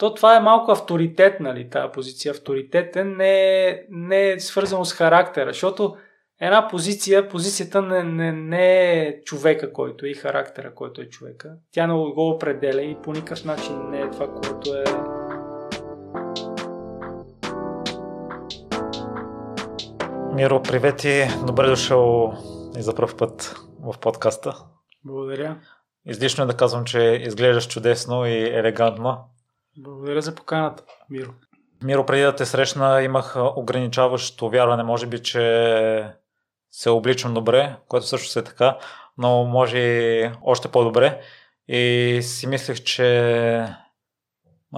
[0.00, 2.32] то това е малко авторитет, нали, тази позиция.
[2.32, 5.96] Авторитетен не е, не е свързано с характера, защото
[6.40, 11.52] една позиция, позицията не, не, не е човека, който е и характера, който е човека.
[11.72, 14.84] Тя не го определя и по никакъв начин не е това, което е
[20.34, 22.34] Миро, привет и добре дошъл
[22.78, 24.56] и за първ път в подкаста.
[25.04, 25.56] Благодаря.
[26.06, 29.30] Излишно е да казвам, че изглеждаш чудесно и елегантно.
[29.82, 31.30] Благодаря за поканата, Миро.
[31.84, 36.14] Миро, преди да те срещна, имах ограничаващо вярване, може би, че
[36.70, 38.78] се обличам добре, което също е така,
[39.18, 41.20] но може и още по-добре.
[41.68, 43.66] И си мислех, че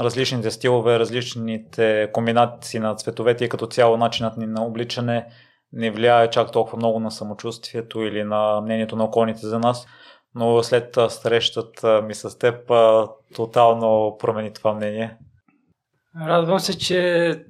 [0.01, 5.27] различните стилове, различните комбинации на цветовете и като цяло начинът ни на обличане
[5.73, 9.87] не влияе чак толкова много на самочувствието или на мнението на околните за нас,
[10.35, 12.71] но след срещата ми с теб
[13.35, 15.17] тотално промени това мнение.
[16.27, 17.45] Радвам се, че,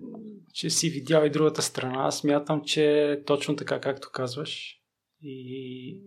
[0.54, 2.10] че си видял и другата страна.
[2.10, 4.79] Смятам, че точно така, както казваш.
[5.23, 6.02] И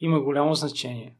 [0.00, 1.16] има голямо значение.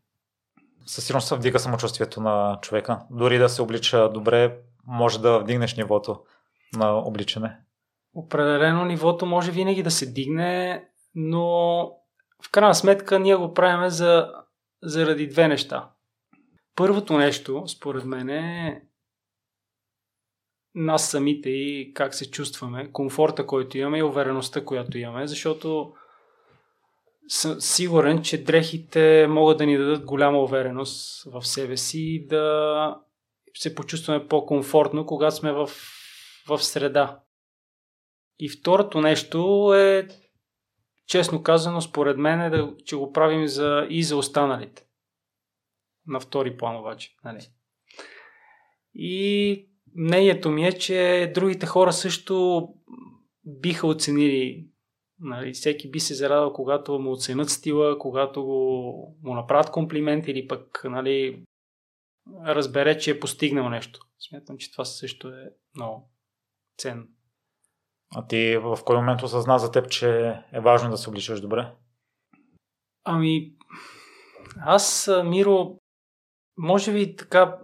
[0.86, 3.00] Със сигурност се вдига самочувствието на човека.
[3.10, 6.20] Дори да се облича добре, може да вдигнеш нивото
[6.76, 7.58] на обличане.
[8.14, 11.46] Определено нивото може винаги да се дигне, но
[12.44, 14.32] в крайна сметка ние го правим за,
[14.82, 15.90] заради две неща.
[16.74, 18.82] Първото нещо, според мен, е
[20.74, 25.94] нас самите и как се чувстваме, комфорта, който имаме и увереността, която имаме, защото
[27.28, 32.98] съм сигурен, че дрехите могат да ни дадат голяма увереност в себе си и да
[33.54, 35.70] се почувстваме по-комфортно, когато сме в,
[36.48, 37.20] в среда.
[38.38, 40.08] И второто нещо е,
[41.06, 44.86] честно казано, според мен е да, че го правим за, и за останалите.
[46.06, 47.16] На втори план обаче.
[47.24, 47.48] Нали?
[48.94, 52.68] И мнението ми е, че другите хора също
[53.44, 54.68] биха оценили
[55.20, 60.48] Нали, всеки би се зарадал, когато му оценят стила, когато го, му направят комплимент или
[60.48, 61.44] пък нали,
[62.44, 64.00] разбере, че е постигнал нещо.
[64.18, 66.10] Смятам, че това също е много
[66.78, 67.06] ценно.
[68.18, 71.72] А ти в кой момент осъзна за теб, че е важно да се обличаш добре?
[73.04, 73.52] Ами,
[74.60, 75.78] аз, Миро,
[76.58, 77.58] може би така,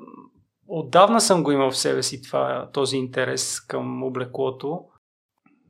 [0.67, 4.85] отдавна съм го имал в себе си това, този интерес към облеклото.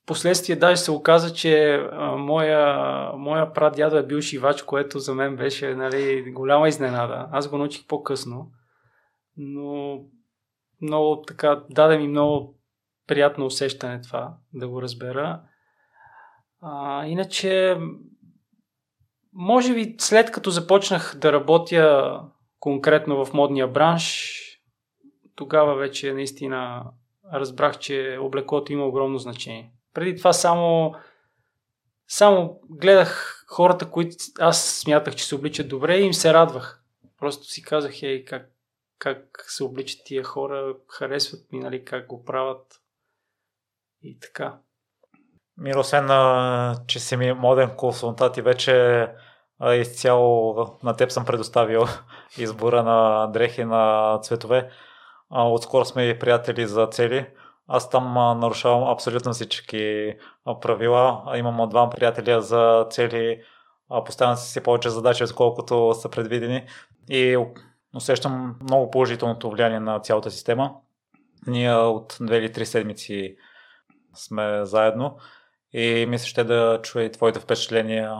[0.06, 2.76] Последствие даже се оказа, че а, моя,
[3.16, 7.28] моя прадядо е бил шивач, което за мен беше нали, голяма изненада.
[7.32, 8.50] Аз го научих по-късно,
[9.36, 10.00] но
[10.80, 12.61] много така, даде ми много
[13.06, 15.42] приятно усещане това, да го разбера.
[16.60, 17.78] А, иначе,
[19.32, 22.20] може би след като започнах да работя
[22.60, 24.38] конкретно в модния бранш,
[25.34, 26.84] тогава вече наистина
[27.32, 29.72] разбрах, че облеклото има огромно значение.
[29.94, 30.94] Преди това само,
[32.08, 36.82] само гледах хората, които аз смятах, че се обличат добре и им се радвах.
[37.18, 38.50] Просто си казах, ей, как,
[38.98, 42.81] как се обличат тия хора, харесват ми, нали, как го правят
[44.02, 44.58] и така.
[45.56, 46.08] Миро, освен,
[46.86, 49.08] че си ми моден консултант и вече
[49.70, 51.84] изцяло на теб съм предоставил
[52.38, 54.70] избора на дрехи на цветове.
[55.30, 57.26] Отскоро сме и приятели за цели.
[57.68, 60.14] Аз там нарушавам абсолютно всички
[60.60, 61.32] правила.
[61.36, 63.42] Имам два приятеля за цели.
[64.06, 66.66] Поставям си повече задачи, отколкото са предвидени.
[67.10, 67.38] И
[67.96, 70.74] усещам много положителното влияние на цялата система.
[71.46, 73.36] Ние от две или три седмици
[74.14, 75.16] сме заедно
[75.72, 78.16] и мисля ще да чуя и твоите впечатления,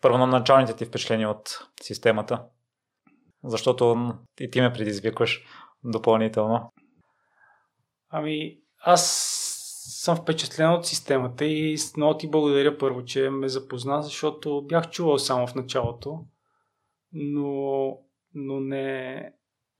[0.00, 2.44] първоначалните ти впечатления от системата,
[3.44, 5.44] защото и ти ме предизвикваш
[5.84, 6.72] допълнително.
[8.10, 9.34] Ами, аз
[9.90, 15.18] съм впечатлен от системата и много ти благодаря първо, че ме запозна, защото бях чувал
[15.18, 16.24] само в началото,
[17.12, 17.98] но,
[18.34, 19.32] но не,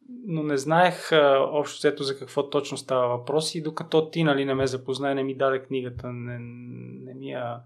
[0.08, 4.44] но не знаех а, общо взето за какво точно става въпрос и докато ти нали,
[4.44, 6.38] не ме запозна не ми даде книгата, не,
[7.04, 7.60] не, ми я,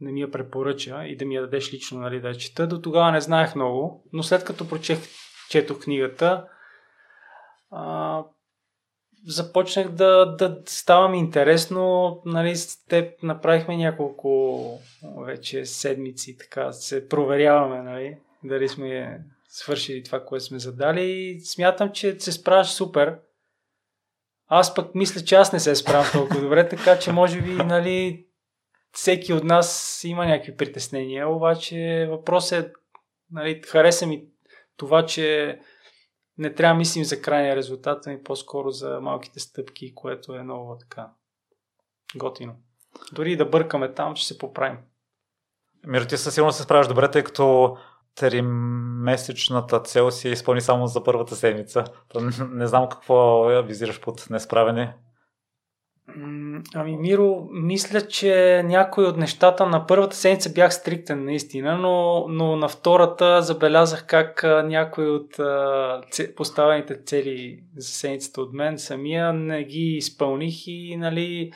[0.00, 2.80] не ми я препоръча и да ми я дадеш лично нали, да я чета, до
[2.80, 4.98] тогава не знаех много, но след като прочех,
[5.50, 6.48] четох книгата,
[7.70, 8.24] а,
[9.26, 12.22] започнах да, да ставам интересно.
[12.26, 14.62] Нали, с теб направихме няколко
[15.26, 19.20] вече седмици, така се проверяваме, нали, дали сме
[19.52, 23.18] свършили това, което сме задали и смятам, че се справяш супер.
[24.46, 28.26] Аз пък мисля, че аз не се справям толкова добре, така че може би, нали,
[28.92, 32.72] всеки от нас има някакви притеснения, обаче въпрос е,
[33.30, 34.24] нали, хареса ми
[34.76, 35.58] това, че
[36.38, 40.78] не трябва да мислим за крайния резултат, ами по-скоро за малките стъпки, което е много
[40.80, 41.10] така
[42.16, 42.56] готино.
[43.12, 44.78] Дори да бъркаме там, ще се поправим.
[45.86, 47.76] Миро, ти със сигурност се справяш добре, тъй като
[48.14, 51.84] тримесечната цел си изпълни само за първата седмица.
[52.50, 54.94] Не знам какво визираш под несправене.
[56.74, 62.56] Ами, Миро, мисля, че някои от нещата на първата седмица бях стриктен наистина, но, но
[62.56, 65.36] на втората забелязах как някои от
[66.36, 71.52] поставените цели за седмицата от мен самия не ги изпълних и нали,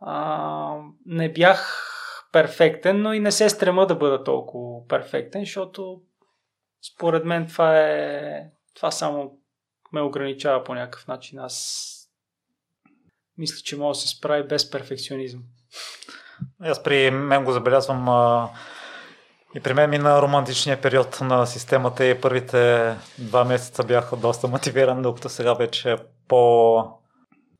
[0.00, 0.76] а,
[1.06, 1.92] не бях
[2.36, 6.00] перфектен, но и не се стрема да бъда толкова перфектен, защото
[6.94, 8.42] според мен това е
[8.74, 9.38] това само
[9.92, 11.38] ме ограничава по някакъв начин.
[11.38, 11.92] Аз
[13.38, 15.42] мисля, че може да се справи без перфекционизъм.
[16.60, 18.50] Аз при мен го забелязвам а,
[19.54, 25.02] и при мен мина романтичния период на системата и първите два месеца бях доста мотивиран,
[25.02, 25.96] докато сега вече е
[26.28, 26.82] по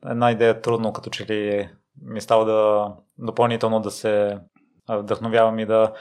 [0.06, 1.68] една идея трудно, като че ли
[2.02, 4.38] ми става да допълнително да се
[4.88, 5.92] вдъхновявам и да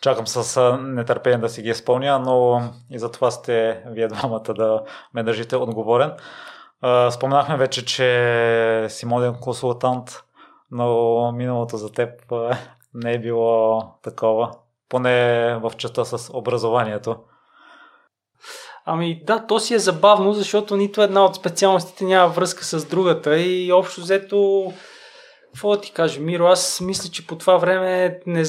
[0.00, 4.82] чакам с нетърпение да си ги изпълня, но и за това сте вие двамата да
[5.14, 6.12] ме държите отговорен.
[7.10, 10.22] Споменахме вече, че си моден консултант,
[10.70, 12.10] но миналото за теб
[12.94, 14.50] не е било такова,
[14.88, 17.16] поне в частта с образованието.
[18.86, 23.40] Ами да, то си е забавно, защото нито една от специалностите няма връзка с другата
[23.40, 24.72] и общо взето,
[25.52, 28.44] какво да ти кажа, Миро, аз мисля, че по това време не,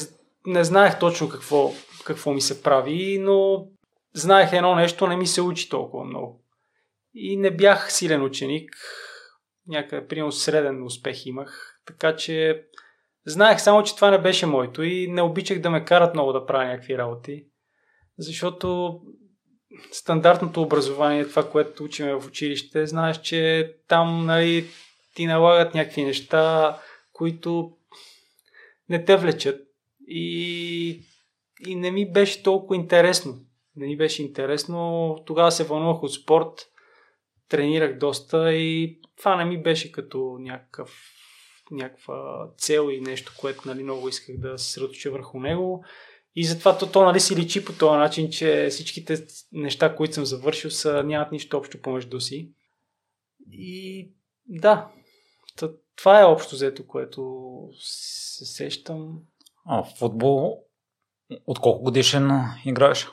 [0.45, 1.71] не знаех точно какво,
[2.05, 3.67] какво ми се прави, но
[4.13, 6.43] знаех едно нещо, не ми се учи толкова много.
[7.13, 8.71] И не бях силен ученик.
[9.67, 11.79] Някъде, примерно, среден успех имах.
[11.85, 12.63] Така че
[13.25, 16.45] знаех само, че това не беше моето и не обичах да ме карат много да
[16.45, 17.45] правя някакви работи.
[18.17, 18.99] Защото
[19.91, 24.67] стандартното образование, това, което учиме в училище, знаеш, че там нали,
[25.15, 26.77] ти налагат някакви неща,
[27.19, 27.71] които
[28.89, 29.67] не те влечат.
[30.07, 31.03] И,
[31.67, 33.39] и не ми беше толкова интересно.
[33.75, 35.15] Не ми беше интересно.
[35.25, 36.67] Тогава се вълнувах от спорт
[37.49, 40.99] тренирах доста и това не ми беше като някакъв,
[41.71, 45.83] някаква цел и нещо, което нали, много исках да се средоча върху него.
[46.35, 50.25] И затова то, то нали, си личи по този начин, че всичките неща, които съм
[50.25, 52.51] завършил, са, нямат нищо общо помежду си.
[53.51, 54.11] И
[54.47, 54.91] да,
[55.99, 59.19] това е общо взето, което се сещам.
[59.65, 60.63] А в футбол
[61.47, 62.29] от колко годишен
[62.65, 63.07] играеш?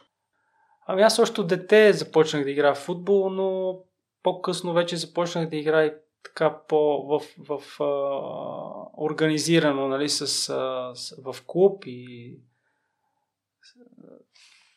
[0.87, 3.79] Ами аз още дете започнах да играя в футбол, но
[4.23, 10.95] по-късно вече започнах да играя така по в, в, в а, организирано, нали, с, а,
[10.95, 12.39] с, в клуб и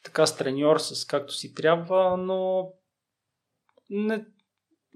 [0.03, 2.71] така с треньор, с както си трябва, но
[3.89, 4.25] не,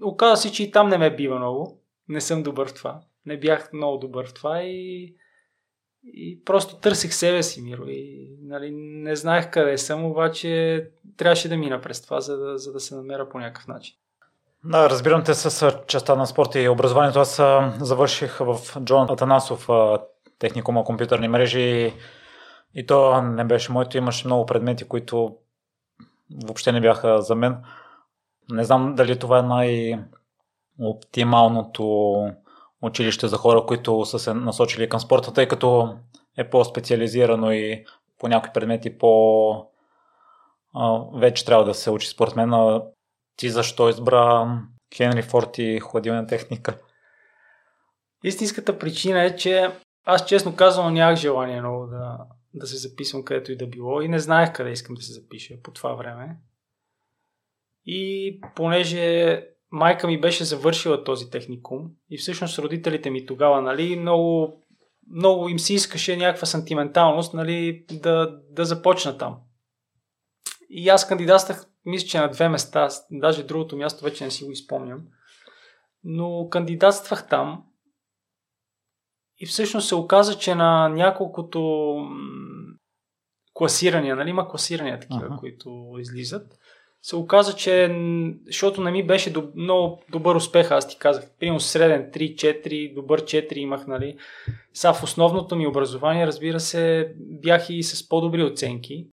[0.02, 1.83] оказа се, че и там не ме бива много.
[2.08, 3.00] Не съм добър в това.
[3.26, 5.14] Не бях много добър в това и,
[6.04, 7.84] и просто търсих себе си, Миро.
[7.86, 10.84] И нали, не знаех къде съм, обаче
[11.16, 13.96] трябваше да мина през това, за да, за да се намеря по някакъв начин.
[14.64, 17.20] Да, разбирам те с частта на спорта и образованието.
[17.20, 17.36] Аз
[17.80, 19.68] завърших в Джон Атанасов
[20.38, 21.92] техникума компютърни мрежи
[22.74, 23.96] и то не беше моето.
[23.96, 25.36] Имаше много предмети, които
[26.44, 27.56] въобще не бяха за мен.
[28.50, 29.98] Не знам дали това е
[30.78, 32.14] най-оптималното
[32.82, 35.98] училище за хора, които са се насочили към спорта, тъй като
[36.36, 37.84] е по-специализирано и
[38.18, 39.66] по някои предмети по...
[41.14, 42.80] вече трябва да се учи според мен.
[43.36, 44.58] Ти защо избра
[44.96, 46.78] Хенри Форд и хладилна техника?
[48.24, 49.70] Истинската причина е, че
[50.04, 52.18] аз честно казвам нямах желание много да,
[52.54, 55.54] да се записвам където и да било и не знаех къде искам да се запиша
[55.62, 56.36] по това време.
[57.86, 64.54] И понеже майка ми беше завършила този техникум и всъщност родителите ми тогава, нали, много,
[65.10, 69.36] много им се искаше някаква сантименталност, нали, да, да започна там.
[70.70, 74.50] И аз кандидатствах мисля, че на две места, даже другото място вече не си го
[74.50, 75.02] изпомням,
[76.04, 77.64] но кандидатствах там
[79.38, 81.94] и всъщност се оказа, че на няколкото
[83.54, 85.38] класирания, нали има класирания такива, uh-huh.
[85.38, 86.58] които излизат,
[87.04, 87.96] се оказа, че
[88.46, 93.22] защото не ми беше доб, много добър успех, аз ти казах, примерно среден 3-4, добър
[93.22, 94.16] 4 имах, нали.
[94.74, 99.08] Са в основното ми образование, разбира се, бях и с по-добри оценки,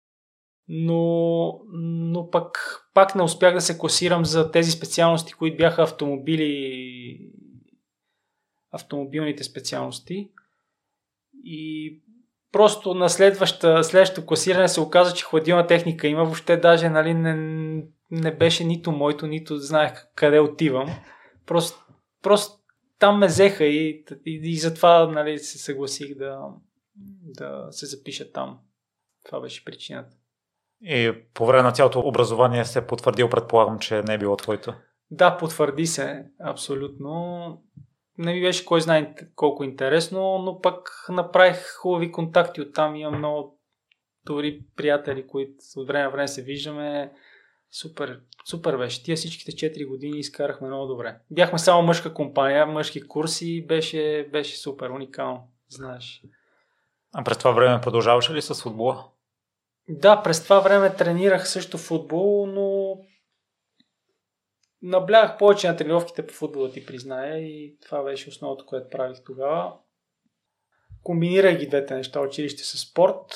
[0.68, 7.32] но, но пък пак не успях да се класирам за тези специалности, които бяха автомобили,
[8.72, 10.30] автомобилните специалности.
[11.44, 12.00] И
[12.51, 16.24] просто на следващата, следващото класиране се оказа, че хладилна техника има.
[16.24, 17.34] Въобще даже нали, не,
[18.12, 20.89] не беше нито моето, нито знаех къде отивам.
[21.46, 21.86] Просто,
[22.22, 22.62] просто
[23.00, 26.39] там ме взеха и, и, и затова нали, се съгласих да,
[27.24, 28.60] да се запиша там.
[29.25, 30.15] Това беше причината.
[30.81, 34.74] И по време на цялото образование се потвърдил, предполагам, че не е било твоето.
[35.12, 37.63] Да, потвърди се, абсолютно.
[38.22, 42.96] Не ми беше кой знае колко интересно, но пък направих хубави контакти оттам.
[42.96, 43.60] Имам много
[44.25, 47.12] добри приятели, които от време на време се виждаме.
[47.72, 49.04] Супер, супер беше.
[49.04, 51.16] Тия всичките 4 години изкарахме много добре.
[51.32, 56.24] Бяхме само мъжка компания, мъжки курси, беше, беше супер, уникално, знаеш.
[57.13, 59.06] А през това време продължаваш ли с футбола?
[59.90, 62.71] Да, през това време тренирах също футбол, но
[64.82, 69.78] наблягах повече на тренировките по футбола, ти призная, и това беше основното, което правих тогава.
[71.04, 73.36] Комбинирах ги двете неща, училище с спорт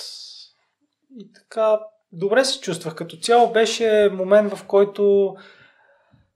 [1.18, 1.80] и така
[2.12, 2.96] добре се чувствах.
[2.96, 5.36] Като цяло беше момент, в който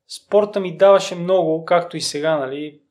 [0.08, 2.82] спорта ми даваше много, както и сега, нали.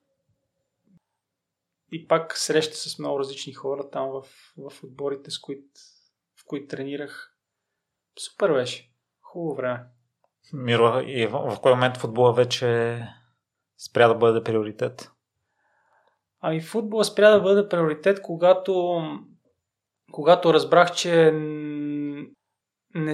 [1.92, 4.22] И пак среща с много различни хора там в,
[4.56, 5.64] в отборите, с които,
[6.40, 7.34] в които тренирах.
[8.18, 8.90] Супер беше.
[9.20, 9.84] Хубаво време.
[10.52, 13.00] Миро, и в, в кой момент футбола вече
[13.78, 15.10] спря да бъде приоритет?
[16.40, 19.02] Ами футбола спря да бъде приоритет, когато,
[20.12, 21.30] когато разбрах, че
[22.94, 23.12] не,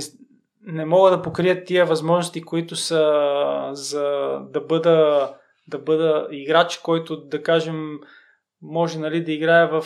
[0.61, 5.31] не мога да покрият тия възможности, които са за да бъда,
[5.69, 7.99] да бъда играч, който да кажем
[8.63, 9.85] може нали, да играе в,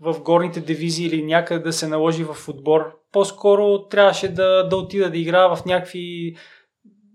[0.00, 2.98] в горните дивизии или някъде да се наложи в отбор.
[3.12, 6.36] По-скоро трябваше да, да отида да играя в някакви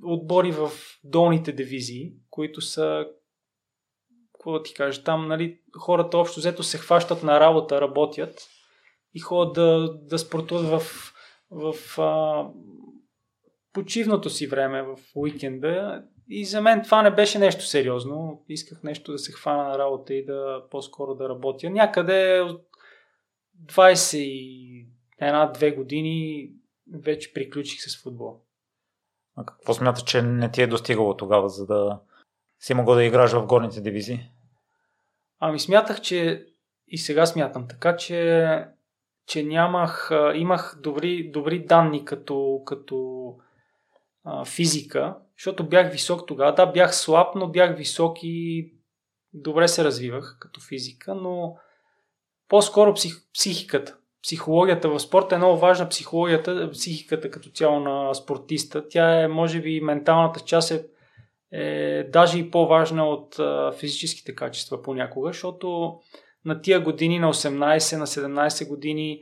[0.04, 0.72] отбори в
[1.04, 3.06] долните дивизии, които са
[4.34, 8.48] какво ти кажа, там нали, хората общо взето се хващат на работа, работят
[9.14, 11.12] и ходят да, да спортуват в
[11.52, 12.46] в а,
[13.74, 16.04] почивното си време, в уикенда.
[16.30, 18.44] И за мен това не беше нещо сериозно.
[18.50, 21.70] Исках нещо да се хвана на работа и да по-скоро да работя.
[21.70, 22.44] Някъде
[23.66, 26.50] 21-2 години
[26.94, 28.42] вече приключих с футбол.
[29.36, 32.00] А какво смяташ, че не ти е достигало тогава, за да
[32.60, 34.30] си могъл да играш в горните дивизии?
[35.40, 36.46] Ами смятах, че
[36.88, 38.66] и сега смятам така, че
[39.26, 43.36] че нямах, имах добри, добри данни като, като
[44.24, 46.54] а, физика, защото бях висок тогава.
[46.54, 48.70] Да, бях слаб, но бях висок и
[49.34, 51.58] добре се развивах като физика, но
[52.52, 53.98] по-скоро псих, психиката.
[54.24, 55.90] Психологията в спорта е много важна.
[55.90, 58.88] Психологията, психиката като цяло на спортиста.
[58.90, 60.86] Тя е, може би, менталната част е,
[61.52, 65.96] е даже и по-важна от а, физическите качества понякога, защото
[66.46, 69.22] на тия години, на 18, на 17 години,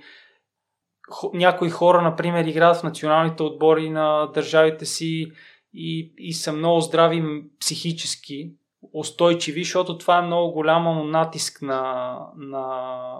[1.33, 5.31] някои хора, например, играят в националните отбори на държавите си
[5.74, 8.51] и, и са много здрави психически,
[8.93, 13.15] устойчиви, защото това е много голям натиск на, на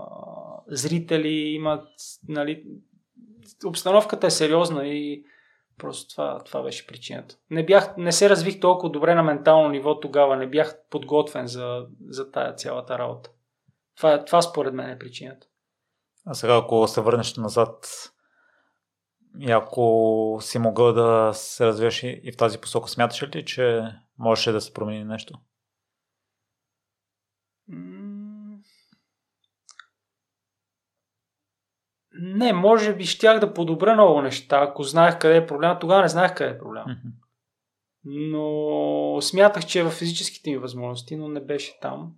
[0.68, 1.88] зрители, имат,
[2.28, 2.64] нали,
[3.66, 5.24] обстановката е сериозна и
[5.78, 7.36] просто това, това беше причината.
[7.50, 11.86] Не, бях, не се развих толкова добре на ментално ниво тогава, не бях подготвен за,
[12.10, 13.30] за тая цялата работа.
[13.98, 15.48] Това, това според мен е причината.
[16.26, 17.88] А сега, ако се върнеш назад
[19.40, 23.82] и ако си могъл да се развиеш и в тази посока, смяташ ли, че
[24.18, 25.40] можеше да се промени нещо?
[32.22, 34.60] Не, може би щях да подобря много неща.
[34.62, 36.86] Ако знаех къде е проблема, тогава не знаех къде е проблема.
[36.86, 37.12] Mm-hmm.
[38.04, 42.12] Но смятах, че е в физическите ми възможности, но не беше там.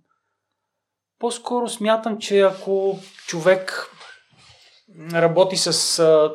[1.18, 3.90] По-скоро смятам, че ако човек
[5.12, 5.72] работи с,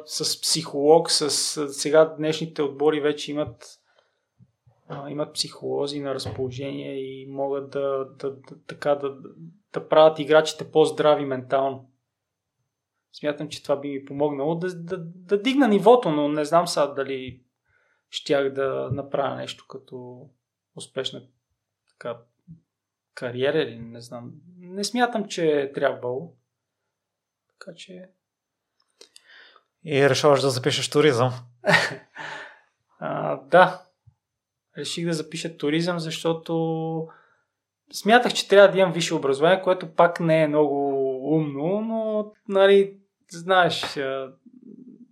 [0.06, 1.30] с психолог, с
[1.74, 3.66] сега днешните отбори вече имат
[5.10, 9.18] имат психолози на разположение и могат да, да, да, така, да,
[9.74, 11.92] да правят играчите по-здрави ментално.
[13.14, 16.88] Смятам, че това би ми помогнало да, да, да дигна нивото, но не знам сега
[16.88, 17.42] дали
[18.10, 20.28] щях да направя нещо като
[20.76, 21.22] успешна
[21.90, 22.18] така,
[23.14, 24.32] кариера или не знам.
[24.58, 26.34] Не смятам, че е трябвало.
[27.50, 28.10] Така че...
[29.84, 31.34] И решаваш да запишеш туризъм?
[33.00, 33.87] а, да.
[34.78, 37.08] Реших да запиша туризъм, защото
[37.94, 40.98] смятах, че трябва да имам висше образование, което пак не е много
[41.36, 42.98] умно, но, нали,
[43.32, 43.98] знаеш,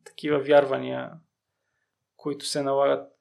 [0.06, 1.12] такива вярвания,
[2.16, 3.12] които се налагат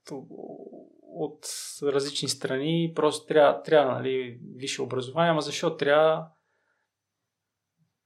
[1.02, 1.46] от
[1.82, 6.28] различни страни, просто трябва, трябва нали, висше образование, ама защо трябва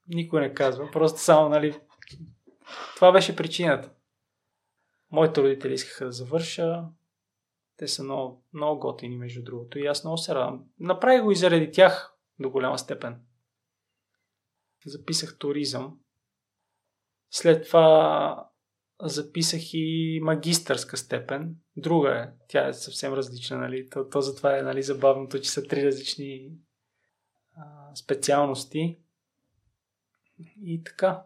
[0.07, 1.79] никой не казва, просто само, нали,
[2.95, 3.91] това беше причината.
[5.11, 6.83] Моите родители искаха да завърша,
[7.79, 9.79] Те са много, много готини, между другото.
[9.79, 10.65] И аз много се радвам.
[10.79, 13.21] Направих го и заради тях до голяма степен.
[14.85, 15.99] Записах туризъм.
[17.31, 18.49] След това
[19.01, 21.55] записах и магистърска степен.
[21.77, 22.29] Друга е.
[22.47, 23.89] Тя е съвсем различна, нали?
[23.89, 26.51] То, то затова е нали, забавното, че са три различни
[27.57, 28.99] а, специалности.
[30.63, 31.23] И така.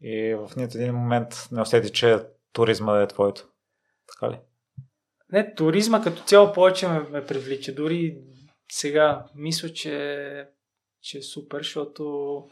[0.00, 3.48] И в нито един момент не усети, че туризма е твоето.
[4.06, 4.40] Така ли?
[5.32, 7.74] Не, туризма като цяло повече ме, ме привлича.
[7.74, 8.18] Дори
[8.68, 10.48] сега мисля, че,
[11.00, 12.44] че е супер, защото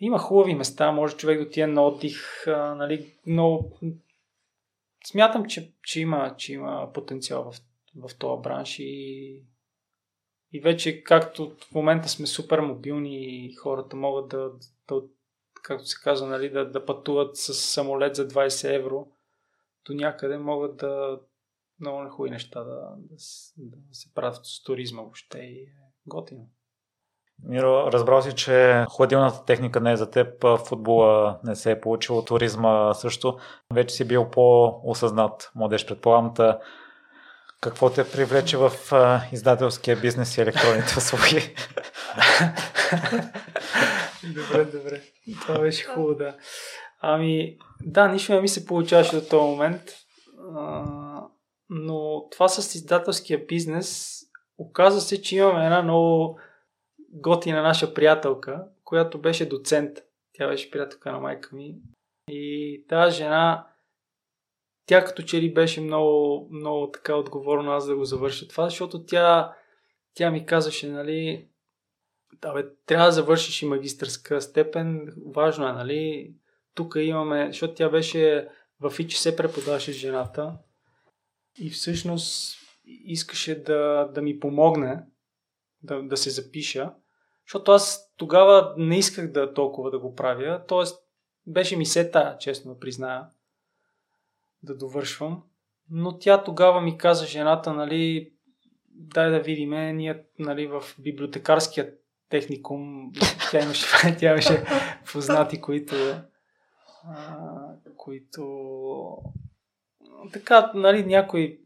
[0.00, 3.70] има хубави места, може човек да отиде на отдих, а, нали, но
[5.06, 7.60] смятам, че, че, има, че има потенциал в,
[7.96, 9.42] в този бранш и,
[10.52, 14.50] и вече както в момента сме супер мобилни и хората могат да,
[14.88, 15.02] да
[15.62, 19.06] както се казва, нали, да, да пътуват с самолет за 20 евро,
[19.86, 21.20] до някъде могат да
[21.80, 23.16] много хубави неща да, да,
[23.56, 25.72] да се правят с туризма въобще и е
[26.06, 26.48] готино.
[27.42, 32.24] Миро, разбрал си, че хладилната техника не е за теб, футбола не се е получило,
[32.24, 33.38] туризма също.
[33.72, 36.34] Вече си бил по-осъзнат младеж, предполагам.
[37.60, 38.70] Какво те привлече в
[39.32, 41.54] издателския бизнес и електронните услуги?
[44.34, 45.02] добре, добре.
[45.42, 46.36] Това беше хубаво, да.
[47.00, 49.82] Ами, да, нищо не ми се получаваше до този момент.
[50.56, 50.84] А,
[51.70, 54.20] но това с издателския бизнес
[54.58, 56.38] оказа се, че имаме една много
[57.12, 59.98] готина наша приятелка, която беше доцент.
[60.32, 61.76] Тя беше приятелка на майка ми.
[62.28, 63.66] И тази жена,
[64.86, 69.04] тя като че ли беше много, много така отговорна аз да го завърша това, защото
[69.04, 69.54] тя,
[70.14, 71.48] тя ми казваше, нали,
[72.40, 76.34] да, бе, трябва да завършиш и магистърска степен, важно е, нали,
[76.74, 78.48] тук имаме, защото тя беше
[78.80, 80.58] в ИЧС преподаваше жената
[81.58, 85.02] и всъщност искаше да, да ми помогне
[85.82, 86.92] да, да се запиша.
[87.46, 90.62] Защото аз тогава не исках да толкова да го правя.
[90.68, 91.02] Тоест,
[91.46, 93.26] беше ми сета, честно да призная,
[94.62, 95.42] да довършвам.
[95.90, 98.32] Но тя тогава ми каза жената, нали,
[98.90, 101.94] дай да видим, ние нали, в библиотекарския
[102.28, 103.12] техникум,
[103.50, 104.64] тя имаше, тя имаше
[105.12, 105.94] познати, които,
[107.04, 107.36] а,
[107.96, 108.42] които
[110.32, 111.58] така, нали, някои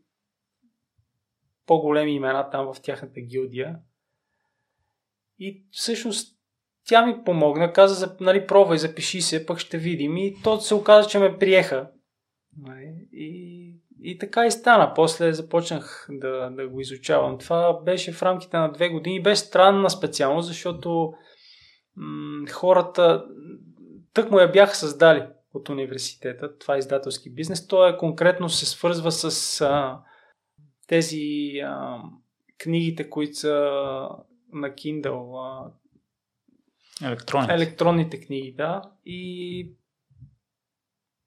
[1.66, 3.78] по-големи имена там в тяхната гилдия.
[5.38, 6.36] И всъщност
[6.86, 10.16] тя ми помогна, каза, нали, пробвай, запиши се, пък ще видим.
[10.16, 11.90] И то се оказа, че ме приеха.
[12.58, 14.92] Нали, и, и така и стана.
[14.94, 17.38] После започнах да, да го изучавам.
[17.38, 19.22] Това беше в рамките на две години.
[19.22, 21.12] Беше странна специално, защото
[21.96, 23.24] м- хората
[24.14, 26.58] тък му я бяха създали от университета.
[26.58, 27.66] Това е издателски бизнес.
[27.66, 30.00] Той е конкретно се свързва с а,
[30.86, 32.02] тези а,
[32.58, 33.54] книгите, които са
[34.52, 35.38] на Kindle.
[35.44, 35.72] А,
[37.02, 37.54] Електронните.
[37.54, 38.82] електронните книги, да.
[39.04, 39.60] И,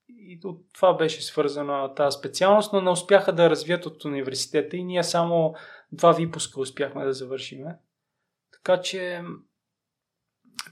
[0.09, 4.83] и от това беше свързана тази специалност, но не успяха да развият от университета и
[4.83, 5.55] ние само
[5.91, 7.77] два випуска успяхме да завършиме.
[8.51, 9.21] Така че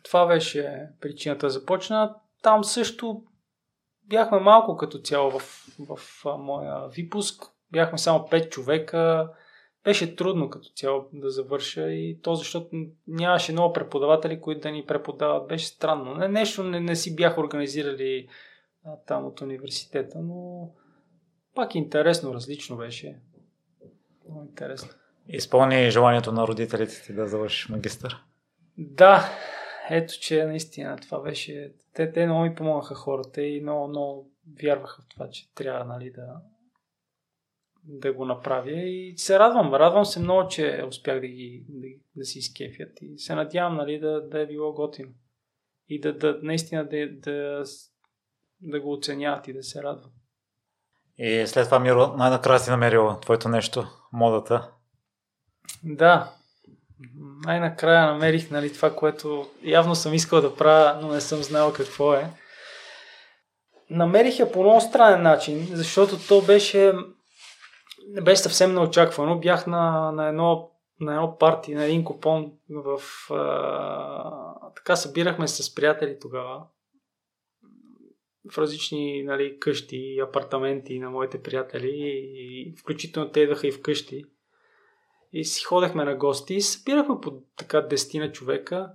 [0.04, 2.16] това беше причината да започна.
[2.42, 3.24] Там също
[4.04, 5.40] бяхме малко като цяло в,
[5.80, 7.44] в, в моя випуск.
[7.72, 9.30] Бяхме само 5 човека
[9.84, 12.70] беше трудно като цяло да завърша и то защото
[13.08, 15.48] нямаше много преподаватели, които да ни преподават.
[15.48, 16.16] Беше странно.
[16.16, 18.28] Не, нещо не, не си бях организирали
[18.86, 20.70] а, там от университета, но
[21.56, 23.20] пак интересно, различно беше.
[24.26, 24.90] Много интересно.
[25.28, 28.24] Изпълни желанието на родителите ти да завършиш магистър?
[28.78, 29.30] Да,
[29.90, 31.74] ето че наистина това беше...
[31.94, 34.32] Те, те много ми помогнаха хората и много, много
[34.64, 36.42] вярваха в това, че трябва нали, да,
[37.84, 39.74] да го направя и се радвам.
[39.74, 44.00] Радвам се много, че успях да, ги, да, да си изкефят и се надявам нали,
[44.00, 45.12] да, да е било готино.
[45.88, 47.64] И да, да наистина да, да,
[48.62, 50.14] да го оценяват и да се радват.
[51.18, 54.72] И след това, Миро, най-накрая си намерил твоето нещо, модата.
[55.84, 56.34] Да,
[57.46, 62.14] най-накрая намерих нали, това, което явно съм искал да правя, но не съм знал какво
[62.14, 62.30] е.
[63.90, 66.94] Намерих я по много странен начин, защото то беше
[68.22, 69.40] беше съвсем неочаквано.
[69.40, 73.02] Бях на, на едно на едно парти, на един купон в...
[73.34, 76.64] А, така събирахме с приятели тогава
[78.52, 81.92] в различни нали, къщи апартаменти на моите приятели
[82.36, 84.26] и включително те идваха и вкъщи.
[85.34, 86.54] И си ходехме на гости.
[86.54, 88.92] И събирахме по така десетина човека.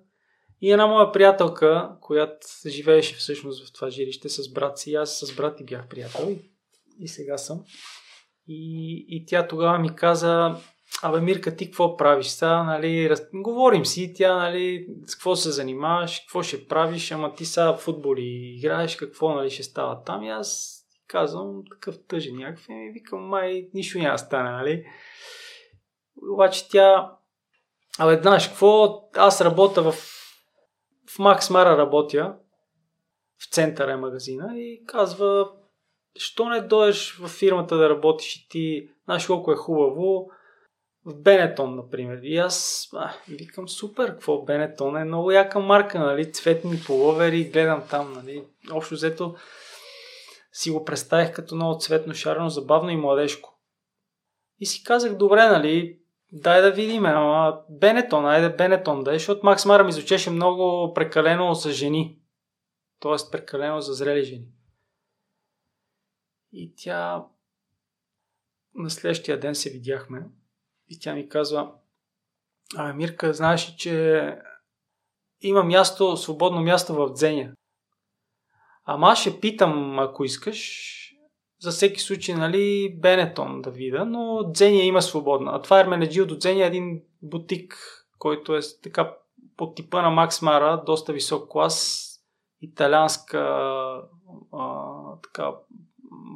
[0.61, 4.95] И една моя приятелка, която живееше всъщност в това жилище с брат си.
[4.95, 6.51] Аз с брат и бях приятел и,
[7.01, 7.65] и сега съм.
[8.49, 10.57] И, и тя тогава ми каза,
[11.03, 12.27] абе Мирка, ти какво правиш?
[12.27, 13.23] Сега, нали, раз...
[13.35, 18.15] говорим си, тя, нали, с какво се занимаваш, какво ще правиш, ама ти сега футбол
[18.19, 20.23] играеш, какво, нали, ще става там?
[20.23, 24.85] И аз казвам такъв тъжен някакъв и викам, май, нищо няма стане, нали.
[26.33, 27.13] Обаче тя,
[27.99, 29.93] абе, знаеш, какво, аз работя в,
[31.11, 32.37] в Макс Мара работя,
[33.39, 35.51] в центъра е магазина и казва,
[36.19, 40.31] що не дойдеш в фирмата да работиш и ти, знаеш колко е хубаво,
[41.07, 42.19] в Бенетон, например.
[42.23, 44.45] И аз а, викам, супер, какво?
[44.45, 49.35] Бенетон е много яка марка, нали, цветни половери, гледам там, нали, общо взето
[50.53, 53.59] си го представих като много цветно, шарено, забавно и младежко.
[54.61, 55.99] И си казах, добре, нали,
[56.33, 60.95] дай да видим, ама Бенетон, айде Бенетон да е, защото Макс Мара ми звучеше много
[60.95, 62.19] прекалено за жени.
[63.01, 64.47] Тоест прекалено за зрели жени.
[66.53, 67.25] И тя
[68.75, 70.27] на следващия ден се видяхме
[70.89, 71.73] и тя ми казва,
[72.77, 74.39] а, Мирка, знаеш ли, че
[75.41, 77.53] има място, свободно място в Дзеня.
[78.85, 81.06] Ама аз ще питам, ако искаш,
[81.61, 85.51] за всеки случай, нали, Бенетон да вида, но Дзения има свободна.
[85.55, 87.77] А това Ерменеджил до Дзения е един бутик,
[88.19, 89.15] който е така
[89.57, 92.07] по типа на Макс Мара, доста висок клас,
[92.63, 93.39] италианска
[94.53, 94.85] а,
[95.23, 95.53] така,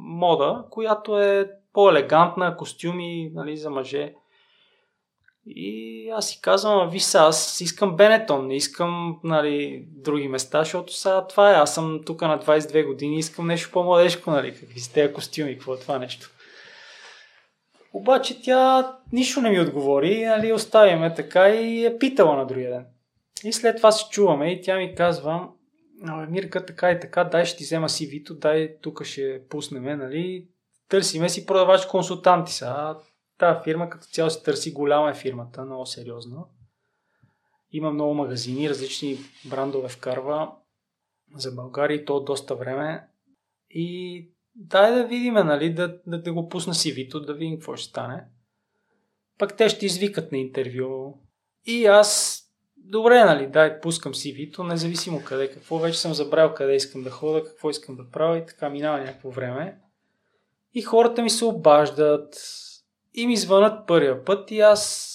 [0.03, 4.15] мода, която е по-елегантна, костюми нали, за мъже.
[5.45, 10.93] И аз си казвам, ви са, аз искам Бенетон, не искам нали, други места, защото
[10.93, 11.55] сега това е.
[11.55, 15.73] Аз съм тук на 22 години, искам нещо по-младежко, нали, какви сте тези костюми, какво
[15.73, 16.29] е това нещо.
[17.93, 22.85] Обаче тя нищо не ми отговори, нали, оставяме така и е питала на другия ден.
[23.43, 25.47] И след това се чуваме и тя ми казва,
[26.29, 30.47] Мирка, така и така, дай ще ти взема си Вито, дай тук ще пуснем, нали,
[30.89, 32.95] търсиме си продавач консултанти са.
[33.41, 36.43] Тази фирма като цяло се търси голяма е фирмата, много сериозна.
[37.71, 40.51] Има много магазини, различни брандове вкарва
[41.35, 43.07] за България и то доста време.
[43.69, 47.75] И дай да видим, нали, да, да, да го пусна си Вито, да видим какво
[47.75, 48.23] ще стане.
[49.37, 51.13] Пък те ще извикат на интервю.
[51.65, 52.39] И аз,
[52.77, 57.09] добре, нали, дай, пускам си Вито, независимо къде, какво, вече съм забрал къде искам да
[57.09, 59.79] хода, какво искам да правя и така минава някакво време.
[60.73, 62.35] И хората ми се обаждат,
[63.13, 65.11] и ми звънат първия път и аз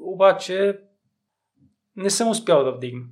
[0.00, 0.80] обаче
[1.96, 3.04] не съм успял да вдигна.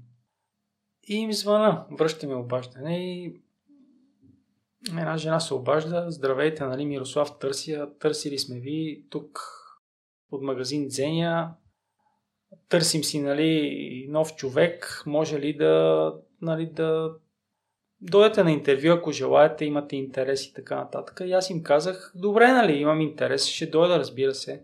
[1.09, 3.41] И ми звъна, връща ми обаждане и
[4.89, 9.41] една жена се обажда, здравейте, нали, Мирослав Търсия, търсили сме ви тук
[10.31, 11.55] от магазин Дзеня,
[12.69, 17.15] търсим си, нали, нов човек, може ли да, нали, да
[18.05, 21.21] дойдете на интервю, ако желаете, имате интерес и така нататък.
[21.25, 24.62] И аз им казах, добре, нали, имам интерес, ще дойда, разбира се.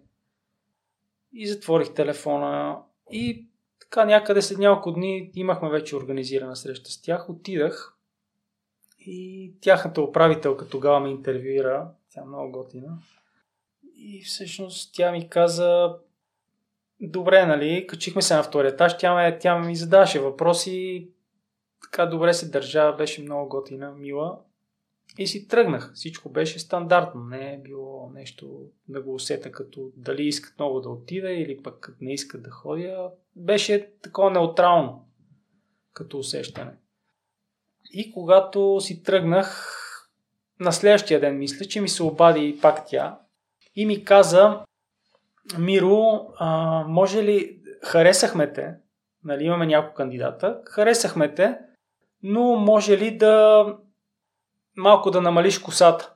[1.33, 2.79] И затворих телефона
[3.11, 3.46] и
[3.81, 7.31] така някъде след няколко дни имахме вече организирана среща с тях.
[7.31, 7.96] Отидах
[8.98, 11.88] и тяхната управителка тогава ме интервюира.
[12.11, 12.98] Тя е много готина.
[13.96, 15.96] И всъщност тя ми каза,
[17.00, 21.09] добре, нали, качихме се на втория етаж, тя, ме, тя ми задаваше въпроси,
[21.83, 24.38] така добре се държа, беше много готина, мила.
[25.19, 25.93] И си тръгнах.
[25.95, 27.25] Всичко беше стандартно.
[27.25, 31.97] Не е било нещо да го усета като дали искат много да отида или пък
[32.01, 33.11] не искат да ходя.
[33.37, 35.09] Беше такова неутрално
[35.93, 36.73] като усещане.
[37.93, 39.77] И когато си тръгнах,
[40.61, 43.19] на следващия ден мисля, че ми се обади пак тя
[43.77, 44.61] и ми каза
[45.59, 48.75] Миро, а, може ли, харесахме те,
[49.25, 51.59] нали, имаме няколко кандидата, харесахме те,
[52.22, 53.66] но може ли да
[54.76, 56.12] малко да намалиш косата?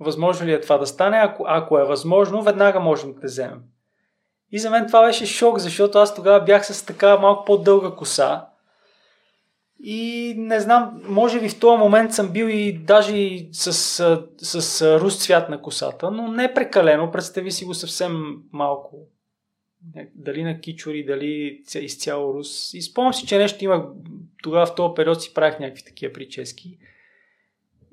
[0.00, 1.16] Възможно ли е това да стане?
[1.16, 3.62] Ако, ако е възможно, веднага можем да те вземем.
[4.52, 8.46] И за мен това беше шок, защото аз тогава бях с така малко по-дълга коса.
[9.86, 15.00] И не знам, може би в този момент съм бил и даже с, с, с
[15.00, 18.96] руст цвят на косата, но не прекалено, представи си го съвсем малко
[20.14, 22.74] дали на кичори, дали изцяло рус.
[22.74, 23.88] И спомням си, че нещо има,
[24.42, 26.78] тогава в този период си правих някакви такива прически.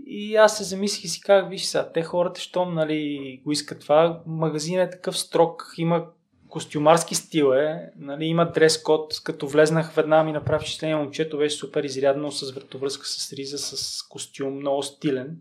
[0.05, 3.79] И аз се замислих и си казах, виж сега, те хората, щом нали, го искат
[3.79, 6.05] това, магазинът е такъв строг, има
[6.51, 11.55] костюмарски стил е, нали, има дрес код, като влезнах веднага ми направи впечатление, момчето беше
[11.55, 15.37] супер изрядно с вратовръзка с риза, с костюм, много стилен.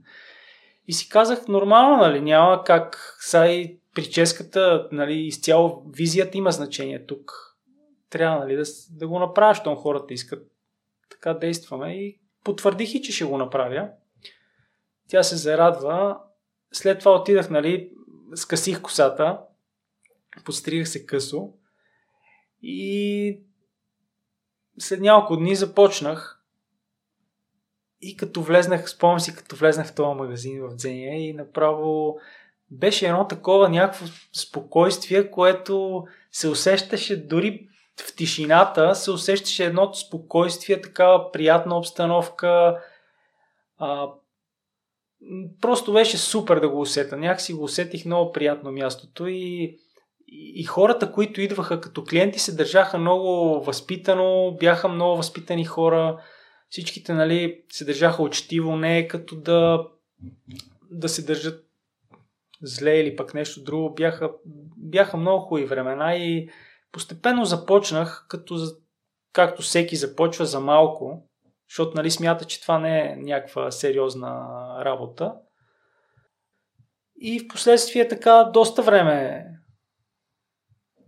[0.88, 7.06] И си казах, нормално, нали, няма как, сега и прическата, нали, изцяло визията има значение
[7.06, 7.32] тук.
[8.10, 10.50] Трябва нали, да, да го направя, щом хората искат.
[11.10, 13.88] Така действаме и потвърдих и, че ще го направя.
[15.08, 16.18] Тя се зарадва
[16.72, 17.92] след това отидах, нали,
[18.34, 19.40] скъсих косата,
[20.44, 21.52] подстригах се късо
[22.62, 23.40] и
[24.78, 26.42] след няколко дни започнах
[28.00, 32.18] и като влезнах, спомням си, като влезнах в този магазин в Дзения и направо
[32.70, 37.68] беше едно такова някакво спокойствие, което се усещаше дори
[38.06, 42.78] в тишината, се усещаше едно спокойствие, такава приятна обстановка.
[43.78, 44.08] А,
[45.60, 47.16] просто беше супер да го усета.
[47.16, 49.76] Някакси го усетих много приятно мястото и,
[50.28, 56.22] и, хората, които идваха като клиенти, се държаха много възпитано, бяха много възпитани хора.
[56.68, 59.86] Всичките нали, се държаха учтиво, не като да,
[60.90, 61.69] да се държат
[62.62, 63.94] зле или пък нещо друго.
[63.94, 64.30] Бяха,
[64.76, 66.50] бяха много хубави времена и
[66.92, 68.58] постепенно започнах, като,
[69.32, 71.28] както всеки започва за малко,
[71.68, 74.46] защото нали, смята, че това не е някаква сериозна
[74.84, 75.34] работа.
[77.20, 79.46] И в последствие така доста време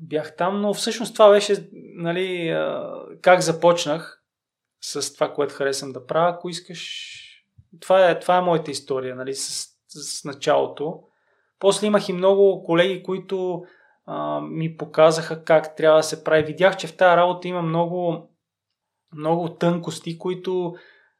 [0.01, 2.57] бях там, но всъщност това беше нали,
[3.23, 4.23] как започнах
[4.81, 6.31] с това, което харесвам да правя.
[6.31, 7.13] Ако искаш,
[7.81, 11.03] това е, това е моята история нали, с, с началото.
[11.63, 13.65] После имах и много колеги, които
[14.07, 16.43] а, ми показаха как трябва да се прави.
[16.43, 18.29] Видях, че в тази работа има много,
[19.17, 20.75] много тънкости, които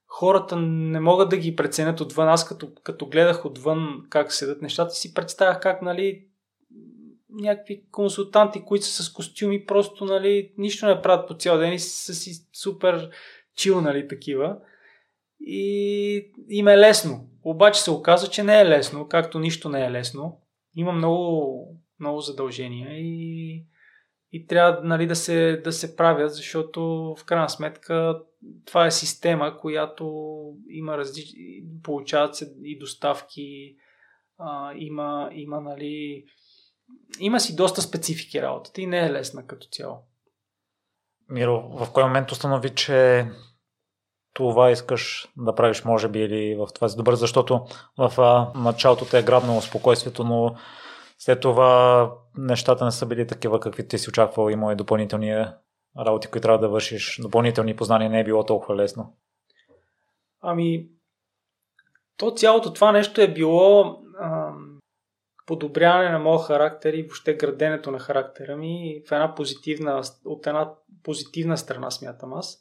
[0.07, 2.29] хората не могат да ги преценят отвън.
[2.29, 6.27] Аз като, като гледах отвън как седат нещата, си представях как нали,
[7.31, 11.79] някакви консултанти, които са с костюми, просто нали, нищо не правят по цял ден и
[11.79, 13.11] са си супер
[13.57, 14.57] чил, нали, такива.
[15.41, 17.32] И им е лесно.
[17.45, 20.41] Обаче се оказа, че не е лесно, както нищо не е лесно.
[20.77, 21.67] Има много,
[22.01, 23.67] много задължения и,
[24.33, 26.81] и трябва нали, да, се, да се правят, защото
[27.19, 28.21] в крайна сметка
[28.65, 30.07] това е система, която
[30.69, 33.77] има различни, получават се и доставки,
[34.39, 36.25] а, има, има, нали,
[37.21, 39.99] има си доста специфики работата и не е лесна като цяло.
[41.29, 43.27] Миро, в кой момент установи, че
[44.33, 47.67] това искаш да правиш, може би, или в това си добър, защото
[47.99, 48.13] в
[48.55, 50.55] началото те е грабнало спокойствието, но
[51.19, 54.49] след това нещата не са били такива, какви ти си очаквал.
[54.49, 55.47] Има и допълнителни
[55.99, 57.19] работи, които трябва да вършиш.
[57.23, 59.17] Допълнителни познания не е било толкова лесно.
[60.41, 60.89] Ами,
[62.17, 64.79] то цялото това нещо е било ам,
[65.47, 70.71] подобряване на моя характер и въобще граденето на характера ми в една позитивна, от една
[71.03, 72.59] позитивна страна смятам аз.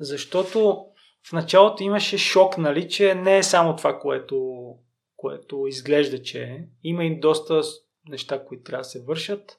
[0.00, 0.86] Защото
[1.28, 4.68] в началото имаше шок, нали, че не е само това, което,
[5.16, 6.64] което изглежда, че е.
[6.82, 7.62] Има и доста
[8.08, 9.58] неща, които трябва да се вършат.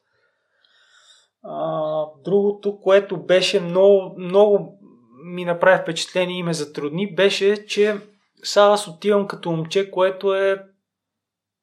[1.43, 4.79] А, другото, което беше много, много
[5.23, 7.97] ми направи впечатление и ме затрудни, беше, че
[8.43, 10.65] сега аз отивам като момче, което е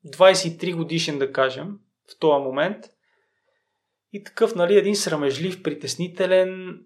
[0.06, 1.78] 23 годишен, да кажем,
[2.10, 2.84] в този момент.
[4.12, 6.80] И такъв, нали, един срамежлив, притеснителен.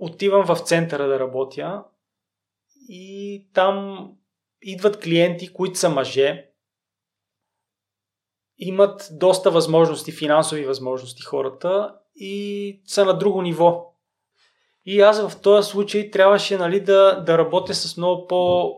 [0.00, 1.84] Отивам в центъра да работя
[2.88, 4.06] и там
[4.62, 6.50] идват клиенти, които са мъже,
[8.58, 13.94] имат доста възможности, финансови възможности хората и са на друго ниво.
[14.84, 18.72] И аз в този случай трябваше нали, да, да работя с много по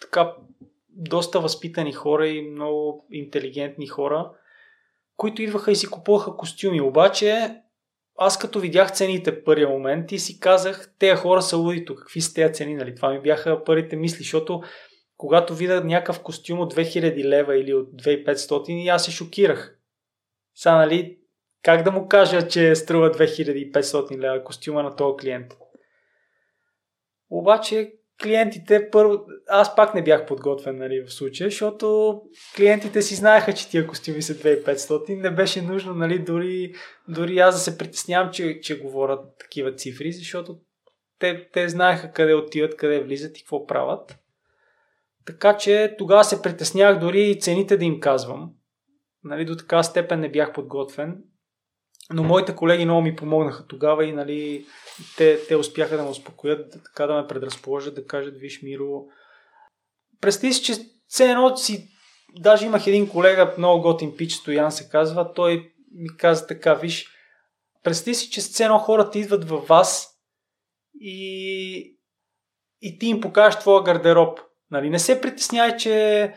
[0.00, 0.36] така
[0.88, 4.32] доста възпитани хора и много интелигентни хора,
[5.16, 6.80] които идваха и си купуваха костюми.
[6.80, 7.62] Обаче
[8.16, 12.34] аз като видях цените първия момент и си казах, тези хора са лудито, какви са
[12.34, 12.94] тези цени, нали?
[12.94, 14.62] Това ми бяха първите мисли, защото
[15.16, 19.78] когато видя някакъв костюм от 2000 лева или от 2500 и аз се шокирах.
[20.54, 21.18] Са, нали,
[21.62, 25.56] как да му кажа, че струва 2500 лева костюма на този клиент?
[27.30, 32.20] Обаче клиентите първо, аз пак не бях подготвен нали, в случая, защото
[32.56, 36.72] клиентите си знаеха, че тия костюми са 2500, не беше нужно нали, дори,
[37.08, 40.58] дори аз да се притеснявам, че, че говорят такива цифри, защото
[41.18, 44.18] те, те знаеха къде отиват, къде влизат и какво правят.
[45.26, 48.50] Така че тогава се притеснях дори и цените да им казвам.
[49.24, 51.22] Нали, до така степен не бях подготвен.
[52.10, 54.66] Но моите колеги много ми помогнаха тогава и нали,
[55.16, 59.04] те, те успяха да ме успокоят, така да ме предразположат, да кажат, виж, Миро,
[60.20, 60.74] представи си, че
[61.08, 61.88] все едно си,
[62.38, 67.06] даже имах един колега, много готин пич, Стоян се казва, той ми каза така, виж,
[67.84, 70.08] представи си, че все хората идват във вас
[71.00, 71.96] и,
[72.80, 74.40] и ти им покажеш твоя гардероб.
[74.70, 76.34] Нали, не се притеснявай, че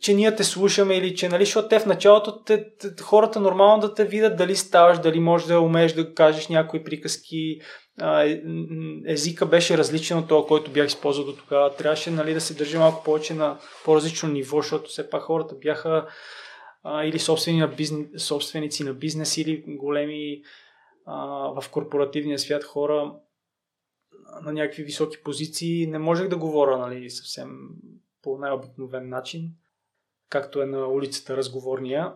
[0.00, 3.80] че ние те слушаме или че, нали, защото те в началото те, те, хората нормално
[3.80, 7.60] да те видят дали ставаш, дали можеш да умееш да кажеш някои приказки.
[8.02, 8.42] Е,
[9.06, 11.76] езика беше различен от това, който бях използвал до тогава.
[11.76, 16.08] Трябваше нали, да се държи малко повече на по-различно ниво, защото все пак хората бяха
[16.82, 20.42] а, или собствени на бизнес, собственици на бизнес, или големи
[21.06, 21.16] а,
[21.60, 23.12] в корпоративния свят хора
[24.42, 25.86] на някакви високи позиции.
[25.86, 27.50] Не можех да говоря нали, съвсем
[28.22, 29.50] по най-обикновен начин,
[30.30, 32.12] както е на улицата разговорния.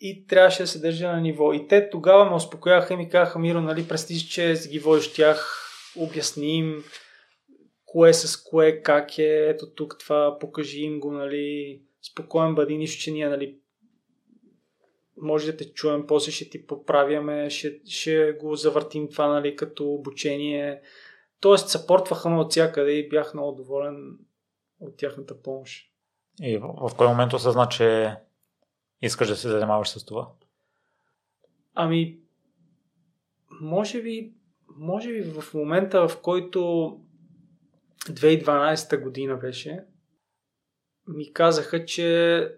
[0.00, 1.52] И трябваше да се държа на ниво.
[1.52, 5.68] И те тогава ме успокояха и ми казаха, Миро, нали, престиж, че ги водиш тях,
[5.96, 6.84] обясни им
[7.84, 13.02] кое с кое, как е, ето тук това, покажи им го, нали, спокоен бъди, нищо,
[13.02, 13.58] че ние, нали,
[15.16, 19.92] може да те чуем, после ще ти поправяме, ще, ще го завъртим това, нали, като
[19.92, 20.80] обучение.
[21.40, 24.18] Тоест, съпортваха ме от всякъде и бях много доволен
[24.80, 25.93] от тяхната помощ.
[26.42, 28.16] И в, в кой момент осъзна, че
[29.02, 30.28] искаш да се занимаваш с това?
[31.74, 32.18] Ами,
[33.60, 34.32] може би,
[34.76, 36.60] може би в момента, в който
[38.06, 39.84] 2012 година беше,
[41.06, 42.48] ми казаха, че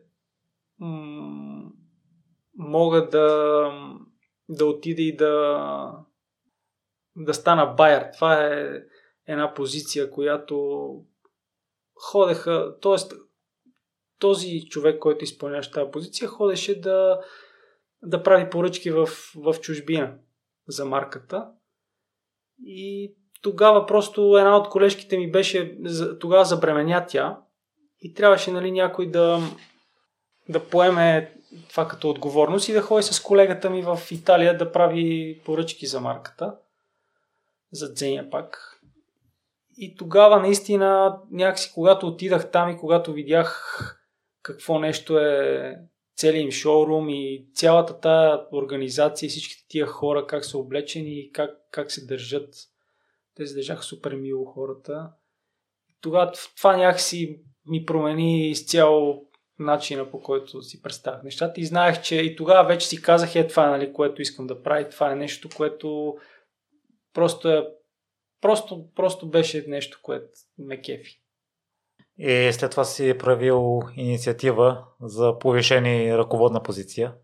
[0.78, 1.70] м-
[2.58, 3.70] мога да,
[4.48, 6.06] да отида и да,
[7.16, 8.10] да стана байер.
[8.14, 8.82] Това е
[9.26, 11.04] една позиция, която
[11.94, 13.16] ходеха, т.е.
[14.18, 17.20] този човек, който изпълняваше тази позиция, ходеше да,
[18.02, 20.14] да прави поръчки в, в чужбина
[20.68, 21.48] за марката.
[22.64, 25.78] И тогава просто една от колежките ми беше,
[26.20, 27.40] тогава забременя тя
[28.00, 29.40] и трябваше нали, някой да,
[30.48, 31.36] да поеме
[31.70, 36.00] това като отговорност и да ходи с колегата ми в Италия да прави поръчки за
[36.00, 36.54] марката.
[37.72, 38.80] За Дзеня пак.
[39.76, 43.95] И тогава наистина някакси когато отидах там и когато видях
[44.46, 45.78] какво нещо е
[46.16, 51.32] целият им шоурум и цялата тая организация и всичките тия хора как са облечени и
[51.32, 52.54] как, как се държат.
[53.34, 55.10] Те се държаха супер мило хората.
[56.00, 59.22] Тогава това някакси ми промени изцяло
[59.58, 63.46] начина по който си представях нещата и знаех, че и тогава вече си казах е
[63.46, 64.88] това, нали, което искам да правя.
[64.88, 66.16] Това е нещо, което
[67.12, 67.68] просто е
[68.40, 70.28] Просто, просто беше нещо, което
[70.58, 71.22] ме кефи.
[72.18, 77.14] И след това си проявил инициатива за повишение ръководна позиция.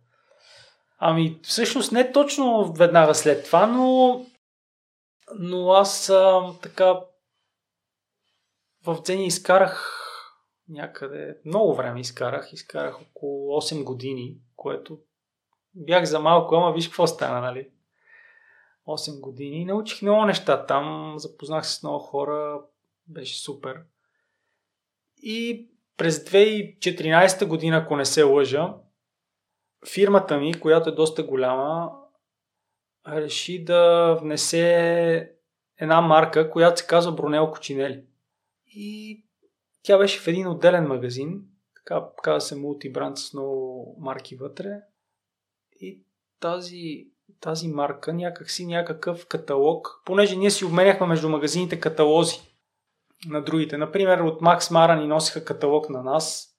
[0.98, 4.20] Ами, всъщност не точно веднага след това, но,
[5.38, 7.00] но аз а, така
[8.86, 9.98] в Дзени изкарах
[10.68, 14.98] някъде, много време изкарах, изкарах около 8 години, което
[15.74, 17.70] бях за малко, ама виж какво стана, нали?
[18.86, 19.64] 8 години.
[19.64, 22.60] Научих много неща там, запознах се с много хора,
[23.06, 23.76] беше супер.
[25.22, 28.74] И през 2014 година, ако не се лъжа,
[29.92, 31.90] фирмата ми, която е доста голяма,
[33.08, 35.32] реши да внесе
[35.80, 38.04] една марка, която се казва Бронел Кочинели.
[38.66, 39.18] И
[39.82, 41.42] тя беше в един отделен магазин,
[41.74, 44.80] така казва се мултибранд с много марки вътре.
[45.80, 46.04] И
[46.40, 52.51] тази тази марка някакси някакъв каталог, понеже ние си обменяхме между магазините каталози
[53.26, 53.76] на другите.
[53.76, 56.52] Например, от Макс Мара ни носиха каталог на нас,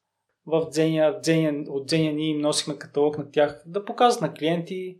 [0.46, 5.00] в Дзеня, Дзеня, от Дзеня ние им носихме каталог на тях да показват на клиенти.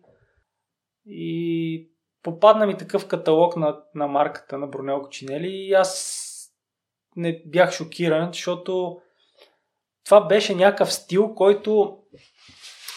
[1.06, 1.90] И
[2.24, 6.30] попадна ми такъв каталог на, на марката на Брунелко Чинели и аз
[7.16, 9.02] не бях шокиран, защото
[10.06, 11.98] това беше някакъв стил, който,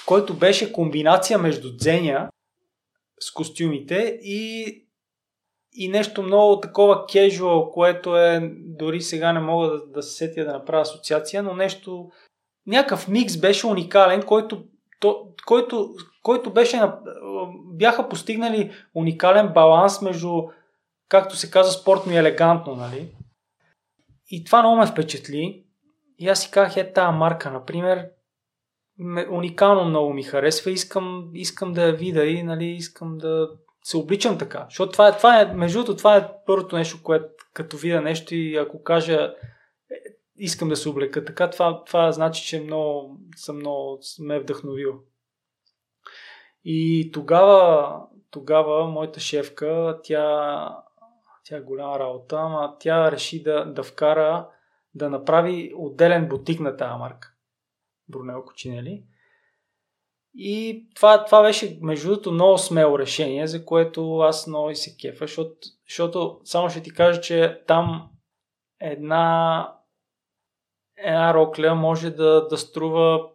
[0.06, 2.30] който беше комбинация между Дзеня
[3.20, 4.85] с костюмите и,
[5.76, 10.44] и нещо много такова кежуал, което е, дори сега не мога да, да се сетя
[10.44, 12.10] да направя асоциация, но нещо,
[12.66, 14.64] някакъв микс беше уникален, който,
[15.00, 16.82] то, който, който беше,
[17.64, 20.42] бяха постигнали уникален баланс между,
[21.08, 23.08] както се казва, спортно и елегантно, нали?
[24.30, 25.64] И това много ме впечатли.
[26.18, 28.08] И аз си казах, е тази марка, например,
[29.30, 30.70] уникално много ми харесва.
[30.70, 33.50] Искам, искам да я видя и нали, искам да
[33.86, 34.66] се обличам така.
[34.68, 38.34] Защото това е, това е, между другото, това е първото нещо, което като видя нещо
[38.34, 39.34] и ако кажа
[39.90, 39.94] е,
[40.36, 44.94] искам да се облека така, това, това значи, че много, съм много ме вдъхновил.
[46.64, 50.78] И тогава, тогава моята шефка, тя,
[51.44, 54.48] тя е голяма работа, ама тя реши да, да вкара,
[54.94, 57.32] да направи отделен бутик на тази марка.
[58.08, 59.04] Брунел Кочинели.
[60.38, 64.96] И това, това беше, между другото, много смело решение, за което аз много и се
[64.96, 65.56] кефа, защото,
[65.88, 68.10] защото само ще ти кажа, че там
[68.80, 69.72] една,
[70.96, 73.30] една рокля може да, да струва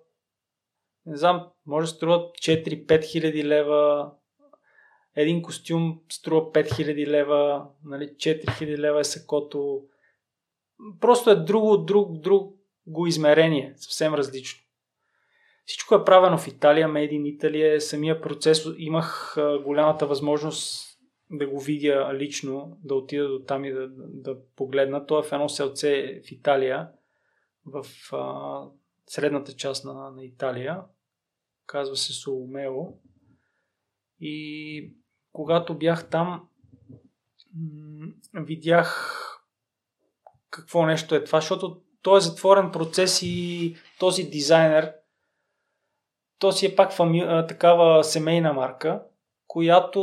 [1.06, 4.12] не знам, може да струва 4-5 хиляди лева,
[5.16, 9.82] един костюм струва 5000 лева, нали, 4000 лева е сакото.
[11.00, 14.64] Просто е друго, друг, друго измерение, съвсем различно.
[15.66, 18.68] Всичко е правено в Италия, Made in Italy е самия процес.
[18.78, 20.92] Имах голямата възможност
[21.32, 25.06] да го видя лично, да отида до там и да, да погледна.
[25.06, 26.90] То е в едно селце в Италия,
[27.66, 28.64] в а,
[29.08, 30.82] средната част на, на Италия.
[31.66, 32.74] Казва се Соломео.
[34.20, 34.94] И
[35.32, 36.48] когато бях там,
[38.34, 39.18] видях
[40.50, 44.94] какво нещо е това, защото то е затворен процес и този дизайнер,
[46.42, 47.46] то си е пак фами...
[47.48, 49.04] такава семейна марка,
[49.48, 50.02] която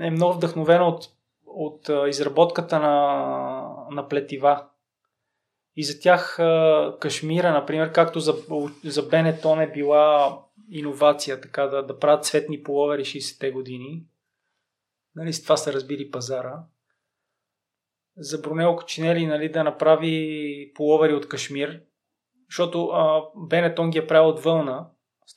[0.00, 1.04] е много вдъхновена от,
[1.46, 4.66] от изработката на, на плетива.
[5.76, 6.36] И за тях
[7.00, 8.34] Кашмира, например, както за,
[8.84, 10.38] за Бенетон е била
[10.70, 14.04] иновация, така да, да правят цветни половери 60-те години.
[15.14, 16.62] Нали, с това са разбили пазара.
[18.16, 21.82] За Брунел Кочинели нали, да направи половери от кашмир,
[22.54, 22.90] защото
[23.36, 24.86] Бенетон ги е правил от вълна,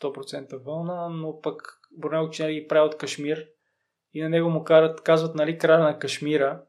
[0.01, 3.45] 100% вълна, но пък Брунел Кочинели ги прави от кашмир
[4.13, 6.61] и на него му карат, казват, нали, края на кашмира.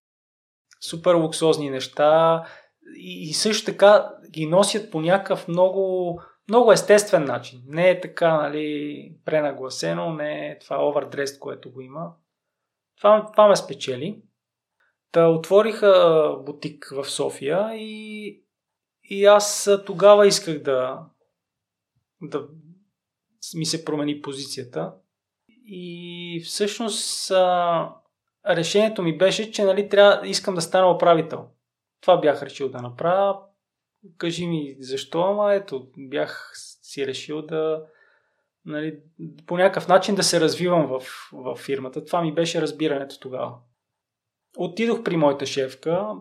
[0.81, 2.45] Супер луксозни неща
[2.97, 7.63] и, и също така ги носят по някакъв много много естествен начин.
[7.67, 12.13] Не е така, нали, пренагласено, не е това овердрест, което го има.
[12.99, 14.23] Това, това ме спечели.
[15.13, 18.48] Та отвориха бутик в София и,
[19.09, 21.01] и аз тогава исках да,
[22.23, 22.49] да
[23.55, 24.93] ми се промени позицията.
[25.71, 27.95] И всъщност а,
[28.49, 31.49] решението ми беше, че нали, трябва, искам да стана управител.
[32.01, 33.37] Това бях решил да направя
[34.19, 36.53] кажи ми защо, ама ето, бях
[36.83, 37.85] си решил да
[38.65, 38.99] нали,
[39.47, 41.03] по някакъв начин да се развивам в,
[41.33, 42.05] в фирмата.
[42.05, 43.55] Това ми беше разбирането тогава.
[44.57, 46.13] Отидох при моята шефка,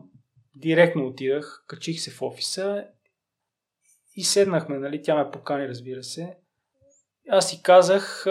[0.60, 2.86] директно отидах, качих се в офиса
[4.16, 6.38] и седнахме, нали, тя ме покани, разбира се.
[7.30, 8.26] Аз си казах,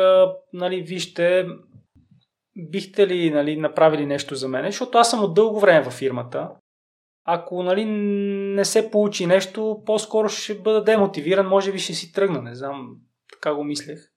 [0.52, 1.46] нали, вижте,
[2.56, 6.50] бихте ли нали, направили нещо за мен, защото аз съм от дълго време във фирмата
[7.28, 7.84] ако нали,
[8.54, 12.96] не се получи нещо, по-скоро ще бъда демотивиран, може би ще си тръгна, не знам,
[13.32, 14.12] така го мислех.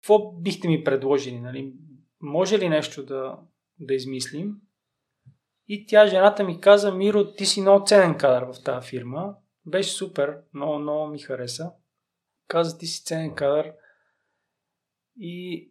[0.00, 1.40] Какво бихте ми предложили?
[1.40, 1.72] Нали?
[2.20, 3.38] Може ли нещо да,
[3.80, 4.54] да измислим?
[5.68, 9.36] И тя, жената ми каза, Миро, ти си много ценен кадър в тази фирма.
[9.66, 11.72] Беше супер, много, много ми хареса.
[12.46, 13.72] Каза, ти си ценен кадър.
[15.16, 15.68] И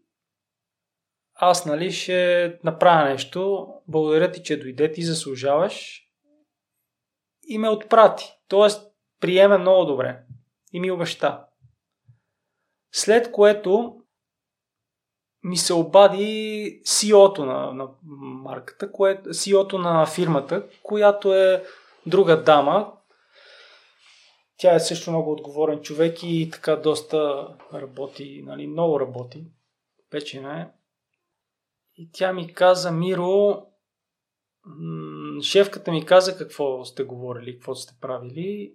[1.33, 3.67] аз, нали, ще направя нещо.
[3.87, 6.03] Благодаря ти, че дойде, ти заслужаваш
[7.47, 8.25] и ме отпрати.
[8.47, 10.23] Тоест, приеме много добре
[10.73, 11.45] и ми обеща.
[12.91, 14.01] След което
[15.47, 17.89] ми се обади CEO-то на, на
[18.21, 21.63] марката, кое, CEO-то на фирмата, която е
[22.05, 22.93] друга дама.
[24.57, 29.45] Тя е също много отговорен човек и така доста работи, нали, много работи.
[30.09, 30.67] Печена е.
[31.95, 33.63] И тя ми каза, Миро,
[35.41, 38.73] шефката ми каза какво сте говорили, какво сте правили.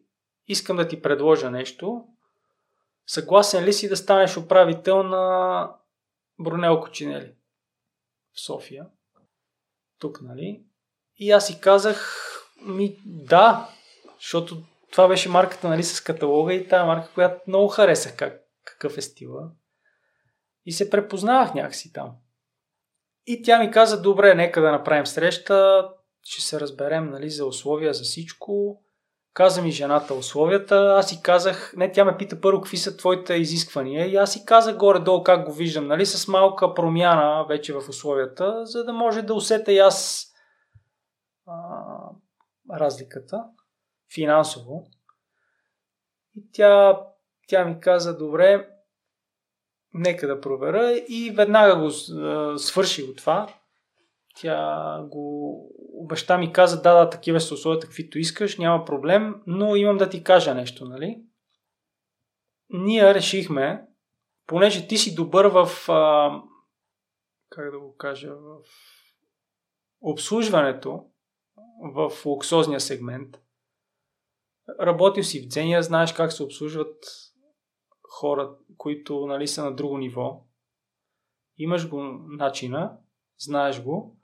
[0.49, 2.05] Искам да ти предложа нещо.
[3.07, 5.69] Съгласен ли си да станеш управител на
[6.43, 7.35] Брунел Кочинели
[8.35, 8.87] в София?
[9.99, 10.65] Тук, нали?
[11.17, 12.29] И аз си казах,
[12.63, 13.69] ми да,
[14.21, 14.63] защото
[14.93, 19.03] това беше марката нали, с каталога и тая марка, която много харесах как, какъв е
[19.03, 19.51] стила.
[20.65, 22.17] И се препознавах някакси там.
[23.27, 25.89] И тя ми каза, добре, нека да направим среща,
[26.23, 28.82] ще се разберем нали, за условия, за всичко.
[29.35, 33.35] Каза ми жената условията, аз си казах, не, тя ме пита първо какви са твоите
[33.35, 37.89] изисквания и аз си казах горе-долу как го виждам, нали, с малка промяна вече в
[37.89, 40.29] условията, за да може да усета и аз
[41.47, 41.55] а,
[42.79, 43.45] разликата
[44.15, 44.87] финансово.
[46.37, 47.01] И тя,
[47.49, 48.69] тя ми каза, добре,
[49.95, 51.91] нека да проверя и веднага го
[52.59, 53.55] свърши от това.
[54.35, 55.57] Тя го
[55.93, 60.09] обеща ми каза, да, да, такива са условията, каквито искаш, няма проблем, но имам да
[60.09, 61.23] ти кажа нещо, нали?
[62.71, 63.87] Ние решихме,
[64.47, 66.31] понеже ти си добър в, а,
[67.49, 68.59] как да го кажа, в
[70.01, 71.07] обслужването
[71.95, 73.41] в луксозния сегмент,
[74.81, 77.05] работил си в Дзения, знаеш как се обслужват
[78.03, 80.45] хора, които нали, са на друго ниво.
[81.57, 82.99] Имаш го начина,
[83.39, 84.17] знаеш го,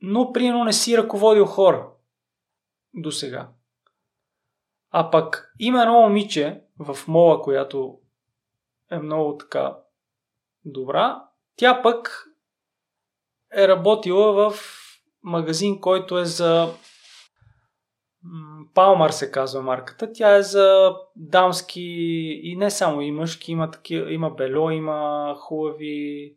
[0.00, 1.88] но примерно не си ръководил хора
[2.94, 3.48] до сега.
[4.90, 7.98] А пък има едно момиче в мола, която
[8.90, 9.76] е много така
[10.64, 11.24] добра.
[11.56, 12.26] Тя пък
[13.56, 14.58] е работила в
[15.22, 16.74] магазин, който е за
[18.74, 20.12] Палмар се казва марката.
[20.12, 21.82] Тя е за дамски
[22.42, 23.52] и не само и мъжки.
[23.52, 26.34] Има, такива, има бельо, има хубави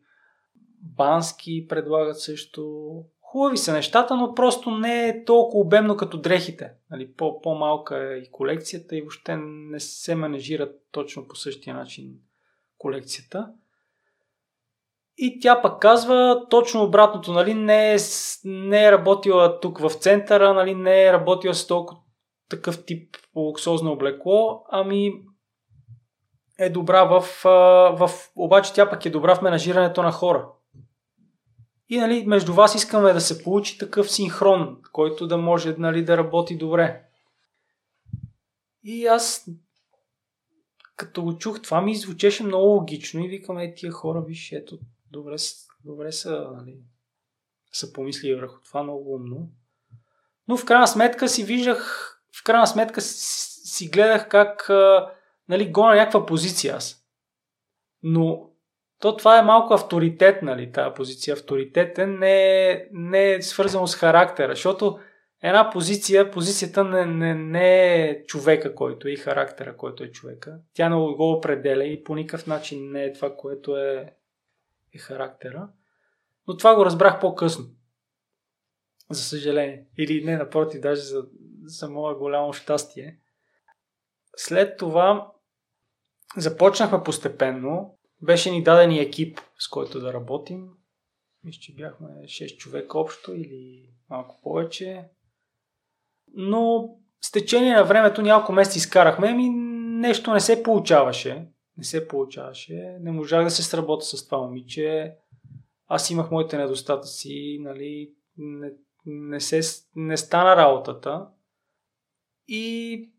[0.82, 2.90] бански, предлагат също.
[3.30, 6.72] Хубави са нещата, но просто не е толкова обемно като дрехите.
[6.90, 12.12] Нали, по, по-малка е и колекцията и въобще не се менежира точно по същия начин
[12.78, 13.52] колекцията.
[15.16, 17.96] И тя пък казва точно обратното, нали, не, е,
[18.44, 22.00] не е работила тук в центъра, нали, не е работила с толкова
[22.48, 25.12] такъв тип луксозно облекло, ами
[26.58, 27.20] е добра в,
[27.96, 28.10] в...
[28.36, 30.48] Обаче тя пък е добра в менажирането на хора.
[31.90, 36.16] И нали, между вас искаме да се получи такъв синхрон, който да може нали, да
[36.16, 37.02] работи добре.
[38.84, 39.46] И аз
[40.96, 44.78] като го чух, това ми звучеше много логично и викам, е, тия хора, виж, ето,
[45.10, 45.36] добре,
[45.84, 46.76] добре са, нали,
[47.72, 49.48] са помислили върху това много умно.
[50.48, 54.70] Но в крайна сметка си виждах, в крайна сметка си гледах как
[55.48, 57.04] нали, гоня някаква позиция аз.
[58.02, 58.49] Но
[59.00, 61.34] то това е малко авторитет, нали, тази позиция.
[61.34, 64.98] Авторитетен не е, не е свързано с характера, защото
[65.42, 70.58] една позиция, позицията не, не, не е човека, който е и характера, който е човека.
[70.74, 74.12] Тя не го определя и по никакъв начин не е това, което е
[74.92, 75.68] е характера.
[76.48, 77.64] Но това го разбрах по-късно.
[79.10, 79.86] За съжаление.
[79.98, 81.26] Или не, напротив, даже за,
[81.64, 83.18] за мое голямо щастие.
[84.36, 85.32] След това
[86.36, 87.98] започнахме постепенно.
[88.22, 90.68] Беше ни даден и екип, с който да работим.
[91.44, 95.04] Мисля, че бяхме 6 човека общо или малко повече.
[96.34, 96.90] Но
[97.20, 99.50] с течение на времето няколко месеца изкарахме и
[100.00, 101.46] нещо не се получаваше
[101.80, 102.96] не се получаваше.
[103.00, 105.14] Не можах да се сработя с това момиче.
[105.86, 108.70] Аз имах моите недостатъци, нали, не,
[109.06, 109.60] не, се,
[109.96, 111.26] не стана работата.
[112.48, 113.10] И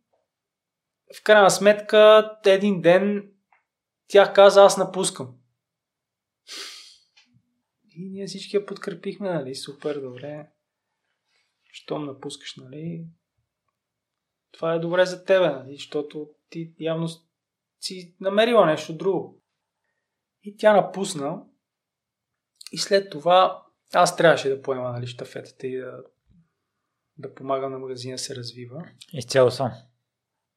[1.19, 3.30] в крайна сметка, един ден
[4.11, 5.37] тя каза, аз напускам.
[7.95, 10.51] И ние всички я подкрепихме, нали, супер, добре.
[11.71, 13.05] Щом напускаш, нали,
[14.51, 17.07] това е добре за тебе, нали, защото ти явно
[17.79, 19.43] си намерила нещо друго.
[20.43, 21.43] И тя напусна.
[22.71, 26.03] И след това аз трябваше да поема нали, щафетата и да,
[27.17, 28.89] да помагам на магазина се развива.
[29.13, 29.71] Изцяло сам.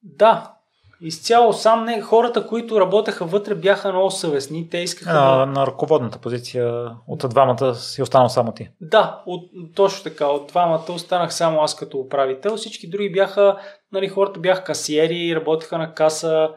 [0.02, 0.58] Да,
[1.00, 2.00] изцяло сам не.
[2.00, 4.70] Хората, които работеха вътре, бяха много съвестни.
[4.70, 5.10] Те искаха.
[5.14, 5.46] А, да...
[5.46, 8.68] На ръководната позиция от двамата си останал само ти.
[8.80, 10.26] Да, от, точно така.
[10.26, 12.56] От двамата останах само аз като управител.
[12.56, 13.58] Всички други бяха,
[13.92, 16.50] нали, хората бяха касиери, работеха на каса,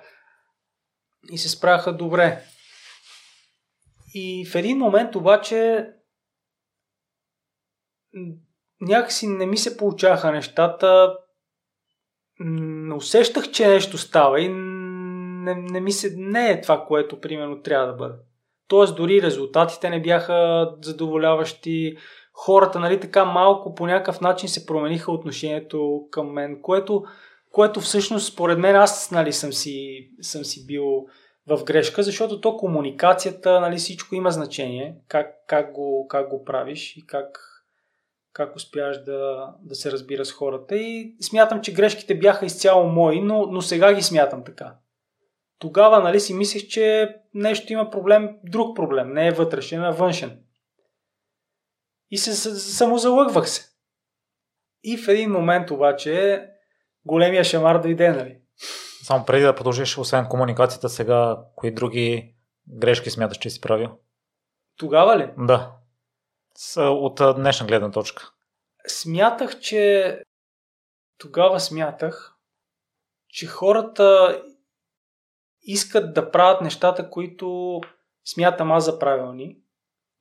[1.32, 2.42] и се справяха добре.
[4.14, 5.88] И в един момент обаче
[8.82, 11.18] някакси не ми се получаваха нещата.
[12.96, 17.88] Усещах, че нещо става и не, не, ми се, не е това, което примерно трябва
[17.88, 18.16] да бъде.
[18.68, 21.98] Тоест дори резултатите не бяха задоволяващи.
[22.34, 27.04] Хората, нали, така малко по някакъв начин се промениха отношението към мен, което
[27.52, 31.06] което всъщност според мен аз нали, съм, си, съм си бил
[31.48, 36.98] в грешка, защото то комуникацията, нали, всичко има значение, как, как, го, как го правиш
[36.98, 37.40] и как,
[38.38, 40.78] как успяваш да, да се разбира с хората.
[40.78, 44.76] И смятам, че грешките бяха изцяло мои, но, но сега ги смятам така.
[45.60, 50.40] Тогава нали, си мислех, че нещо има проблем, друг проблем, не е вътрешен, а външен.
[52.12, 53.70] И се самозалъгвах се.
[54.84, 56.44] И в един момент обаче
[57.06, 58.38] големия шамар дойде, нали?
[59.04, 62.36] Само преди да продължиш, освен комуникацията, сега кои други
[62.70, 63.90] грешки смяташ, че си правил?
[64.78, 65.30] Тогава ли?
[65.38, 65.77] Да.
[66.78, 68.32] От днешна гледна точка.
[68.88, 70.24] Смятах, че
[71.18, 72.34] тогава смятах,
[73.30, 74.42] че хората
[75.62, 77.82] искат да правят нещата, които
[78.26, 79.58] смятам аз за правилни,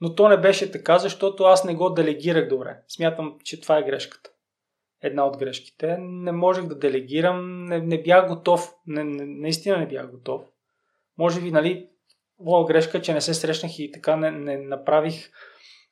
[0.01, 2.82] но то не беше така, защото аз не го делегирах добре.
[2.89, 4.30] Смятам, че това е грешката
[5.03, 5.97] една от грешките.
[6.01, 10.43] Не можех да делегирам, не, не бях готов, не, не, наистина не бях готов.
[11.18, 11.89] Може би, нали,
[12.41, 15.30] моя грешка, че не се срещнах и така не, не направих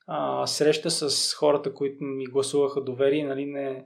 [0.07, 3.85] а, среща с хората, които ми гласуваха доверие, нали, не,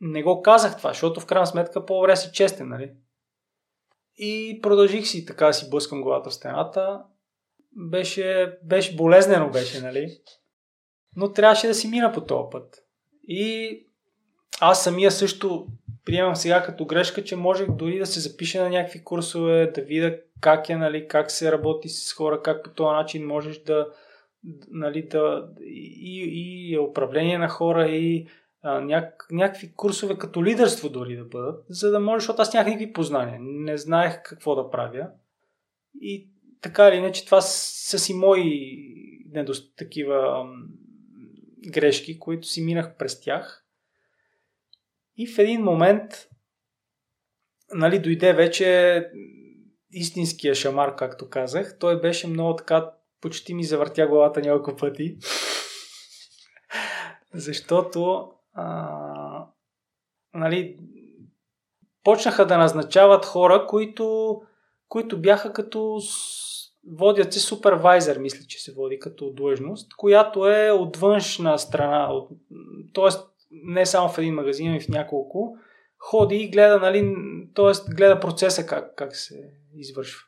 [0.00, 2.92] не го казах това, защото в крайна сметка по-добре си честен, нали.
[4.18, 7.02] И продължих си така си блъскам главата в стената.
[7.72, 10.18] Беше, беше болезнено беше, нали.
[11.16, 12.84] Но трябваше да си мина по този път.
[13.28, 13.82] И
[14.60, 15.66] аз самия също
[16.04, 20.18] приемам сега като грешка, че можех дори да се запиша на някакви курсове, да видя
[20.40, 23.88] как е, нали, как се работи с хора, как по този начин можеш да,
[24.70, 28.28] нали, да и, и управление на хора, и
[28.62, 32.66] а, няк, някакви курсове като лидерство дори да бъдат, за да можеш, защото аз нямах
[32.66, 33.38] никакви познания.
[33.40, 35.08] Не знаех какво да правя.
[36.00, 36.28] И
[36.60, 38.78] така или иначе, това са си мои
[39.32, 39.76] недост...
[39.76, 40.46] такива
[41.68, 43.66] грешки, които си минах през тях.
[45.16, 46.28] И в един момент
[47.74, 49.10] нали, дойде вече
[49.90, 51.78] истинския шамар, както казах.
[51.78, 52.90] Той беше много така,
[53.20, 55.16] почти ми завъртя главата няколко пъти.
[57.34, 59.46] Защото а,
[60.34, 60.78] нали,
[62.04, 64.36] почнаха да назначават хора, които,
[64.88, 66.00] които бяха като
[66.92, 72.30] водят се супервайзер, мисля, че се води като длъжност, която е от външна страна, от,
[72.94, 73.08] т.е.
[73.50, 75.56] не само в един магазин, ами в няколко,
[75.98, 77.14] ходи и гледа, нали,
[77.54, 77.94] т.е.
[77.94, 80.25] гледа процеса как, как се извършва.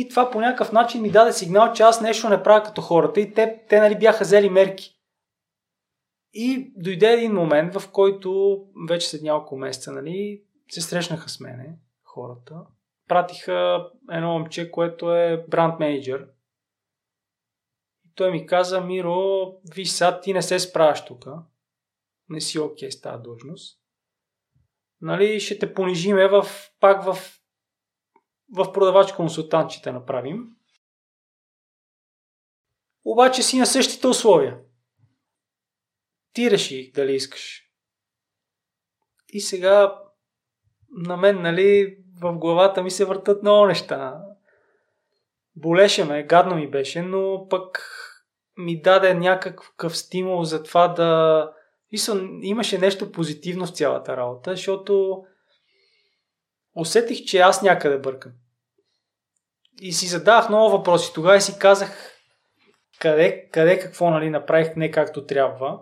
[0.00, 3.20] И това по някакъв начин ми даде сигнал, че аз нещо не правя като хората
[3.20, 4.98] и те, те нали, бяха взели мерки.
[6.32, 11.78] И дойде един момент, в който вече след няколко месеца нали, се срещнаха с мене
[12.02, 12.54] хората.
[13.08, 16.28] Пратиха едно момче, което е бранд менеджер.
[18.14, 21.26] Той ми каза, Миро, виж сега, ти не се справяш тук.
[22.28, 23.80] Не си окей okay с тази длъжност.
[25.00, 26.44] Нали, ще те понижиме в,
[26.80, 27.39] пак в,
[28.52, 30.48] в продавач консултант ще направим.
[33.04, 34.58] Обаче си на същите условия.
[36.32, 37.66] Ти реши дали искаш.
[39.28, 40.00] И сега
[40.90, 44.22] на мен, нали, в главата ми се въртат много неща.
[45.56, 47.86] Болеше ме, гадно ми беше, но пък
[48.56, 51.52] ми даде някакъв стимул за това да...
[52.42, 55.24] Имаше нещо позитивно в цялата работа, защото
[56.80, 58.32] усетих, че аз някъде бъркам.
[59.80, 61.12] И си задавах много въпроси.
[61.14, 62.20] Тогава си казах
[62.98, 65.80] къде, къде какво нали, направих не както трябва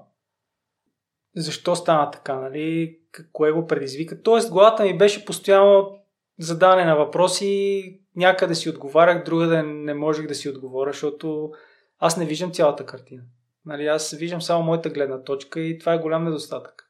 [1.36, 2.99] защо стана така, нали,
[3.32, 4.22] кое го предизвика.
[4.22, 5.99] Тоест, главата ми беше постоянно
[6.38, 11.51] задаване на въпроси, някъде си отговарях, другаде не можех да си отговоря, защото
[11.99, 13.22] аз не виждам цялата картина.
[13.64, 16.88] Нали, аз виждам само моята гледна точка и това е голям недостатък.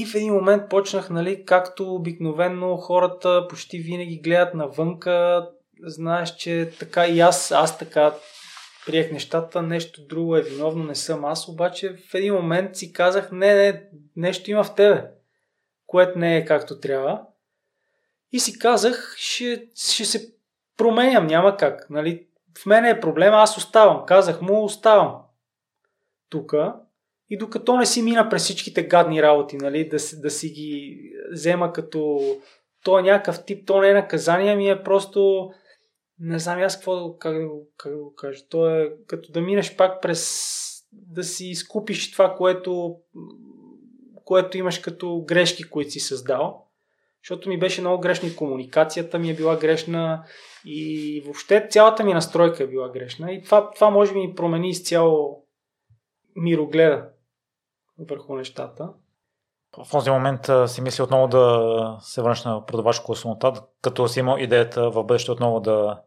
[0.00, 5.48] И в един момент почнах, нали, както обикновено хората почти винаги гледат навънка,
[5.82, 8.14] знаеш, че така и аз, аз така
[8.86, 13.32] приех нещата, нещо друго е виновно, не съм аз, обаче в един момент си казах,
[13.32, 13.82] не, не,
[14.16, 15.04] нещо има в тебе,
[15.86, 17.22] което не е както трябва.
[18.32, 20.34] И си казах, ще, ще се
[20.76, 21.90] променям, няма как.
[21.90, 22.26] Нали?
[22.62, 24.06] В мене е проблема, аз оставам.
[24.06, 25.16] Казах му, оставам
[26.28, 26.54] тук.
[27.30, 30.98] И докато не си мина през всичките гадни работи, нали, да, да си ги
[31.32, 32.20] взема като
[32.84, 35.50] то е някакъв тип, то не е наказание, ми е просто
[36.20, 38.44] не знам аз какво, как, да го, как да го кажа.
[38.48, 40.48] То е като да минеш пак през
[40.92, 42.96] да си изкупиш това, което,
[44.24, 46.64] което имаш като грешки, които си създал.
[47.22, 50.24] Защото ми беше много грешна и комуникацията ми е била грешна
[50.64, 53.32] и въобще цялата ми настройка е била грешна.
[53.32, 55.44] И това, това може би ми промени изцяло
[56.36, 57.08] мирогледа
[57.98, 58.92] върху нещата
[59.76, 64.38] в този момент си мисли отново да се върнеш на продавач консултант, като си имал
[64.38, 66.02] идеята в бъдеще отново да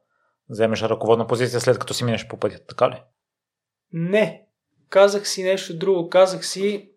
[0.49, 3.03] вземеш ръководна позиция след като си минеш по пътя, така ли?
[3.93, 4.47] Не.
[4.89, 6.09] Казах си нещо друго.
[6.09, 6.91] Казах си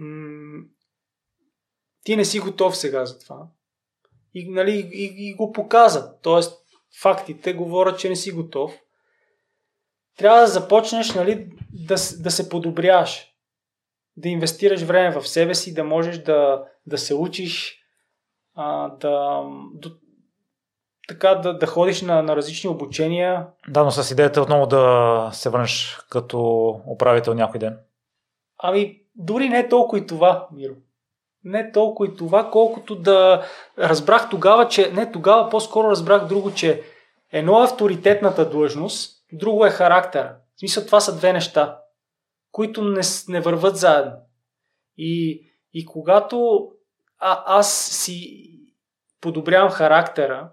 [0.00, 0.64] м-
[2.04, 3.46] ти не си готов сега за това.
[4.34, 6.16] И, нали, и, и го показа.
[6.22, 6.66] Тоест,
[7.00, 8.72] фактите говорят, че не си готов.
[10.18, 13.31] Трябва да започнеш нали, да, да се подобряваш
[14.16, 17.78] да инвестираш време в себе си, да можеш да, да се учиш,
[18.54, 19.42] а, да,
[19.74, 19.90] да,
[21.08, 23.46] така да, да ходиш на, на различни обучения.
[23.68, 26.40] Да, но с идеята отново да се върнеш като
[26.86, 27.78] управител някой ден.
[28.58, 30.74] Ами, дори не е толкова и това, Миро.
[31.44, 33.46] Не толкова и това, колкото да
[33.78, 36.82] разбрах тогава, че не тогава, по-скоро разбрах друго, че
[37.32, 40.30] едно е авторитетната длъжност, друго е характер.
[40.56, 41.81] В смисъл, това са две неща
[42.52, 44.12] които не, не върват заедно.
[44.96, 45.42] И,
[45.72, 46.68] и когато
[47.18, 48.48] а, аз си
[49.20, 50.50] подобрявам характера,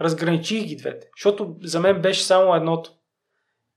[0.00, 2.92] разграничих ги двете, защото за мен беше само едното.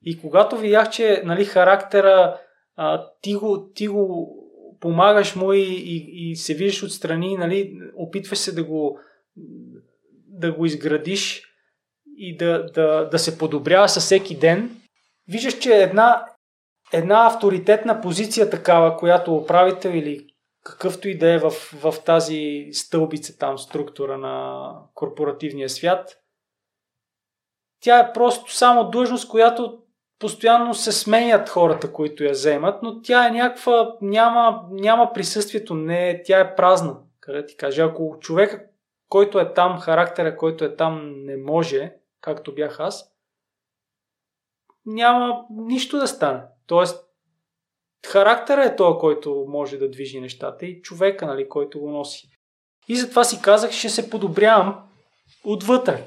[0.03, 2.39] И когато видях, че нали, характера
[2.75, 4.35] а, ти, го, ти го
[4.79, 8.99] помагаш му и, и, и се виждаш отстрани, нали, опитваш се да го,
[10.27, 11.43] да го изградиш
[12.17, 14.81] и да, да, да се подобрява със всеки ден,
[15.27, 16.25] виждаш, че една,
[16.93, 20.27] една авторитетна позиция такава, която управител или
[20.63, 26.17] какъвто и да е в, в тази стълбица там структура на корпоративния свят.
[27.79, 29.79] Тя е просто само длъжност, която
[30.19, 36.21] постоянно се сменят хората, които я вземат, но тя е някаква, няма, няма присъствието, не,
[36.25, 36.97] тя е празна.
[37.19, 38.65] Къде ти кажа, ако човека,
[39.09, 43.11] който е там, характера, който е там, не може, както бях аз,
[44.85, 46.41] няма нищо да стане.
[46.67, 47.05] Тоест,
[48.07, 52.29] характера е този, който може да движи нещата и човека, нали, който го носи.
[52.87, 54.83] И затова си казах, ще се подобрявам
[55.43, 56.03] отвътре.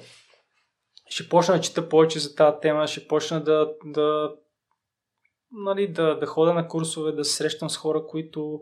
[1.08, 4.34] Ще почна да чета повече за тази тема, ще почна да, да,
[5.52, 8.60] нали, да, да ходя на курсове, да се срещам с хора, които,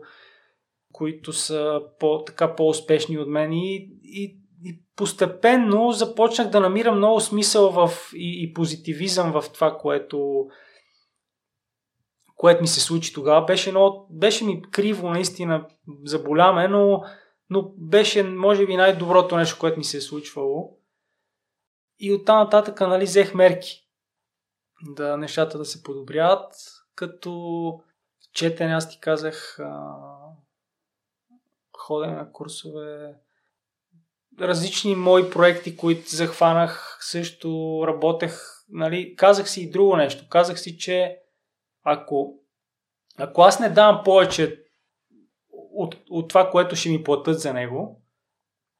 [0.93, 7.19] които са по, така по-успешни от мен и, и, и постепенно започнах да намирам много
[7.19, 10.47] смисъл в, и, и позитивизъм в това, което,
[12.37, 13.45] което ми се случи тогава.
[13.45, 15.67] Беше, много, беше ми криво, наистина,
[16.03, 17.03] заболяме, но,
[17.49, 20.77] но беше, може би, най-доброто нещо, което ми се е случвало.
[21.99, 23.87] И оттам нататък, нали, взех мерки
[24.81, 26.53] да нещата да се подобряват,
[26.95, 27.81] като
[28.33, 29.59] четене, аз ти казах,
[31.77, 33.15] ходене на курсове,
[34.39, 40.29] различни мои проекти, които захванах, също работех, нали, казах си и друго нещо.
[40.29, 41.19] Казах си, че
[41.89, 42.39] ако,
[43.17, 44.63] ако аз не давам повече
[45.73, 48.01] от, от това, което ще ми платят за него,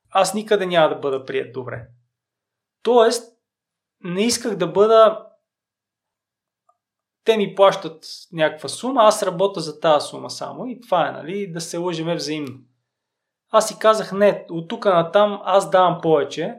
[0.10, 1.88] аз никъде няма да бъда прият добре.
[2.82, 3.38] Тоест,
[4.04, 5.28] не исках да бъда
[7.24, 11.52] те ми плащат някаква сума, аз работя за тази сума само и това е, нали,
[11.52, 12.60] да се лъжеме взаимно.
[13.50, 16.56] Аз си казах, не, от тук на там аз давам повече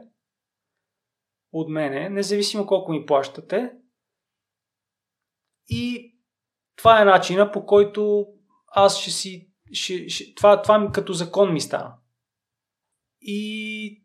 [1.51, 3.71] от мене, независимо колко ми плащате.
[5.67, 6.15] И
[6.79, 8.27] това е начина по който
[8.67, 9.49] аз ще си...
[9.71, 11.93] Ще, ще, това, това като закон ми стана.
[13.21, 14.01] И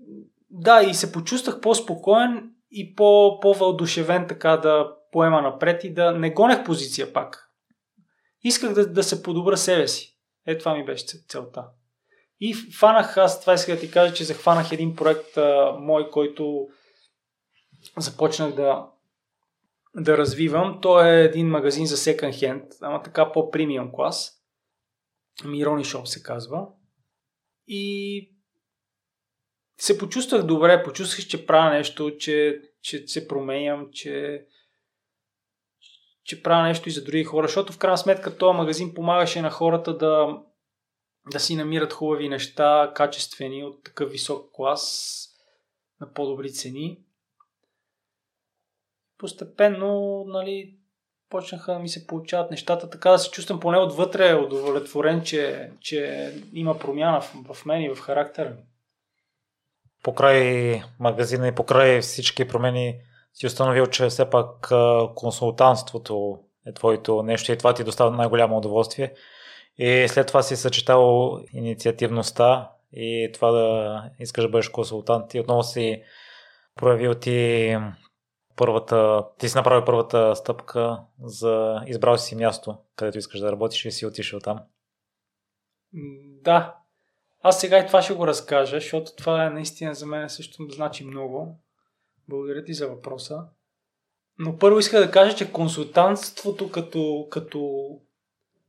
[0.51, 6.31] да, и се почувствах по-спокоен и по, по-въодушевен така да поема напред и да не
[6.31, 7.51] гонех позиция пак.
[8.43, 10.19] Исках да, да се подобра себе си.
[10.47, 11.65] Е, това ми беше целта.
[12.41, 16.69] И фанах, аз това исках да ти кажа, че захванах един проект а, мой, който
[17.97, 18.87] започнах да,
[19.97, 20.79] да развивам.
[20.83, 24.45] Той е един магазин за second hand, ама така по-премиум клас.
[25.45, 26.67] Мирони Шоп се казва.
[27.67, 28.35] И
[29.79, 34.47] се почувствах добре, почувствах, че правя нещо, че, че се променям, че,
[36.25, 39.51] че правя нещо и за други хора, защото в крайна сметка този магазин помагаше на
[39.51, 40.43] хората да,
[41.31, 45.25] да си намират хубави неща, качествени, от такъв висок клас,
[46.01, 47.04] на по-добри цени.
[49.25, 50.75] Постепенно, нали,
[51.31, 56.31] почнаха да ми се получават нещата, така да се чувствам поне отвътре удовлетворен, че, че
[56.53, 58.63] има промяна в, в мен и в характера ми
[60.05, 62.97] покрай магазина и покрай всички промени
[63.35, 64.73] си установил, че все пак
[65.15, 69.13] консултантството е твоето нещо и това ти доставя най-голямо удоволствие.
[69.79, 75.63] И след това си съчетал инициативността и това да искаш да бъдеш консултант и отново
[75.63, 76.03] си
[76.77, 77.77] проявил ти
[78.57, 83.93] първата, ти си направил първата стъпка за избрал си място, където искаш да работиш и
[83.93, 84.61] си отишъл там.
[86.43, 86.77] Да,
[87.41, 91.05] аз сега и това ще го разкажа, защото това е наистина за мен също значи
[91.05, 91.61] много.
[92.29, 93.45] Благодаря ти за въпроса.
[94.39, 97.89] Но първо иска да кажа, че консултантството като, като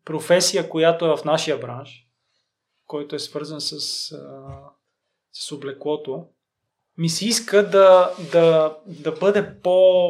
[0.06, 2.08] професия, която е в нашия бранш,
[2.86, 3.80] който е свързан с,
[5.32, 6.28] с облеклото,
[6.98, 10.10] ми се иска да, да, да бъде по,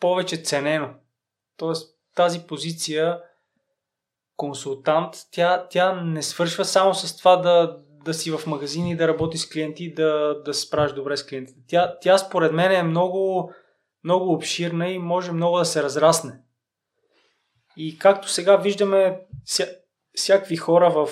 [0.00, 0.88] повече ценено.
[1.56, 3.20] Тоест тази позиция
[4.36, 9.38] консултант, тя, тя не свършва само с това да, да си в магазини, да работи
[9.38, 11.60] с клиенти, да, да се справиш добре с клиентите.
[11.68, 13.52] Тя, тя според мен е много,
[14.04, 16.40] много обширна и може много да се разрасне.
[17.76, 19.68] И както сега виждаме ся,
[20.14, 21.08] всякакви хора в,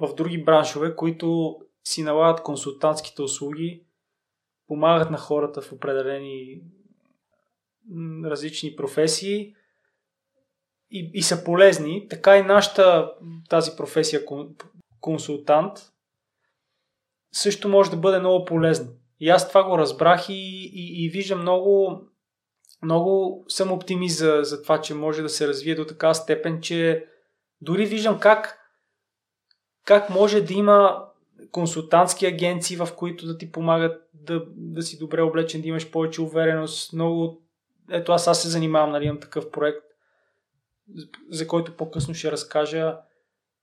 [0.00, 3.84] в други браншове, които си налагат консултантските услуги,
[4.66, 6.62] помагат на хората в определени
[8.24, 9.54] различни професии
[10.90, 13.12] и, и са полезни, така и нашата
[13.48, 14.24] тази професия
[15.00, 15.92] консултант
[17.32, 18.88] също може да бъде много полезна.
[19.20, 20.32] И аз това го разбрах и,
[20.74, 22.00] и, и виждам много,
[22.82, 27.06] много съм оптимист за, за това, че може да се развие до такава степен, че
[27.60, 28.58] дори виждам как,
[29.84, 31.09] как може да има
[31.50, 36.22] консултантски агенции, в които да ти помагат да, да си добре облечен, да имаш повече
[36.22, 36.92] увереност.
[36.92, 37.42] Много...
[37.90, 39.90] Ето аз, аз се занимавам, нали, имам такъв проект
[41.30, 42.96] за който по-късно ще разкажа.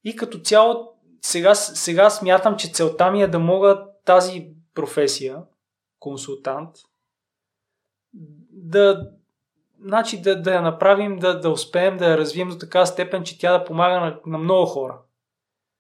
[0.03, 5.38] И като цяло, сега, сега смятам, че целта ми е да мога тази професия,
[5.99, 6.75] консултант,
[8.51, 9.11] да,
[9.82, 13.39] значи да, да я направим, да, да успеем да я развием до така степен, че
[13.39, 14.99] тя да помага на, на много хора.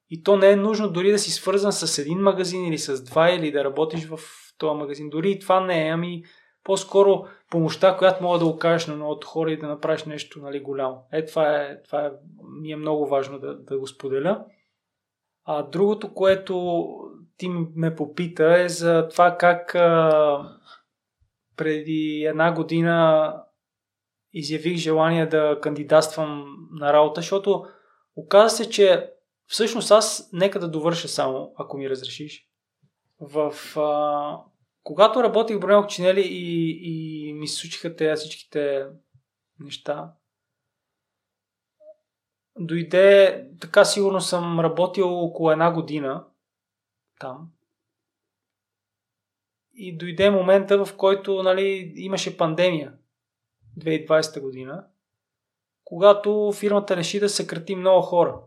[0.09, 3.29] И то не е нужно дори да си свързан с един магазин или с два,
[3.31, 4.19] или да работиш в
[4.57, 5.09] този магазин.
[5.09, 6.23] Дори и това не е, ами
[6.63, 11.03] по-скоро помощта, която мога да окажеш на многото хора и да направиш нещо нали, голямо.
[11.11, 12.11] Е, това, е, това е,
[12.61, 14.45] ми е много важно да, да го споделя.
[15.45, 16.85] А другото, което
[17.37, 20.57] ти ме попита е за това как а,
[21.57, 23.33] преди една година
[24.33, 27.65] изявих желание да кандидатствам на работа, защото
[28.15, 29.11] оказа се, че
[29.47, 32.47] всъщност аз нека да довърша само, ако ми разрешиш.
[33.19, 34.41] В, а,
[34.83, 38.87] когато работих в Бронелко Чинели и, и ми се случиха тези всичките
[39.59, 40.13] неща,
[42.59, 46.25] дойде, така сигурно съм работил около една година
[47.19, 47.51] там.
[49.73, 52.93] И дойде момента, в който нали, имаше пандемия.
[53.79, 54.87] 2020 година,
[55.83, 58.41] когато фирмата реши да съкрати много хора.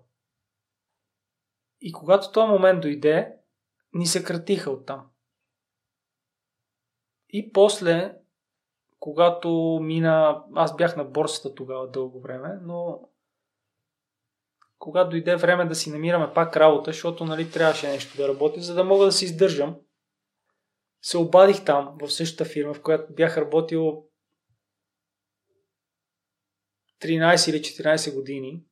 [1.80, 3.36] И когато този момент дойде,
[3.92, 5.10] ни съкратиха оттам.
[7.28, 8.16] И после,
[8.98, 13.08] когато мина, аз бях на борсата тогава дълго време, но
[14.78, 18.74] когато дойде време да си намираме пак работа, защото нали, трябваше нещо да работя, за
[18.74, 19.76] да мога да се издържам,
[21.02, 24.04] се обадих там, в същата фирма, в която бях работил
[27.02, 28.64] 13 или 14 години,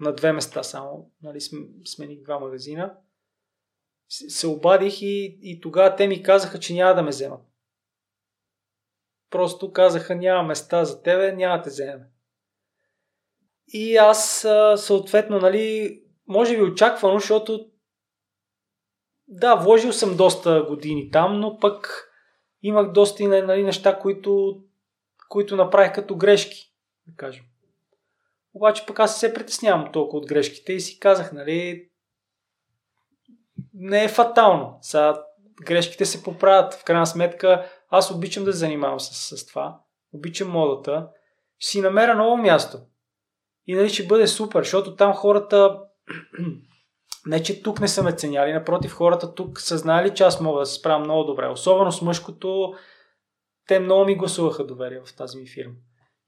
[0.00, 1.40] на две места само, нали,
[1.84, 2.96] смених два магазина,
[4.08, 7.40] се обадих и, и тогава те ми казаха, че няма да ме вземат.
[9.30, 12.00] Просто казаха, няма места за тебе, няма да те вземем.
[13.68, 14.46] И аз
[14.76, 17.70] съответно, нали, може би очаквано, защото
[19.28, 22.04] да, вложил съм доста години там, но пък
[22.62, 24.62] имах доста нали, неща, които,
[25.28, 26.72] които направих като грешки,
[27.06, 27.44] да кажем.
[28.58, 31.88] Обаче пък аз се притеснявам толкова от грешките и си казах, нали,
[33.74, 34.78] не е фатално.
[34.80, 35.22] Сега
[35.64, 36.74] грешките се поправят.
[36.74, 39.80] В крайна сметка аз обичам да занимавам с, с това.
[40.12, 41.08] Обичам модата.
[41.58, 42.78] Ще си намеря ново място.
[43.66, 45.80] И нали ще бъде супер, защото там хората
[47.26, 50.60] не, че тук не са ме ценяли, напротив, хората тук са знали, че аз мога
[50.60, 51.48] да се справя много добре.
[51.48, 52.74] Особено с мъжкото,
[53.66, 55.74] те много ми гласуваха доверие в тази ми фирма.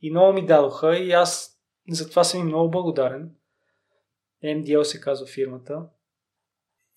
[0.01, 1.60] И много ми дадоха и аз
[1.95, 3.31] затова съм им много благодарен.
[4.45, 5.83] MDL се казва фирмата.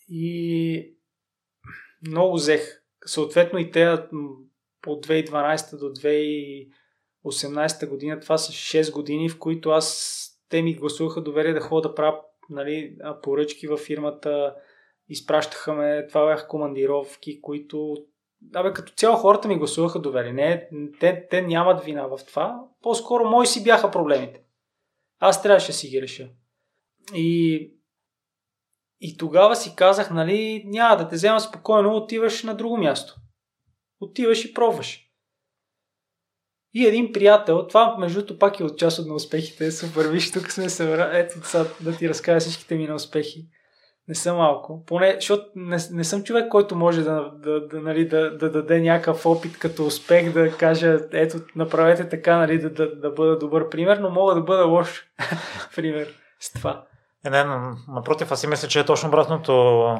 [0.09, 0.95] И
[2.07, 2.83] много взех.
[3.05, 3.87] Съответно и те
[4.87, 5.85] от 2012 до
[7.25, 11.89] 2018 година, това са 6 години, в които аз те ми гласуваха доверие да ходя
[11.89, 14.55] да правя нали, поръчки във фирмата,
[15.09, 17.95] изпращаха ме, това бяха командировки, които
[18.55, 20.33] Абе, като цяло хората ми гласуваха доверие.
[20.33, 20.69] Не,
[20.99, 22.63] те, те нямат вина в това.
[22.81, 24.42] По-скоро мои си бяха проблемите.
[25.25, 26.29] Аз трябваше да си ги реша.
[27.15, 27.55] И,
[29.01, 33.15] и тогава си казах, нали, няма да те взема спокойно, отиваш на друго място.
[33.99, 34.99] Отиваш и пробваш.
[36.73, 40.31] И един приятел, това между другото пак е от част от на успехите, супер, виж,
[40.31, 43.47] тук сме се, ето сега да ти разкажа всичките ми на успехи.
[44.07, 44.83] Не са малко.
[44.85, 48.81] Поне, защото не, не съм човек, който може да, да, да, нали, да, да даде
[48.81, 53.69] някакъв опит като успех, да каже, ето, направете така, нали, да, да, да бъда добър
[53.69, 55.03] пример, но мога да бъда лош
[55.75, 56.07] пример
[56.39, 56.83] с това.
[57.25, 57.43] Е, не,
[57.87, 59.97] напротив, аз си мисля, че е точно обратното.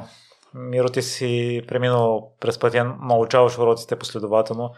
[0.54, 4.70] Миро, ти си преминал през пътя, научаваш уроците последователно,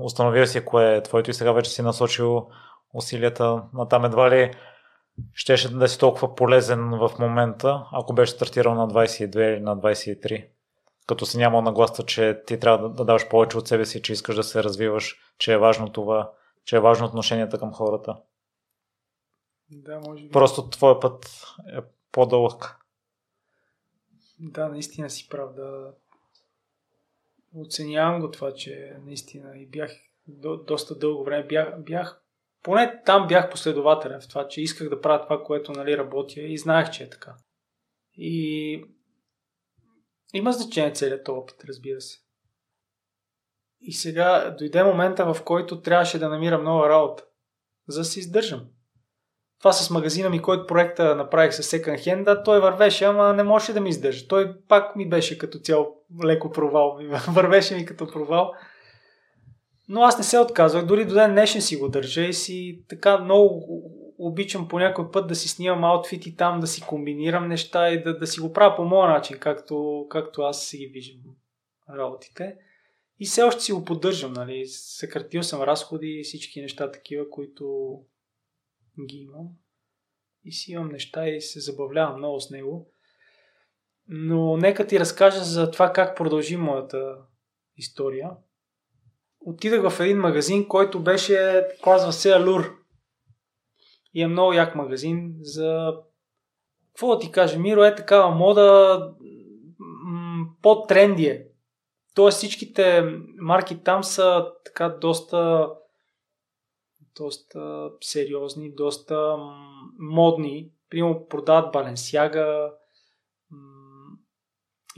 [0.00, 2.46] установил си кое е твоето и сега вече си насочил
[2.94, 4.52] усилията на там едва ли
[5.34, 10.48] щеше да си толкова полезен в момента, ако беше стартирал на 22 или на 23.
[11.06, 14.36] Като си нямал нагласта, че ти трябва да, даваш повече от себе си, че искаш
[14.36, 16.32] да се развиваш, че е важно това,
[16.64, 18.16] че е важно отношенията към хората.
[19.70, 20.30] Да, може би.
[20.30, 21.78] Просто твой път е
[22.12, 22.76] по-дълъг.
[24.38, 25.54] Да, наистина си прав.
[25.54, 25.92] Да...
[27.54, 29.92] Оценявам го това, че наистина и бях
[30.26, 32.22] до, доста дълго време бях, бях
[32.68, 36.58] поне там бях последователен в това, че исках да правя това, което нали, работя и
[36.58, 37.34] знаех, че е така.
[38.16, 38.84] И
[40.34, 42.18] има значение целият този опит, разбира се.
[43.80, 47.24] И сега дойде момента, в който трябваше да намирам нова работа,
[47.88, 48.66] за да се издържам.
[49.58, 53.42] Това с магазина ми, който проекта направих с Second Hand, да, той вървеше, ама не
[53.42, 54.28] можеше да ми издържа.
[54.28, 56.98] Той пак ми беше като цяло леко провал.
[57.28, 58.52] Вървеше ми като провал.
[59.88, 63.18] Но аз не се отказвах, дори до ден днешен си го държа и си така
[63.18, 63.82] много
[64.18, 68.18] обичам по някой път да си снимам аутфити там, да си комбинирам неща и да,
[68.18, 71.22] да си го правя по моя начин, както, както аз си ги виждам
[71.90, 72.56] работите.
[73.20, 74.66] И все още си го поддържам, нали.
[74.66, 77.94] Съкратил съм разходи и всички неща такива, които
[79.08, 79.48] ги имам.
[80.44, 82.90] И си имам неща и се забавлявам много с него.
[84.08, 87.16] Но нека ти разкажа за това как продължи моята
[87.76, 88.30] история.
[89.48, 92.78] Отидах в един магазин, който беше, казва се Алур.
[94.14, 95.94] И е много як магазин за...
[96.88, 98.98] Какво да ти кажа, Миро е такава мода
[100.62, 101.46] по-тренди е.
[102.14, 103.02] Тоест всичките
[103.40, 105.70] марки там са така доста
[107.16, 109.36] доста сериозни, доста
[109.98, 110.70] модни.
[110.90, 112.72] Примерно продават Баленсяга,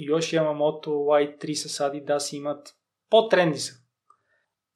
[0.01, 2.74] Yoshi Yamamoto Y3 с Adidas имат
[3.11, 3.80] по-тренди са.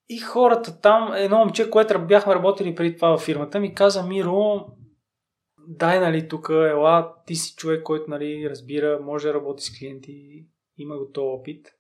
[0.09, 4.67] И хората там, едно момче, което бяхме работили преди това във фирмата, ми каза, Миро,
[5.69, 10.47] дай, нали, тук, ела, ти си човек, който, нали, разбира, може да работи с клиенти,
[10.79, 11.75] има го този опит.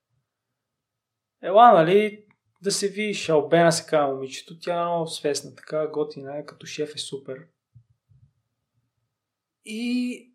[1.43, 2.25] Ела, нали,
[2.62, 6.66] да се видиш, Албена се казва момичето, тя е много свестна, така готина е, като
[6.66, 7.47] шеф е супер.
[9.64, 10.31] И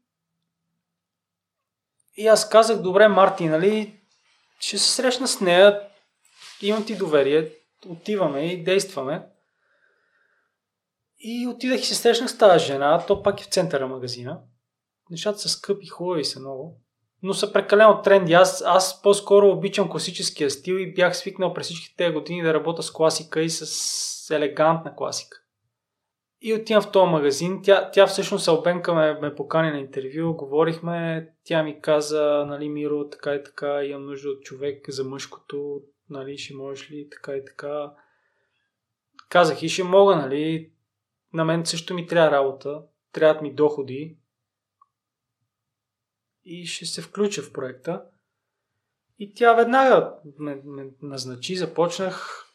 [2.17, 3.99] и аз казах, добре, Марти, нали,
[4.59, 5.89] ще се срещна с нея,
[6.61, 7.51] имам ти доверие,
[7.87, 9.25] отиваме и действаме.
[11.19, 14.39] И отидах и се срещнах с тази жена, то пак е в центъра на магазина.
[15.09, 16.81] Нещата са скъпи, хубави са много.
[17.23, 18.33] Но са прекалено тренди.
[18.33, 22.83] Аз, аз по-скоро обичам класическия стил и бях свикнал през всички тези години да работя
[22.83, 25.37] с класика и с елегантна класика.
[26.41, 27.59] И отивам в този магазин.
[27.63, 33.09] Тя, тя всъщност Албенка ме, ме покани на интервю, говорихме, тя ми каза, нали, Миро,
[33.09, 37.45] така и така, имам нужда от човек за мъжкото, нали, ще можеш ли, така и
[37.45, 37.93] така.
[39.29, 40.73] Казах и ще мога, нали,
[41.33, 44.17] на мен също ми трябва работа, трябват ми доходи
[46.43, 48.05] и ще се включа в проекта.
[49.19, 52.45] И тя веднага ме, ме назначи, започнах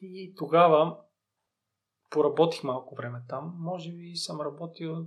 [0.00, 0.96] и тогава
[2.10, 3.54] поработих малко време там.
[3.58, 5.06] Може би съм работил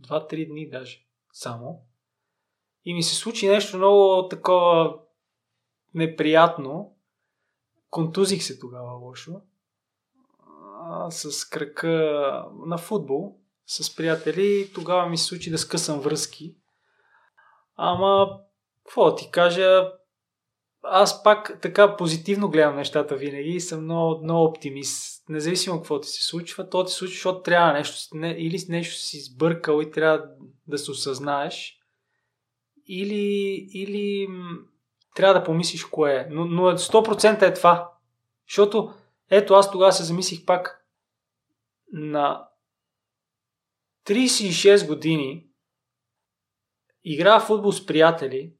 [0.00, 1.86] 2-3 дни даже само.
[2.84, 5.00] И ми се случи нещо много такова
[5.98, 6.94] неприятно.
[7.90, 9.40] Контузих се тогава лошо.
[10.82, 13.36] А, с кръка на футбол
[13.66, 14.70] с приятели.
[14.74, 16.54] Тогава ми се случи да скъсам връзки.
[17.76, 18.40] Ама,
[18.84, 19.92] какво ти кажа,
[20.82, 25.28] аз пак така позитивно гледам нещата винаги и съм много, много оптимист.
[25.28, 28.94] Независимо какво ти се случва, то ти се случва, защото трябва нещо, не, или нещо
[28.94, 30.24] си сбъркал и трябва
[30.66, 31.78] да се осъзнаеш,
[32.86, 34.28] или, или
[35.18, 36.26] трябва да помислиш кое е.
[36.30, 37.92] Но, но 100% е това.
[38.48, 38.94] Защото,
[39.30, 40.84] ето аз тогава се замислих пак
[41.92, 42.48] на
[44.06, 45.46] 36 години
[47.04, 48.52] игра в футбол с приятели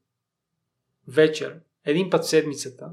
[1.07, 2.91] вечер един път седмицата.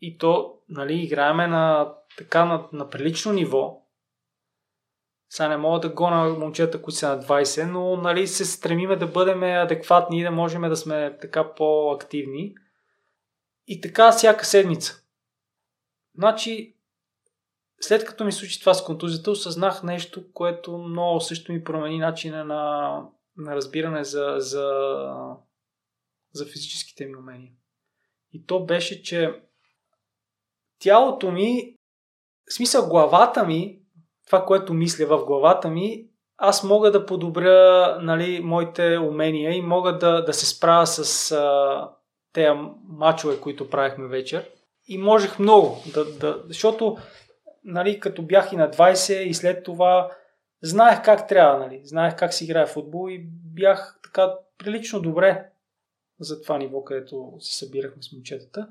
[0.00, 3.83] И то, нали, играеме на така на, на прилично ниво.
[5.28, 9.06] Сега не мога да гона момчета, които са на 20, но нали, се стремиме да
[9.06, 12.54] бъдем адекватни и да можем да сме така по-активни.
[13.66, 15.02] И така всяка седмица.
[16.16, 16.76] Значи,
[17.80, 22.44] след като ми случи това с контузията, осъзнах нещо, което много също ми промени начина
[22.44, 23.02] на,
[23.36, 24.70] на разбиране за, за
[26.34, 27.52] за физическите ми умения.
[28.32, 29.42] И то беше, че
[30.78, 31.76] тялото ми,
[32.50, 33.82] в смисъл главата ми,
[34.26, 36.06] това, което мисля в главата ми,
[36.36, 41.90] аз мога да подобря нали, моите умения и мога да, да се справя с а,
[42.32, 42.58] тези
[42.88, 44.50] мачове, които правихме вечер.
[44.88, 46.96] И можех много, да, да, защото
[47.64, 50.10] нали, като бях и на 20 и след това
[50.62, 55.46] знаех как трябва, нали, знаех как си играе футбол и бях така прилично добре
[56.20, 58.68] за това ниво, където се събирахме с момчетата.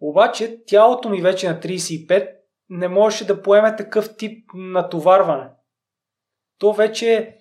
[0.00, 2.30] Обаче тялото ми вече на 35
[2.72, 5.50] не можеше да поеме такъв тип натоварване.
[6.58, 7.38] То вече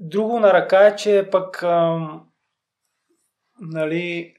[0.00, 2.26] друго на ръка е, че пък ам,
[3.60, 4.34] нали,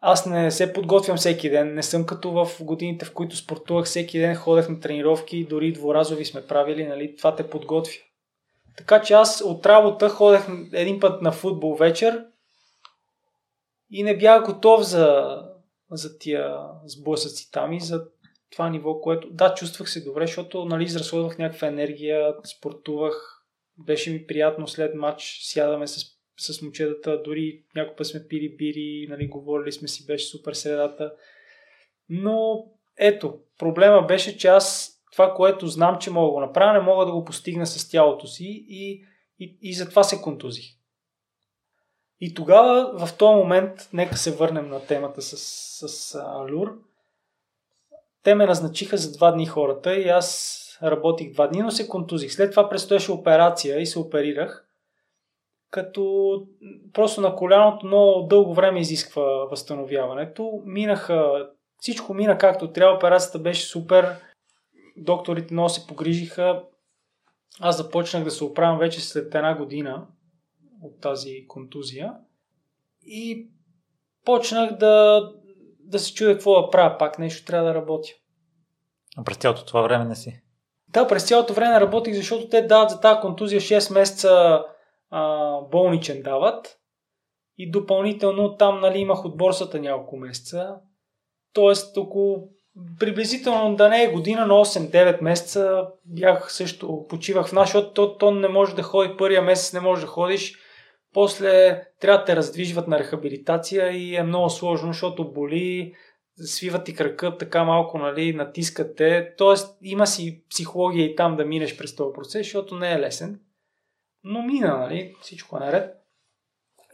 [0.00, 1.74] аз не се подготвям всеки ден.
[1.74, 6.24] Не съм като в годините, в които спортувах всеки ден, ходех на тренировки, дори дворазови
[6.24, 7.94] сме правили, нали, това те подготвя.
[8.76, 12.26] Така че аз от работа ходех един път на футбол вечер
[13.90, 15.36] и не бях готов за,
[15.90, 18.06] за тия сблъсъци там и за
[18.50, 19.28] това ниво, което...
[19.30, 23.44] Да, чувствах се добре, защото нали, изразходвах някаква енергия, спортувах,
[23.78, 26.06] беше ми приятно след матч, сядаме с,
[26.38, 31.12] с момчетата, дори някой път сме пили бири, нали, говорили сме си, беше супер средата.
[32.08, 32.66] Но
[32.98, 37.06] ето, проблема беше, че аз това, което знам, че мога да го направя, не мога
[37.06, 39.04] да го постигна с тялото си и,
[39.38, 40.64] и, и затова се контузих.
[42.20, 45.36] И тогава, в този момент, нека се върнем на темата с,
[45.88, 46.78] с Алюр.
[48.22, 52.32] Те ме назначиха за два дни хората и аз работих два дни, но се контузих.
[52.32, 54.66] След това предстоеше операция и се оперирах,
[55.70, 56.42] като
[56.92, 60.62] просто на коляното много дълго време изисква възстановяването.
[60.64, 61.48] Минаха,
[61.78, 64.16] всичко мина както трябва, операцията беше супер,
[64.96, 66.62] докторите много се погрижиха.
[67.60, 70.06] Аз започнах да се оправям вече след една година
[70.84, 72.12] от тази контузия
[73.02, 73.48] и
[74.24, 75.22] почнах да,
[75.80, 76.98] да се чудя какво да правя.
[76.98, 78.08] Пак нещо трябва да работя.
[79.16, 80.40] А през цялото това време не си?
[80.88, 84.64] Да, през цялото време работих, защото те дават за тази контузия 6 месеца
[85.10, 86.78] а, болничен дават
[87.58, 90.74] и допълнително там нали, имах от борсата няколко месеца.
[91.52, 92.48] Тоест около
[92.98, 98.18] приблизително да не е година, но 8-9 месеца бях също, почивах в наш, защото то,
[98.18, 100.58] то не може да ходи първия месец, не може да ходиш.
[101.14, 105.94] После трябва да те раздвижват на рехабилитация и е много сложно, защото боли,
[106.36, 109.34] свиват ти кръка така малко, нали, натискат те.
[109.38, 113.40] Тоест има си психология и там да минеш през този процес, защото не е лесен.
[114.24, 115.94] Но мина, нали, всичко е наред.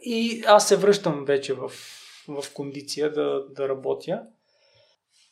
[0.01, 1.71] И аз се връщам вече в,
[2.27, 4.23] в кондиция да, да работя.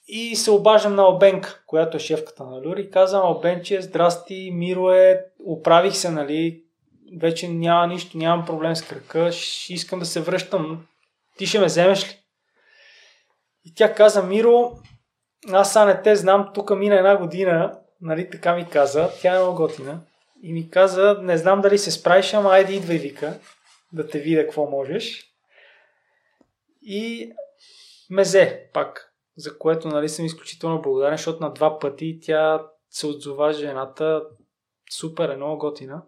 [0.07, 4.91] И се обаждам на Обенка, която е шефката на Люр и казвам, Обенче, здрасти, Миро
[4.91, 6.63] е, оправих се, нали,
[7.18, 9.32] вече няма нищо, нямам проблем с кръка,
[9.70, 10.88] искам да се връщам,
[11.38, 12.20] ти ще ме вземеш ли?
[13.66, 14.72] И тя каза, Миро,
[15.51, 19.39] аз са не те знам, тук мина една година, нали, така ми каза, тя е
[19.39, 20.01] много готина.
[20.43, 23.39] И ми каза, не знам дали се справиш, ама айде идвай, вика,
[23.93, 25.34] да те видя какво можеш.
[26.82, 27.32] И
[28.10, 33.07] ме взе пак, за което нали, съм изключително благодарен, защото на два пъти тя се
[33.07, 34.24] отзова жената
[34.91, 36.01] супер, е много готина.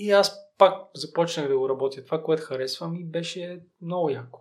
[0.00, 4.40] И аз пак започнах да го работя това, което харесвам и беше много яко.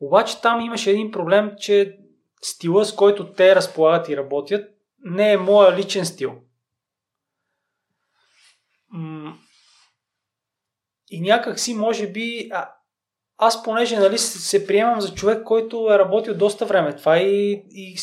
[0.00, 1.98] Обаче там имаше един проблем, че
[2.42, 6.34] стила, с който те разполагат и работят, не е моя личен стил.
[11.10, 12.70] И някак си, може би, а,
[13.36, 17.96] аз понеже нали, се приемам за човек, който е работил доста време това и, и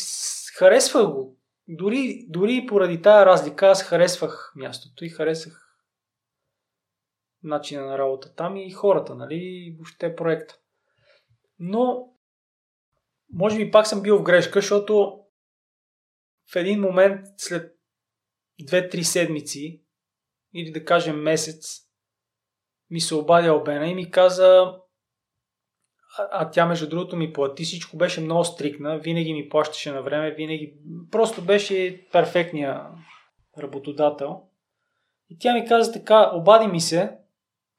[0.58, 1.36] харесвах го.
[1.68, 5.63] Дори, дори поради тази разлика аз харесвах мястото и харесах
[7.44, 10.58] начина на работа там и хората, нали, и въобще проекта.
[11.58, 12.12] Но,
[13.32, 15.20] може би пак съм бил в грешка, защото
[16.52, 17.76] в един момент след
[18.62, 19.82] 2-3 седмици
[20.54, 21.84] или да кажем месец
[22.90, 24.74] ми се обадя Обена и ми каза
[26.18, 30.02] а, а тя между другото ми плати, всичко беше много стрикна, винаги ми плащаше на
[30.02, 30.74] време, винаги
[31.10, 32.86] просто беше перфектния
[33.58, 34.42] работодател.
[35.28, 37.18] И тя ми каза така, обади ми се,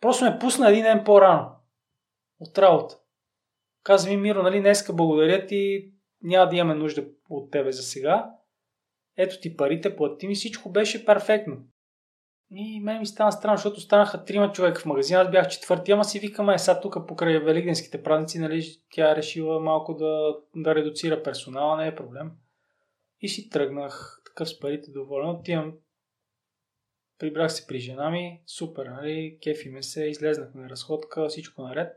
[0.02, 1.52] просто ме пусна един ден по-рано
[2.40, 3.00] от работа.
[3.84, 5.92] Каза ми, Миро, нали, днеска благодаря ти,
[6.22, 8.32] няма да имаме нужда от тебе за сега.
[9.18, 11.58] Ето ти парите, плати ми, всичко беше перфектно.
[12.52, 16.06] И мен ми стана странно, защото станаха трима човека в магазина, аз бях четвърти, ама
[16.06, 20.76] си викаме, е, сега тук покрай великденските празници, нали, тя е решила малко да, да
[20.76, 22.32] редуцира персонала, не е проблем.
[23.22, 25.74] И си тръгнах, такъв с парите доволен, отивам,
[27.26, 31.94] прибрах се при жена ми, супер, нали, кефи ме се, излезнахме на разходка, всичко наред.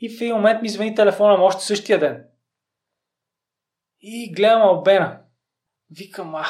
[0.00, 2.24] И в един момент ми звъни телефона, още същия ден.
[4.00, 5.22] И гледам Албена.
[5.90, 6.44] Викам, а,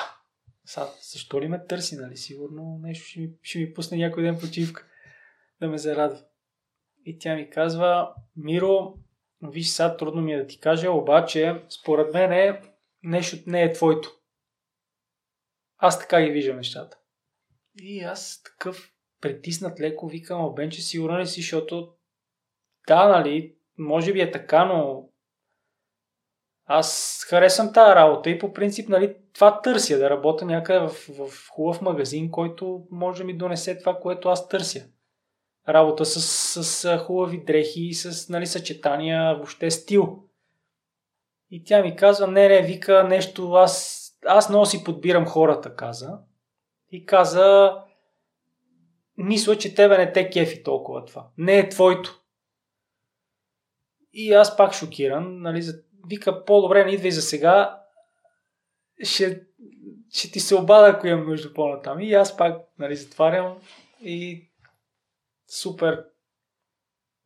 [0.64, 2.16] са, защо ли ме търси, нали?
[2.16, 4.86] Сигурно нещо ще ми, ще ми пусне някой ден почивка
[5.60, 6.24] да ме зарадва.
[7.04, 8.94] И тя ми казва, Миро,
[9.42, 12.62] виж сега трудно ми е да ти кажа, обаче според мен е,
[13.02, 14.10] нещо не е твоето.
[15.78, 17.01] Аз така ги виждам нещата.
[17.80, 21.92] И аз такъв притиснат леко викам, Обенче, сигурно ли си, защото
[22.88, 25.08] да, нали, може би е така, но
[26.66, 30.88] аз харесвам тази работа и по принцип нали, това търся, да работя някъде в,
[31.28, 34.86] в хубав магазин, който може да ми донесе това, което аз търся.
[35.68, 40.22] Работа с, с, с хубави дрехи, с нали, съчетания, въобще стил.
[41.50, 46.18] И тя ми казва, не, не, вика нещо, аз, аз много си подбирам хората, каза.
[46.92, 47.76] И каза,
[49.16, 51.28] мисля, че тебе не те кефи толкова това.
[51.38, 52.22] Не е твоето.
[54.12, 55.62] И аз пак шокиран, нали,
[56.06, 57.82] вика, по-добре не идвай за сега,
[59.02, 59.46] ще,
[60.10, 62.00] ще ти се обада, ако имам нужда по-натам.
[62.00, 63.58] И аз пак, нали, затварям
[64.00, 64.50] и
[65.48, 66.04] супер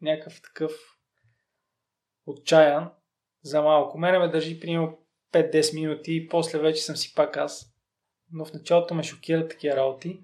[0.01, 0.73] някакъв такъв
[2.27, 2.91] отчаян
[3.43, 3.99] за малко.
[3.99, 4.99] Мене ме държи, примерно,
[5.33, 7.76] 5-10 минути и после вече съм си пак аз.
[8.33, 10.21] Но в началото ме шокират такива работи.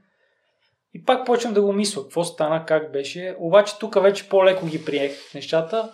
[0.95, 3.37] И пак почвам да го мисля, какво стана, как беше.
[3.39, 5.93] Обаче тук вече по-леко ги приех нещата.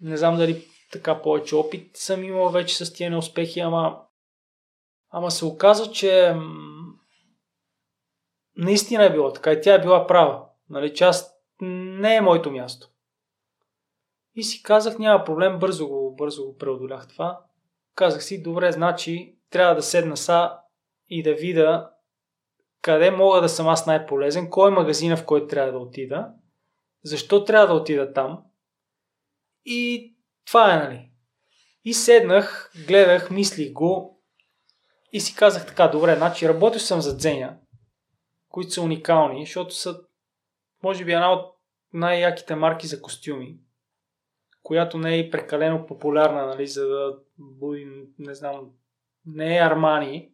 [0.00, 3.98] Не знам дали така повече опит съм имал вече с тия неуспехи, ама,
[5.10, 6.36] ама се оказа, че
[8.56, 10.44] наистина е било така и тя е била права.
[10.70, 12.88] Нали, че аз не е моето място.
[14.34, 17.40] И си казах, няма проблем, бързо го, бързо го преодолях това.
[17.94, 20.52] Казах си, добре, значи трябва да седна са
[21.14, 21.90] и да видя
[22.82, 26.32] къде мога да съм аз най-полезен, кой е магазина, в който трябва да отида,
[27.02, 28.44] защо трябва да отида там.
[29.64, 30.14] И
[30.46, 31.10] това е, нали.
[31.84, 34.22] И седнах, гледах, мислих го
[35.12, 37.56] и си казах така, добре, значи работил съм за Дзеня,
[38.48, 40.00] които са уникални, защото са,
[40.82, 41.56] може би, една от
[41.92, 43.58] най-яките марки за костюми,
[44.62, 48.70] която не е прекалено популярна, нали, за да буди, не знам,
[49.26, 50.31] не е Армани,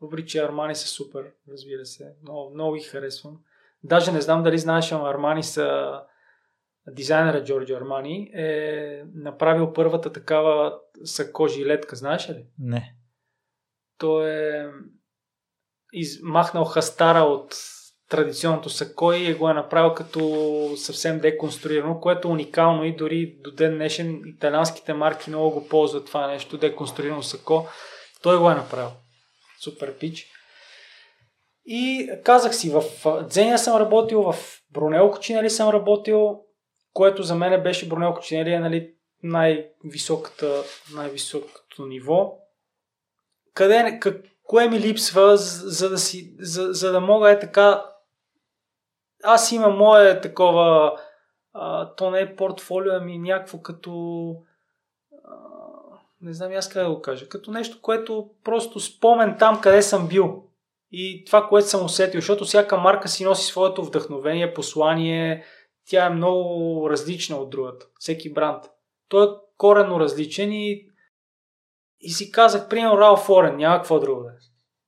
[0.00, 3.38] въпреки че Армани са супер, разбира се, много, много ги харесвам.
[3.82, 6.00] Даже не знам дали знаеш, ама Армани са
[6.88, 12.46] дизайнера Джорджо Армани е направил първата такава сако жилетка, знаеш ли?
[12.58, 12.94] Не.
[13.98, 14.70] Той е
[15.92, 17.54] измахнал хастара от
[18.08, 20.20] традиционното сако и го е направил като
[20.76, 26.06] съвсем деконструирано, което е уникално и дори до ден днешен италианските марки много го ползват
[26.06, 27.66] това нещо, деконструирано сако.
[28.22, 28.90] Той го е направил.
[29.64, 30.26] Супер пич.
[31.64, 32.82] И казах си, в
[33.28, 34.34] Дзеня съм работил, в
[34.70, 36.40] Брунелко нали съм работил,
[36.92, 40.62] което за мен беше Брунелко Чинелия, нали, най-високата,
[40.94, 42.38] най-високото ниво.
[43.54, 47.90] Къде, как, кое ми липсва, за, за, да, си, за, за да мога е така
[49.22, 50.98] аз имам мое такова,
[51.52, 54.34] а, то не е портфолио, ами някакво като,
[55.24, 55.34] а,
[56.20, 60.08] не знам аз как да го кажа, като нещо, което просто спомен там, къде съм
[60.08, 60.44] бил.
[60.92, 65.44] И това, което съм усетил, защото всяка марка си носи своето вдъхновение, послание,
[65.86, 68.64] тя е много различна от другата, всеки бранд.
[69.08, 70.86] Той е коренно различен и,
[72.00, 74.32] и си казах, примерно Ралф Форен, няма какво друго да е.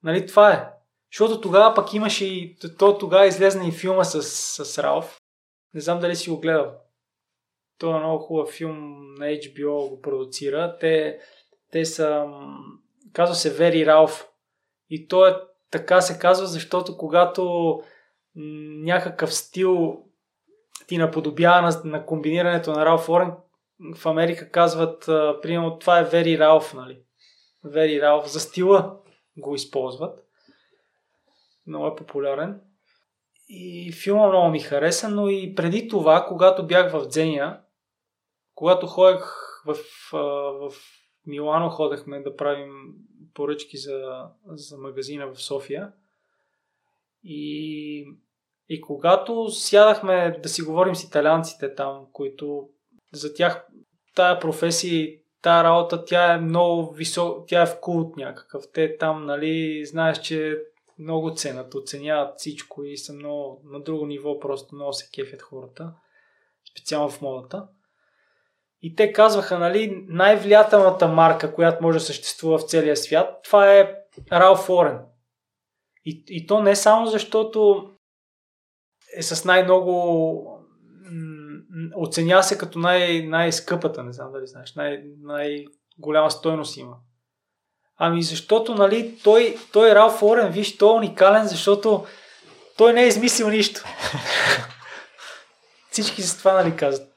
[0.03, 0.69] Нали, това е.
[1.13, 2.57] Защото тогава пък имаше и...
[2.79, 4.23] То тогава излезна и филма с,
[4.65, 5.21] с Ралф.
[5.75, 6.82] Не знам дали си го гледал.
[7.79, 10.77] Това е много хубав филм на HBO го продуцира.
[10.81, 11.19] Те,
[11.71, 12.27] те са...
[13.13, 14.29] Казва се Вери Ралф.
[14.91, 15.37] И то е
[15.71, 17.81] така се казва, защото когато
[18.85, 20.05] някакъв стил
[20.87, 23.33] ти наподобява на, на комбинирането на Ралф Орен,
[23.97, 27.03] в Америка казват, а, примерно, това е Вери Ралф, нали?
[27.65, 28.31] Вери Ралф.
[28.31, 28.97] За стила
[29.37, 30.23] го използват
[31.67, 32.61] много е популярен.
[33.55, 37.61] И филма много ми хареса, но и преди това, когато бях в Дзения,
[38.55, 39.25] когато ходех
[39.67, 39.77] в,
[40.13, 40.73] в
[41.27, 42.73] Милано, ходехме да правим
[43.35, 45.93] поръчки за, за магазина в София.
[47.25, 48.07] И,
[48.69, 52.69] и когато сядахме да си говорим с италианците там, които
[53.13, 53.67] за тях
[54.15, 58.65] тая професия тая работа, тя е много висок, тя е в култ някакъв.
[58.75, 60.59] Те там, нали, знаеш, че
[61.03, 65.95] много ценят, оценяват всичко и са много на друго ниво, просто много се кефят хората,
[66.73, 67.69] специално в модата.
[68.83, 73.95] И те казваха, нали, най-влиятелната марка, която може да съществува в целия свят, това е
[74.33, 74.99] Ралф Орен.
[76.05, 77.91] И, и то не само защото
[79.17, 80.63] е с най-много
[81.97, 86.97] оценява се като най- най-скъпата, не знам дали знаеш, най- най-голяма стойност има.
[88.05, 92.07] Ами защото, нали, той, той е Ралф Орен, виж, той е уникален, защото
[92.77, 93.85] той не е измислил нищо.
[95.91, 97.09] Всички за това, нали, казват.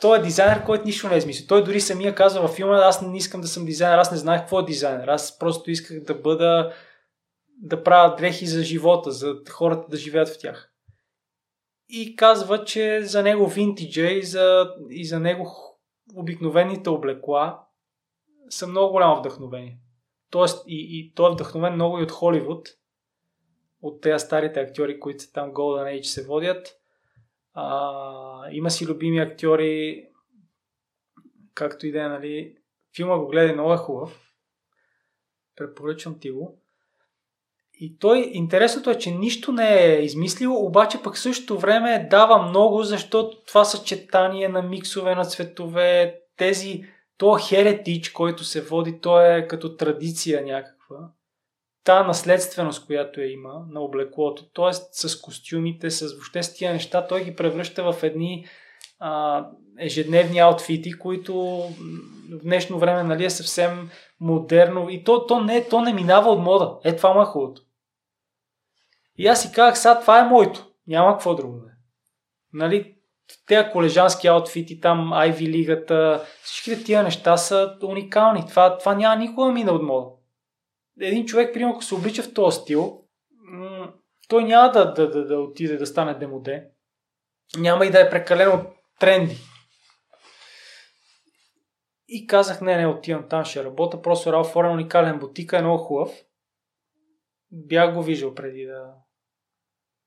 [0.00, 1.46] Той е дизайнер, който нищо не е измислил.
[1.46, 4.40] Той дори самия казва във филма, аз не искам да съм дизайнер, аз не знаех
[4.40, 5.08] какво е дизайнер.
[5.08, 6.72] Аз просто исках да бъда,
[7.62, 10.72] да правя дрехи за живота, за хората да живеят в тях.
[11.88, 15.50] И казва, че за него винтиджа и за, и за него
[16.16, 17.60] обикновените облекла
[18.50, 19.78] са много голямо вдъхновение.
[20.30, 22.68] Тоест, и, и той е вдъхновен много и от Холивуд,
[23.82, 26.76] от тези старите актьори, които са там Golden Age се водят.
[27.52, 30.04] А, има си любими актьори,
[31.54, 32.56] както и да е, нали.
[32.96, 34.32] Филма го гледай, много е хубав.
[35.56, 36.62] Препоръчвам ти го.
[37.80, 42.82] И той, интересното е, че нищо не е измислил, обаче пък същото време дава много,
[42.82, 46.84] защото това съчетание на миксове на цветове, тези
[47.18, 50.96] то херетич, който се води, то е като традиция някаква.
[51.84, 54.72] Та наследственост, която я има на облеклото, т.е.
[54.72, 58.46] с костюмите, с въобще с тия неща, той ги превръща в едни
[58.98, 59.44] а,
[59.78, 61.34] ежедневни аутфити, които
[62.30, 63.90] в днешно време нали, е съвсем
[64.20, 66.78] модерно и то, то, не, то не минава от мода.
[66.84, 67.62] Е, това му е хубавото.
[69.18, 70.66] И аз си казах, сега това е моето.
[70.86, 71.72] Няма какво друго е.
[72.52, 72.95] Нали,
[73.46, 78.46] тези колежански аутфити, там Ivy лигата, всичките тия неща са уникални.
[78.48, 80.06] Това, това няма никога мина от мода.
[81.00, 83.02] Един човек, примерно, ако се облича в този стил,
[84.28, 86.68] той няма да, да, да, да отиде да стане демоде.
[87.58, 88.66] Няма и да е прекалено
[89.00, 89.36] тренди.
[92.08, 94.02] И казах, не, не, отивам там, ще работя.
[94.02, 96.10] Просто Ралф Лорен уникален бутик, е много хубав.
[97.50, 98.94] Бях го виждал преди да,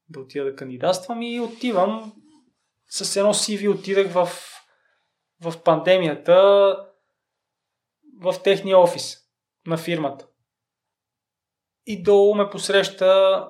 [0.10, 2.14] да отида да кандидатствам и отивам
[2.90, 4.30] с едно CV отидах в,
[5.42, 6.36] в пандемията
[8.22, 9.18] в техния офис
[9.68, 10.28] на фирмата.
[11.86, 13.44] И долу ме посреща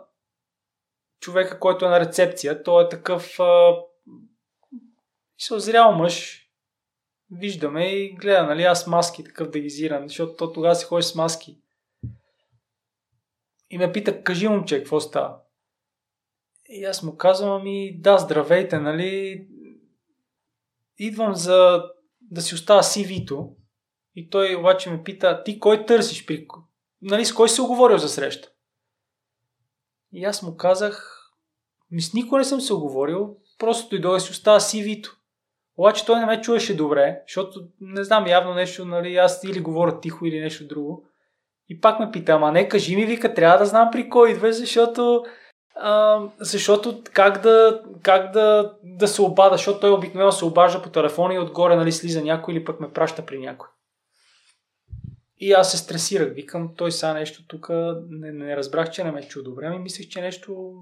[1.19, 2.63] човека, който е на рецепция.
[2.63, 3.75] Той е такъв а,
[5.51, 6.45] озрял мъж.
[7.31, 11.61] Виждаме и гледа, нали, аз маски такъв дегизиран, защото то тогава се ходи с маски.
[13.69, 15.41] И ме пита, кажи момче, какво става?
[16.69, 19.47] И аз му казвам, ами да, здравейте, нали,
[20.97, 21.83] идвам за
[22.21, 23.55] да си остава CV-то.
[24.15, 26.25] И той обаче ме пита, ти кой търсиш?
[26.25, 26.47] При...
[27.01, 28.49] Нали, с кой си оговорил за среща?
[30.13, 31.25] И аз му казах,
[31.91, 35.15] ми с никой не съм се оговорил, просто дойде да си остава CV-то.
[35.77, 39.99] Обаче той не ме чуеше добре, защото не знам, явно нещо, нали, аз или говоря
[39.99, 41.05] тихо или нещо друго.
[41.69, 44.55] И пак ме пита, ама не, кажи ми, вика, трябва да знам при кой идваш,
[44.55, 45.25] защото
[46.39, 51.33] защото как да, как да, да се обада, защото той обикновено се обажда по телефона
[51.33, 53.67] и отгоре нали, слиза някой или пък ме праща при някой.
[55.39, 56.33] И аз се стресирах.
[56.33, 57.69] Викам, той са нещо тук,
[58.09, 60.73] не, не разбрах, че не ме чу добре, ами мислех, че нещо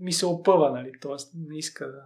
[0.00, 0.92] ми се опъва, нали?
[1.00, 2.02] Тоест не иска да...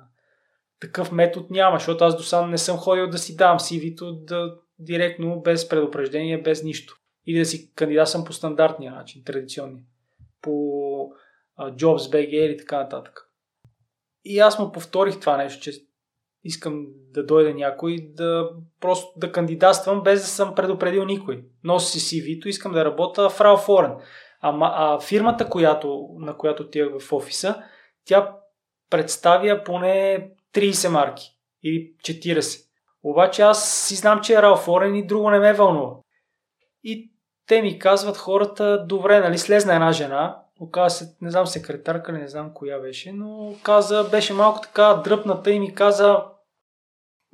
[0.80, 4.54] Такъв метод няма, защото аз до сам не съм ходил да си давам CV-то да,
[4.78, 6.96] директно, без предупреждение, без нищо.
[7.26, 9.84] Или да си кандидатствам по стандартния начин, традиционния.
[10.40, 10.91] По
[11.60, 13.28] Jobs, BG или така нататък.
[14.24, 15.72] И аз му повторих това нещо, че
[16.44, 18.50] искам да дойде някой да
[18.80, 21.44] просто да кандидатствам без да съм предупредил никой.
[21.64, 23.92] Носи си CV-то, искам да работя в Рал Форен.
[24.40, 27.62] А, а фирмата, която, на която тия в офиса,
[28.04, 28.36] тя
[28.90, 31.30] представя поне 30 марки
[31.62, 32.66] или 40.
[33.02, 35.96] Обаче аз си знам, че е Рал Форен и друго не ме вълнува.
[36.84, 37.12] И
[37.46, 42.28] те ми казват хората, добре, нали, слезна една жена, оказа се, не знам секретарка не
[42.28, 46.24] знам коя беше, но каза, беше малко така дръпната и ми каза,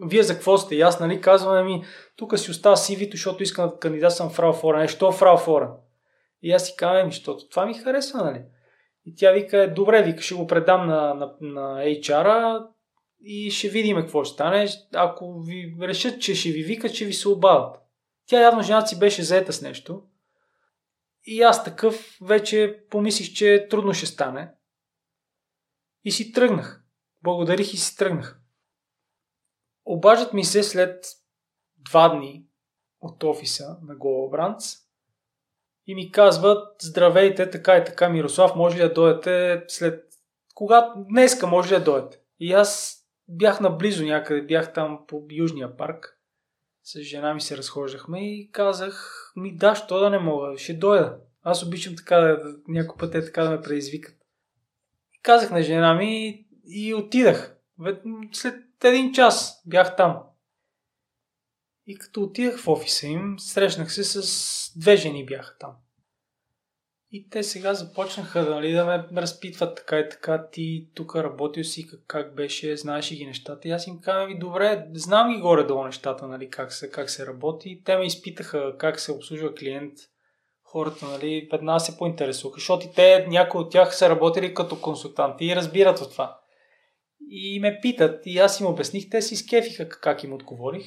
[0.05, 0.74] вие за какво сте?
[0.74, 1.84] И аз, нали, казваме ми,
[2.16, 4.82] тук си остава CV-то, защото искам да кандидатствам в Ралфорен.
[4.82, 5.68] Е, що в Ралфорен?
[6.42, 8.42] И аз си казвам, ми, защото това ми харесва, нали?
[9.05, 12.66] И тя вика, добре, вика, ще го предам на, на, на HR-а
[13.20, 14.66] и ще видим какво ще стане.
[14.94, 17.76] Ако ви решат, че ще ви викат, че ви се обадат.
[18.26, 20.02] Тя явно жената си беше заета с нещо.
[21.30, 24.50] И аз такъв вече помислих, че трудно ще стане.
[26.05, 26.84] И си тръгнах.
[27.22, 28.40] Благодарих и си тръгнах.
[29.84, 31.06] Обаждат ми се след
[31.76, 32.46] два дни
[33.00, 34.76] от офиса на Голобранц
[35.86, 40.05] и ми казват, здравейте, така и така, Мирослав, може ли да дойдете след...
[40.55, 41.05] Когато...
[41.09, 42.20] Днеска може ли да дойдете?
[42.38, 46.18] И аз бях наблизо някъде, бях там по Южния парк.
[46.90, 51.19] С жена ми се разхождахме и казах, ми да, що да не мога, ще дойда.
[51.43, 54.16] Аз обичам така да, някой път е така да ме предизвикат.
[55.12, 57.56] И казах на жена ми и отидах.
[58.32, 60.23] След един час бях там.
[61.86, 65.73] И като отидах в офиса им, срещнах се с две жени бяха там.
[67.10, 71.86] И те сега започнаха нали, да ме разпитват така и така, ти тук работил си,
[71.86, 73.68] как, как беше, знаеш ги нещата.
[73.68, 77.26] И аз им казвам, ви добре, знам ги горе-долу нещата, нали, как, се, как се
[77.26, 77.82] работи.
[77.85, 79.94] Те ме изпитаха как се обслужва клиент,
[80.62, 85.44] хората нали, веднага се поинтересуваха, защото и те, някои от тях са работили като консултанти
[85.44, 86.40] и разбират от това.
[87.30, 90.86] И ме питат, и аз им обясних, те си скефиха как им отговорих.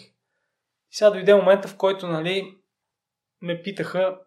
[0.92, 2.58] И сега дойде момента, в който нали,
[3.42, 4.18] ме питаха,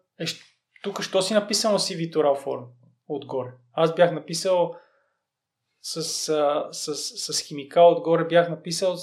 [0.85, 2.65] тук що си написал на CV Toral Form
[3.07, 3.51] отгоре?
[3.73, 4.75] Аз бях написал
[5.81, 8.97] с, с, с, с химикал отгоре, бях написал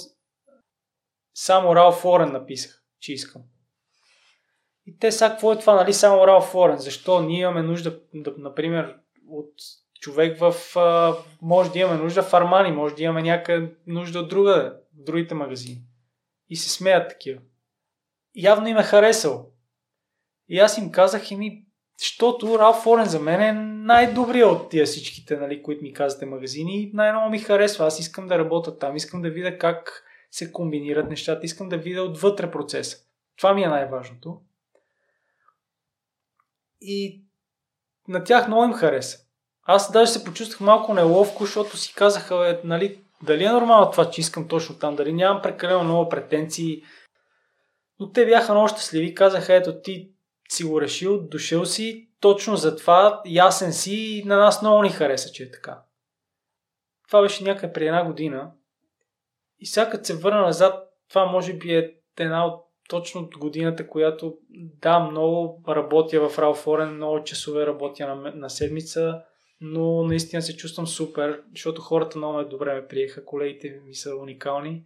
[1.33, 3.41] само RAW Foreign написах, че искам.
[4.85, 6.77] И те сега какво е това, нали, само Ралф Форен?
[6.77, 9.53] Защо ние имаме нужда, да, например, от
[10.01, 10.77] човек в...
[10.77, 15.03] А, може да имаме нужда в Армани, може да имаме някаква нужда от друга, в
[15.03, 15.81] другите магазини.
[16.49, 17.41] И се смеят такива.
[18.35, 19.49] Явно им е харесал.
[20.49, 21.65] И аз им казах и ми,
[22.03, 23.53] защото Ралф Форен за мен е
[23.85, 27.85] най-добрият от тия всичките, нали, които ми казвате магазини най-много ми харесва.
[27.85, 32.03] Аз искам да работя там, искам да видя как се комбинират нещата, искам да видя
[32.03, 32.97] отвътре процеса.
[33.37, 34.41] Това ми е най-важното.
[36.81, 37.21] И
[38.07, 39.17] на тях много им хареса.
[39.65, 44.09] Аз даже се почувствах малко неловко, защото си казаха, бе, нали, дали е нормално това,
[44.09, 46.83] че искам точно там, дали нямам прекалено много претенции.
[47.99, 50.12] Но те бяха много щастливи, казаха, ето ти
[50.49, 54.89] си го решил, дошъл си, точно за това, ясен си и на нас много ни
[54.89, 55.81] хареса, че е така.
[57.07, 58.51] Това беше някъде преди една година.
[59.59, 63.87] И сега като се върна назад, това може би е една от точно от годината,
[63.87, 64.37] която
[64.81, 69.21] да, много работя в Ралфорен, много часове работя на, на седмица,
[69.61, 74.85] но наистина се чувствам супер, защото хората много добре ме приеха, колегите ми са уникални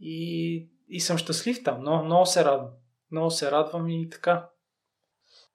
[0.00, 2.70] и, и съм щастлив там, много, много се радвам.
[3.14, 4.46] Много се радвам и така.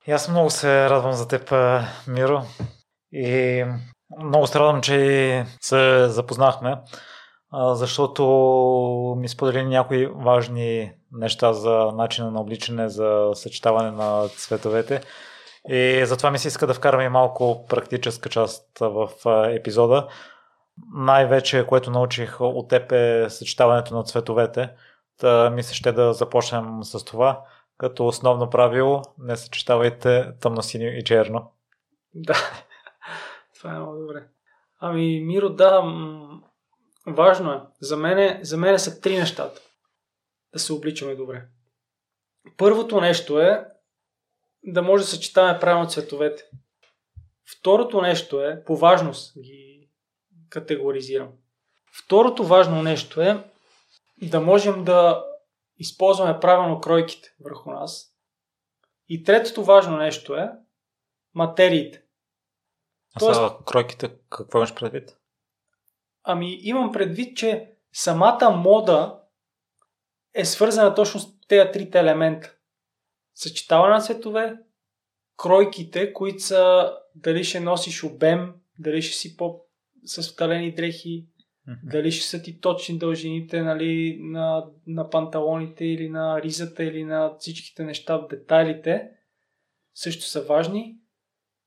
[0.07, 1.53] И аз много се радвам за теб,
[2.07, 2.41] Миро.
[3.11, 3.65] И
[4.23, 6.77] много се радвам, че се запознахме,
[7.53, 8.23] защото
[9.17, 15.01] ми сподели някои важни неща за начина на обличане, за съчетаване на цветовете.
[15.69, 19.09] И затова ми се иска да вкараме малко практическа част в
[19.49, 20.07] епизода.
[20.93, 24.69] Най-вече, което научих от теб е съчетаването на цветовете.
[25.19, 27.45] Та ми се ще да започнем с това.
[27.77, 31.51] Като основно правило, не съчетавайте тъмно-синьо и черно.
[32.13, 32.33] Да,
[33.59, 34.27] това е много добре.
[34.79, 35.83] Ами, Миро, да,
[37.07, 37.61] важно е.
[37.81, 39.61] За мене, за мене са три нещата.
[40.53, 41.45] Да се обличаме добре.
[42.57, 43.65] Първото нещо е
[44.63, 46.43] да може да съчетаваме правилно цветовете.
[47.57, 49.89] Второто нещо е, по важност ги
[50.49, 51.29] категоризирам.
[51.91, 53.43] Второто важно нещо е
[54.27, 55.25] да можем да
[55.77, 58.15] използваме правилно кройките върху нас.
[59.09, 60.51] И третото важно нещо е
[61.33, 62.03] материите.
[63.15, 65.17] А Тоест, са кройките какво имаш предвид?
[66.23, 69.19] Ами имам предвид, че самата мода
[70.33, 72.55] е свързана точно с тези трите елемента.
[73.35, 74.57] Съчетаване на цветове,
[75.37, 79.61] кройките, които са дали ще носиш обем, дали ще си по
[80.03, 81.25] с вталени дрехи,
[81.83, 87.35] дали ще са ти точни дължините нали, на, на панталоните или на ризата или на
[87.39, 89.09] всичките неща детайлите
[89.93, 90.95] също са важни.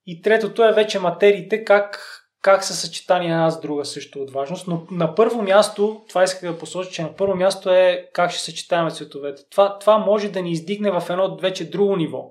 [0.06, 2.00] И третото е вече материите, как,
[2.40, 4.68] как са съчетани една с друга също от важност.
[4.68, 8.40] Но на първо място, това исках да посоча, че на първо място е как ще
[8.40, 9.42] съчетаваме цветовете.
[9.50, 12.30] Това, това може да ни издигне в едно вече друго ниво,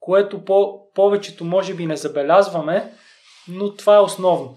[0.00, 2.92] което по, повечето може би не забелязваме,
[3.48, 4.56] но това е основно.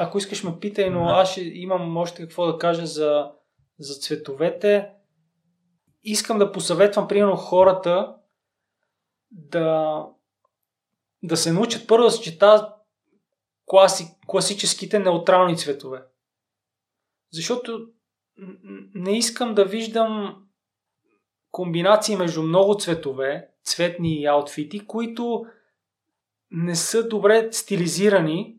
[0.00, 3.30] Ако искаш ме питай, но аз ще имам още какво да кажа за,
[3.78, 4.90] за цветовете.
[6.02, 8.16] Искам да посъветвам, примерно, хората
[9.30, 10.04] да,
[11.22, 12.72] да се научат първо да съчетават
[13.66, 16.02] класи, класическите неутрални цветове.
[17.32, 17.88] Защото
[18.94, 20.42] не искам да виждам
[21.50, 25.44] комбинации между много цветове, цветни аутфити, които
[26.50, 28.57] не са добре стилизирани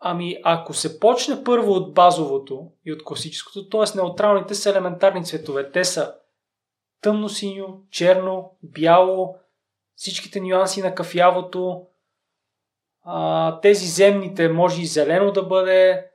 [0.00, 3.96] Ами, ако се почне първо от базовото и от класическото, т.е.
[3.96, 5.70] неутралните са елементарни цветове.
[5.70, 6.14] Те са
[7.02, 9.36] тъмно-синьо, черно, бяло,
[9.94, 11.86] всичките нюанси на кафявото,
[13.62, 16.10] тези земните може и зелено да бъде.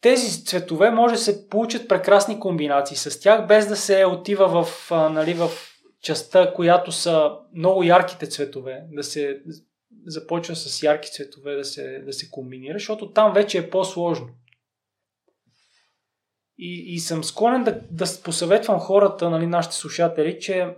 [0.00, 4.90] Тези цветове може да се получат прекрасни комбинации с тях, без да се отива в,
[4.90, 5.50] нали, в
[6.02, 9.42] частта, която са много ярките цветове, да се
[10.06, 14.28] започва с ярки цветове да се, да се комбинира, защото там вече е по-сложно.
[16.58, 20.76] И, и съм склонен да, да посъветвам хората, нали, нашите слушатели, че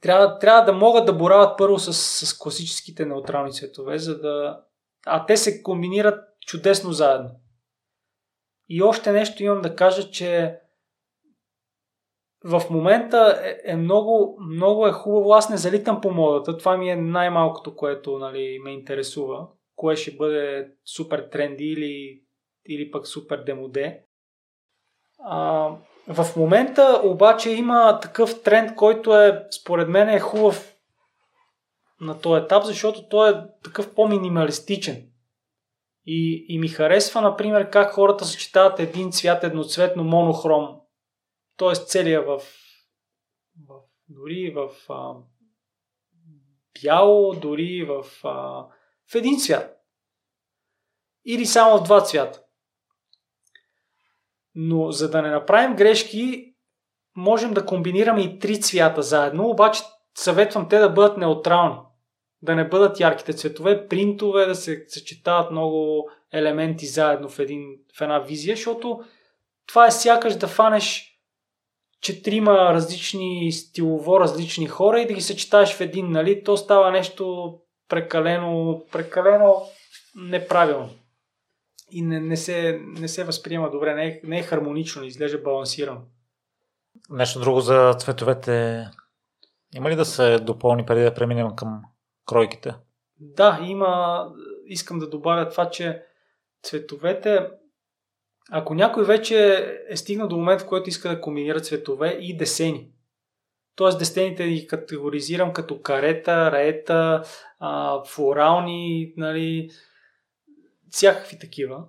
[0.00, 1.92] трябва, трябва да могат да борават първо с,
[2.26, 4.60] с класическите неутрални цветове, за да.
[5.06, 7.30] А те се комбинират чудесно заедно.
[8.68, 10.58] И още нещо имам да кажа, че
[12.46, 15.32] в момента е, е много, много е хубаво.
[15.32, 16.56] Аз не залитам по модата.
[16.56, 19.46] Това ми е най-малкото, което нали, ме интересува.
[19.76, 22.20] Кое ще бъде супер тренди или,
[22.68, 24.02] или пък супер демоде.
[25.18, 25.68] А,
[26.08, 30.76] в момента обаче има такъв тренд, който е според мен е хубав
[32.00, 35.06] на този етап, защото той е такъв по-минималистичен.
[36.06, 40.68] И, и ми харесва, например, как хората съчетават един цвят едноцветно монохром
[41.56, 41.74] т.е.
[41.74, 42.42] целия в,
[43.68, 45.14] в дори в а,
[46.82, 48.66] бяло, дори в, а,
[49.12, 49.76] в един цвят.
[51.24, 52.42] Или само в два цвята.
[54.54, 56.54] Но за да не направим грешки,
[57.16, 59.82] можем да комбинираме и три цвята заедно, обаче
[60.14, 61.78] съветвам те да бъдат неутрални.
[62.42, 67.64] Да не бъдат ярките цветове, принтове, да се съчетават много елементи заедно в, един,
[67.98, 69.04] в една визия, защото
[69.66, 71.15] това е сякаш да фанеш
[72.06, 77.54] четирима различни стилово различни хора и да ги съчетаеш в един, нали, то става нещо
[77.88, 79.62] прекалено, прекалено
[80.14, 80.90] неправилно.
[81.90, 85.38] И не, не, се, не се възприема добре, не е, не е хармонично, не изглежда
[85.38, 86.00] балансирано.
[87.10, 88.86] Нещо друго за цветовете.
[89.74, 91.82] Има ли да се допълни преди да преминем към
[92.26, 92.74] кройките?
[93.20, 94.22] Да, има.
[94.66, 96.02] Искам да добавя това, че
[96.62, 97.50] цветовете
[98.50, 102.90] ако някой вече е стигнал до момент, в който иска да комбинира цветове и десени,
[103.76, 103.98] т.е.
[103.98, 107.22] десените ги категоризирам като карета, раета,
[108.06, 109.70] флорални, нали,
[110.90, 111.84] всякакви такива.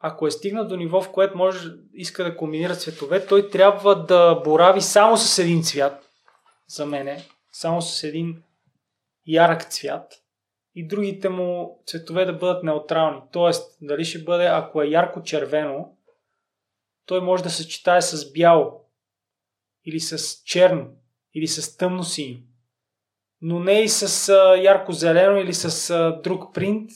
[0.00, 4.34] Ако е стигнал до ниво, в което може иска да комбинира цветове, той трябва да
[4.34, 6.10] борави само с един цвят,
[6.68, 8.42] за мене, само с един
[9.26, 10.14] ярък цвят
[10.78, 13.20] и другите му цветове да бъдат неутрални.
[13.32, 15.96] Тоест, дали ще бъде, ако е ярко червено,
[17.06, 18.84] той може да съчетае с бяло,
[19.84, 20.86] или с черно,
[21.34, 22.38] или с тъмно синьо.
[23.40, 24.32] Но не и с
[24.62, 25.94] ярко зелено или с
[26.24, 26.90] друг принт,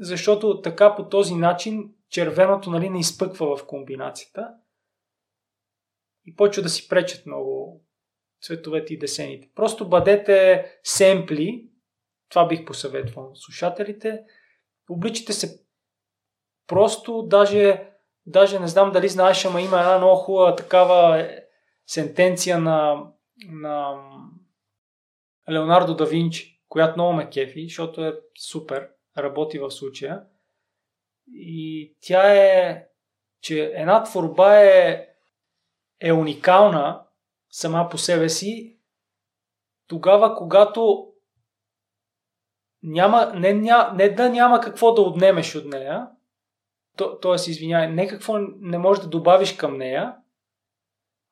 [0.00, 4.48] защото така по този начин червеното нали, не изпъква в комбинацията
[6.26, 7.80] и почва да си пречат много
[8.42, 9.50] цветовете и десените.
[9.54, 11.70] Просто бъдете семпли
[12.28, 14.20] това бих посъветвал слушателите.
[14.90, 15.64] Обличате се
[16.66, 17.90] просто, даже,
[18.26, 21.44] даже не знам дали знаеш, ама има една много хубава такава е,
[21.86, 23.06] сентенция на,
[23.48, 23.96] на
[25.50, 28.88] Леонардо да Винчи, която много ме кефи, защото е супер,
[29.18, 30.24] работи в случая.
[31.32, 32.86] И тя е,
[33.40, 35.06] че една творба е,
[36.00, 37.04] е уникална
[37.50, 38.78] сама по себе си,
[39.86, 41.12] тогава, когато
[42.84, 46.08] няма, не, ня, не да няма какво да отнемеш от нея,
[46.96, 47.50] то, т.е.
[47.50, 50.16] извинявай, не какво не можеш да добавиш към нея,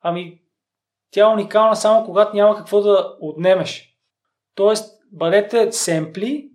[0.01, 0.41] ами
[1.11, 3.97] тя е уникална само когато няма какво да отнемеш.
[4.55, 6.51] Тоест, бъдете семпли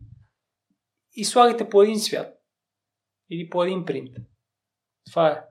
[1.13, 2.35] и слагайте по един свят.
[3.31, 4.17] Или по един принт.
[5.11, 5.45] Това е,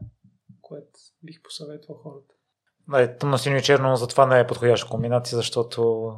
[0.61, 0.89] което
[1.23, 2.33] бих посъветвал хората.
[2.87, 6.11] Да, тъмно синьо и черно, затова не е подходяща комбинация, защото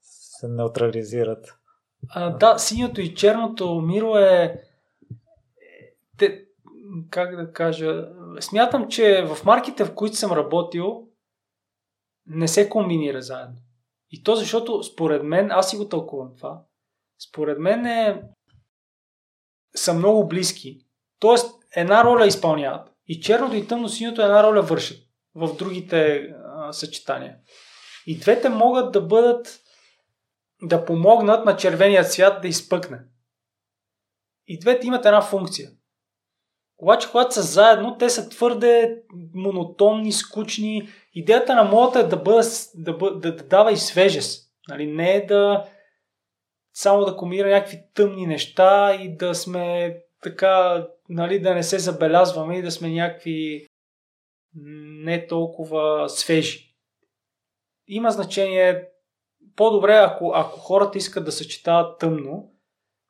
[0.00, 1.59] се неутрализират.
[2.08, 4.62] А, да, синьото и черното Миро е...
[6.18, 6.44] Те,
[7.10, 8.08] как да кажа...
[8.40, 11.08] Смятам, че в марките, в които съм работил,
[12.26, 13.56] не се комбинира заедно.
[14.10, 16.62] И то защото, според мен, аз си го тълкувам това,
[17.28, 18.22] според мен е...
[19.76, 20.86] са много близки.
[21.18, 22.92] Тоест, една роля изпълняват.
[23.06, 24.98] И черното и тъмно-синьото една роля вършат
[25.34, 27.36] в другите а, съчетания.
[28.06, 29.60] И двете могат да бъдат
[30.62, 32.98] да помогнат на червения цвят да изпъкне.
[34.46, 35.70] И двете имат една функция.
[36.78, 39.02] Обаче, когато са заедно, те са твърде
[39.34, 40.88] монотонни, скучни.
[41.14, 42.42] Идеята на модата е да, бъда,
[42.74, 44.52] да, бъда, да, да дава и свежест.
[44.68, 44.86] Нали?
[44.86, 45.68] Не е да
[46.74, 52.58] само да комбинира някакви тъмни неща и да сме така, нали, да не се забелязваме
[52.58, 53.66] и да сме някакви
[55.04, 56.76] не толкова свежи.
[57.86, 58.89] Има значение
[59.60, 62.52] по-добре, ако, ако хората искат да съчетават тъмно,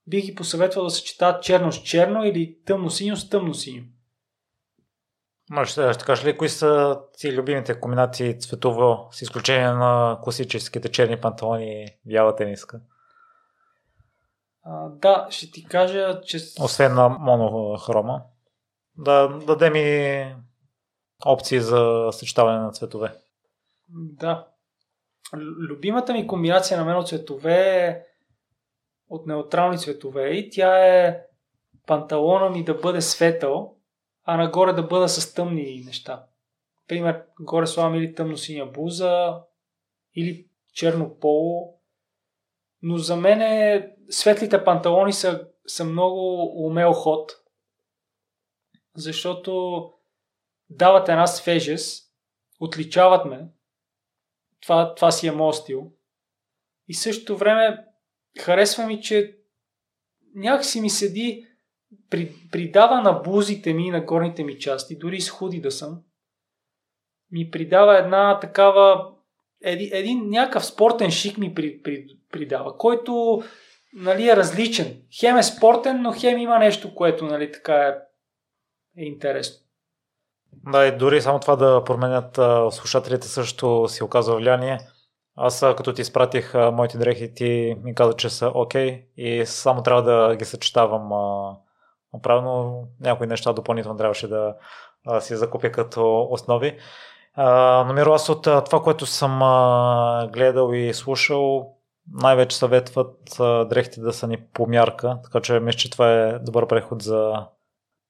[0.06, 3.84] бих ги посъветвал да съчетават черно с черно или тъмно-синьо с тъмно-синьо.
[5.50, 10.88] Може да ще кажеш ли, кои са ти любимите комбинации цветово, с изключение на класическите
[10.88, 12.80] черни панталони и бяла тениска?
[14.62, 16.38] А, да, ще ти кажа, че...
[16.60, 18.22] Освен на монохрома.
[18.98, 20.36] Да даде ми
[21.26, 23.14] опции за съчетаване на цветове.
[23.88, 24.49] Да,
[25.38, 28.02] любимата ми комбинация на мен от цветове е
[29.08, 31.22] от неутрални цветове и тя е
[31.86, 33.76] панталона ми да бъде светъл,
[34.24, 36.24] а нагоре да бъда с тъмни неща.
[36.88, 39.40] Пример, горе слагам или тъмно-синя буза,
[40.14, 41.80] или черно поло.
[42.82, 47.32] Но за мен светлите панталони са, са много умел ход,
[48.96, 49.92] защото
[50.70, 52.12] дават една свежест,
[52.60, 53.48] отличават ме,
[54.62, 55.92] това, това си е моят стил.
[56.88, 57.84] И същото време
[58.40, 59.36] харесва ми, че
[60.34, 61.46] някакси ми седи,
[62.10, 66.02] при, придава на бузите ми и на горните ми части, дори с худи да съм,
[67.30, 69.12] ми придава една такава,
[69.62, 73.42] един, един някакъв спортен шик ми при, при, придава, който
[73.92, 75.02] нали, е различен.
[75.20, 77.94] Хем е спортен, но хем има нещо, което нали, така е,
[79.02, 79.66] е интересно.
[80.52, 82.38] Да, и дори само това да променят
[82.74, 84.78] слушателите също си оказва влияние.
[85.36, 89.82] Аз като ти изпратих моите дрехи, ти ми каза, че са окей okay, и само
[89.82, 91.56] трябва да ги съчетавам а,
[92.22, 92.84] правилно.
[93.00, 94.54] Някои неща допълнително трябваше да
[95.20, 96.78] си закупя като основи.
[97.34, 99.38] А, но Миро, аз от това, което съм
[100.32, 101.74] гледал и слушал,
[102.12, 103.18] най-вече съветват
[103.68, 107.46] дрехите да са ни по мярка, така че мисля, че това е добър преход за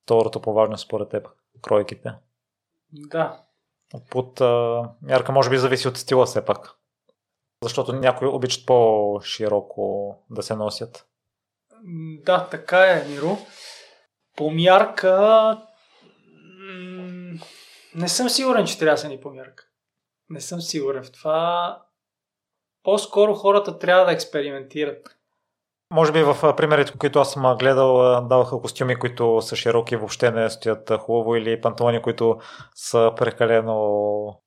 [0.04, 1.28] второто по важно според теб,
[1.62, 2.12] кройките.
[2.92, 3.44] Да.
[4.10, 6.76] Под а, мярка може би зависи от стила все пак.
[7.62, 11.06] Защото някои обичат по-широко да се носят.
[12.24, 13.38] Да, така е, Миро.
[14.36, 15.66] По мярка
[17.94, 19.64] не съм сигурен, че трябва да са ни по мярка.
[20.28, 21.82] Не съм сигурен в това.
[22.82, 25.19] По-скоро хората трябва да експериментират.
[25.92, 30.50] Може би в примерите, които аз съм гледал, даваха костюми, които са широки, въобще не
[30.50, 32.40] стоят хубаво, или панталони, които
[32.74, 34.40] са прекалено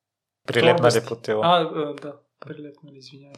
[0.46, 1.40] прилепнали по тела.
[1.44, 1.64] А,
[2.02, 3.36] да, прилепнали, извинявай.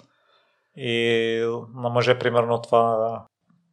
[0.77, 3.23] И на мъже, примерно, това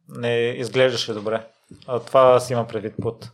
[0.08, 1.46] не изглеждаше добре.
[1.86, 3.30] А това си има предвид под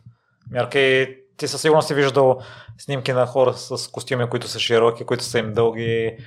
[0.51, 2.41] мярка и ти със сигурност си виждал
[2.77, 6.17] снимки на хора с костюми, които са широки, които са им дълги,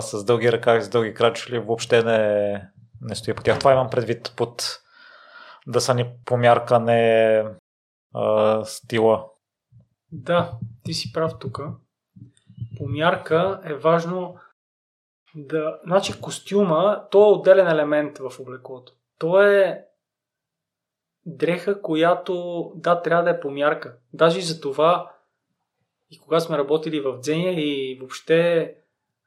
[0.00, 2.62] с дълги ръка, с дълги крачли, въобще не,
[3.06, 3.58] не стои по тях.
[3.58, 4.80] Това имам предвид под
[5.66, 6.36] да са ни по
[8.14, 9.26] а, стила.
[10.12, 10.52] Да,
[10.84, 11.60] ти си прав тук.
[12.78, 14.38] По мярка е важно
[15.34, 15.80] да...
[15.86, 18.92] Значи костюма, то е отделен елемент в облеклото.
[19.18, 19.84] То е
[21.26, 23.96] дреха, която, да, трябва да е по мярка.
[24.12, 25.12] Даже и за това,
[26.10, 28.74] и кога сме работили в Дзеня и въобще,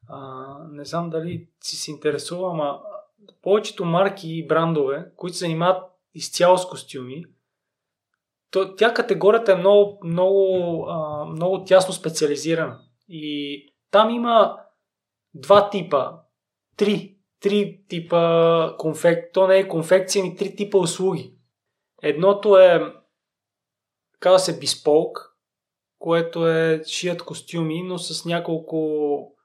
[0.07, 2.81] а, не знам дали си се интересува, ама
[3.41, 5.83] повечето марки и брандове, които се занимават
[6.13, 7.25] изцяло с костюми,
[8.51, 12.79] то, тя категорията е много, много, а, много тясно специализирана.
[13.09, 14.57] И там има
[15.33, 16.11] два типа,
[16.77, 19.33] три, три типа конфек...
[19.33, 21.33] То не е конфекция, ми три типа услуги.
[22.01, 22.93] Едното е,
[24.19, 25.29] казва се Bespoke,
[25.99, 29.35] което е шият костюми, но с няколко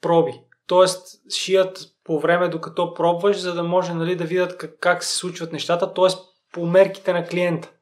[0.00, 0.40] проби.
[0.66, 5.16] Тоест, шият по време докато пробваш, за да може нали, да видят как, как се
[5.16, 6.08] случват нещата, т.е.
[6.52, 7.72] по мерките на клиента.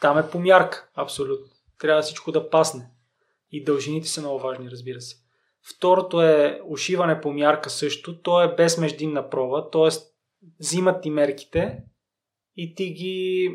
[0.00, 1.46] Там е по мярка, абсолютно.
[1.78, 2.90] Трябва всичко да пасне.
[3.50, 5.16] И дължините са много важни, разбира се.
[5.62, 8.22] Второто е ушиване по мярка също.
[8.22, 9.88] То е без междинна проба, т.е.
[10.60, 11.84] взимат ти мерките
[12.56, 13.48] и ти ги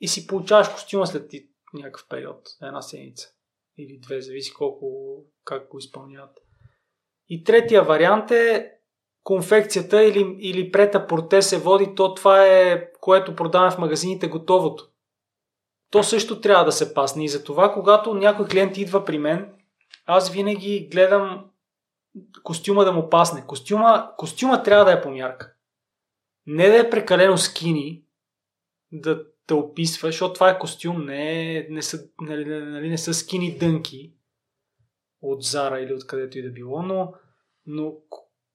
[0.00, 3.28] и си получаваш костюма след ти някакъв период, една седмица
[3.78, 6.38] или две, зависи колко, как го изпълняват.
[7.28, 8.72] И третия вариант е
[9.24, 14.88] конфекцията или, или прета порте се води, то това е което продаваме в магазините готовото.
[15.90, 19.52] То също трябва да се пасне и затова, когато някой клиент идва при мен,
[20.06, 21.44] аз винаги гледам
[22.42, 23.44] костюма да му пасне.
[23.46, 25.52] Костюма, костюма трябва да е по мярка.
[26.46, 28.02] Не да е прекалено скини,
[28.92, 33.58] да те описва, защото това е костюм, не, не, са, нали, нали, не са скини
[33.58, 34.12] дънки
[35.22, 37.12] от Зара или от където и да било, но,
[37.66, 37.92] но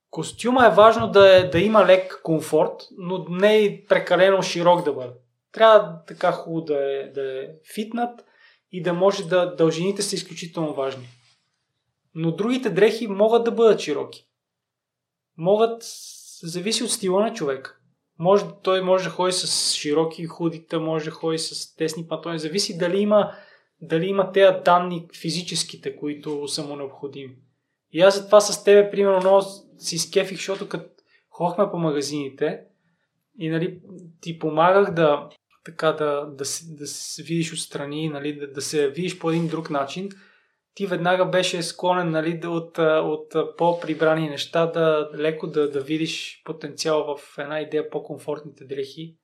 [0.09, 4.93] костюма е важно да, е, да има лек комфорт, но не и прекалено широк да
[4.93, 5.13] бъде.
[5.51, 8.25] Трябва така хубаво да е, да е фитнат
[8.71, 11.07] и да може да дължините са изключително важни.
[12.15, 14.27] Но другите дрехи могат да бъдат широки.
[15.37, 15.83] Могат,
[16.43, 17.77] зависи от стила на човека.
[18.19, 22.39] Може, той може да ходи с широки худите, може да ходи с тесни пантони.
[22.39, 23.31] Зависи дали има,
[23.87, 27.35] дали има тези данни физическите, които са му необходими.
[27.91, 29.41] И аз затова с тебе, примерно, много
[29.77, 30.85] си скефих, защото като
[31.29, 32.59] ходихме по магазините
[33.39, 33.79] и нали,
[34.21, 35.29] ти помагах да,
[35.65, 39.47] така, да, да, да, да се видиш отстрани, нали, да, да се видиш по един
[39.47, 40.09] друг начин–
[40.75, 46.41] ти веднага беше склонен нали, да от, от по-прибрани неща да леко да, да видиш
[46.45, 49.17] потенциал в една идея по-комфортните дрехи.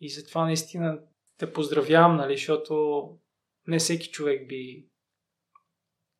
[0.00, 0.98] И затова наистина
[1.38, 3.02] те поздравявам, нали, защото
[3.66, 4.86] не всеки човек би,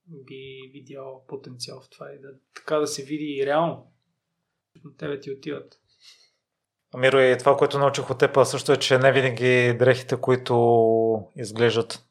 [0.06, 3.92] би видял потенциал в това и да, така да се види и реално.
[4.84, 5.80] На тебе ти отиват.
[6.96, 12.06] Миро, и това, което научих от теб също е, че не винаги дрехите, които изглеждат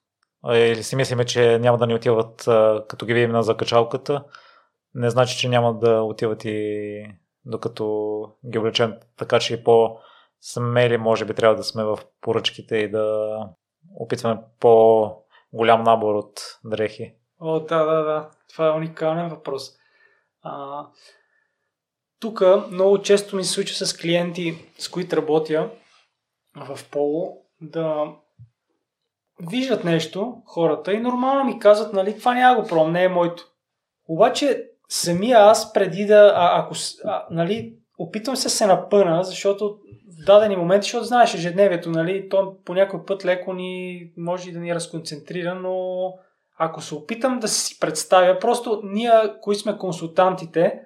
[0.54, 2.44] или си мислиме, че няма да ни отиват
[2.88, 4.24] като ги видим на закачалката,
[4.94, 7.06] не значи, че няма да отиват и
[7.46, 7.86] докато
[8.52, 8.94] ги облечем.
[9.18, 13.38] Така че и по-смели може би трябва да сме в поръчките и да
[13.96, 14.42] опитваме
[15.56, 17.14] по-голям набор от дрехи.
[17.40, 18.30] О, да, да, да.
[18.50, 19.72] Това е уникален въпрос.
[20.42, 20.86] А,
[22.20, 22.42] тук
[22.72, 25.70] много често ми се случва с клиенти, с които работя
[26.56, 28.06] в поло, да
[29.50, 33.44] виждат нещо хората и нормално ми казват, нали, това няма го пробвам, не е моето.
[34.08, 36.74] Обаче самия аз преди да, а, ако,
[37.04, 39.80] а, нали, опитвам се се напъна, защото
[40.26, 44.76] дадени моменти, защото знаеш ежедневието, нали, то по някой път леко ни може да ни
[44.76, 46.14] разконцентрира, но
[46.58, 49.12] ако се опитам да си представя, просто ние,
[49.42, 50.82] кои сме консултантите,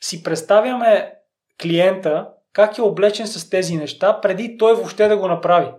[0.00, 1.14] си представяме
[1.62, 5.70] клиента как е облечен с тези неща, преди той въобще да го направи.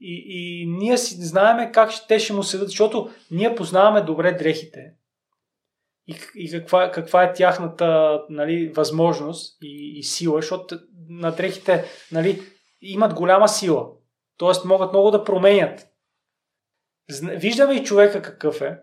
[0.00, 4.32] И, и ние си знаеме как ще, те ще му седат, защото ние познаваме добре
[4.32, 4.92] дрехите.
[6.06, 12.42] И, и каква, каква е тяхната нали, възможност и, и сила, защото на дрехите нали,
[12.80, 13.88] имат голяма сила.
[14.38, 15.88] Тоест могат много да променят.
[17.22, 18.78] Виждаме и човека какъв е,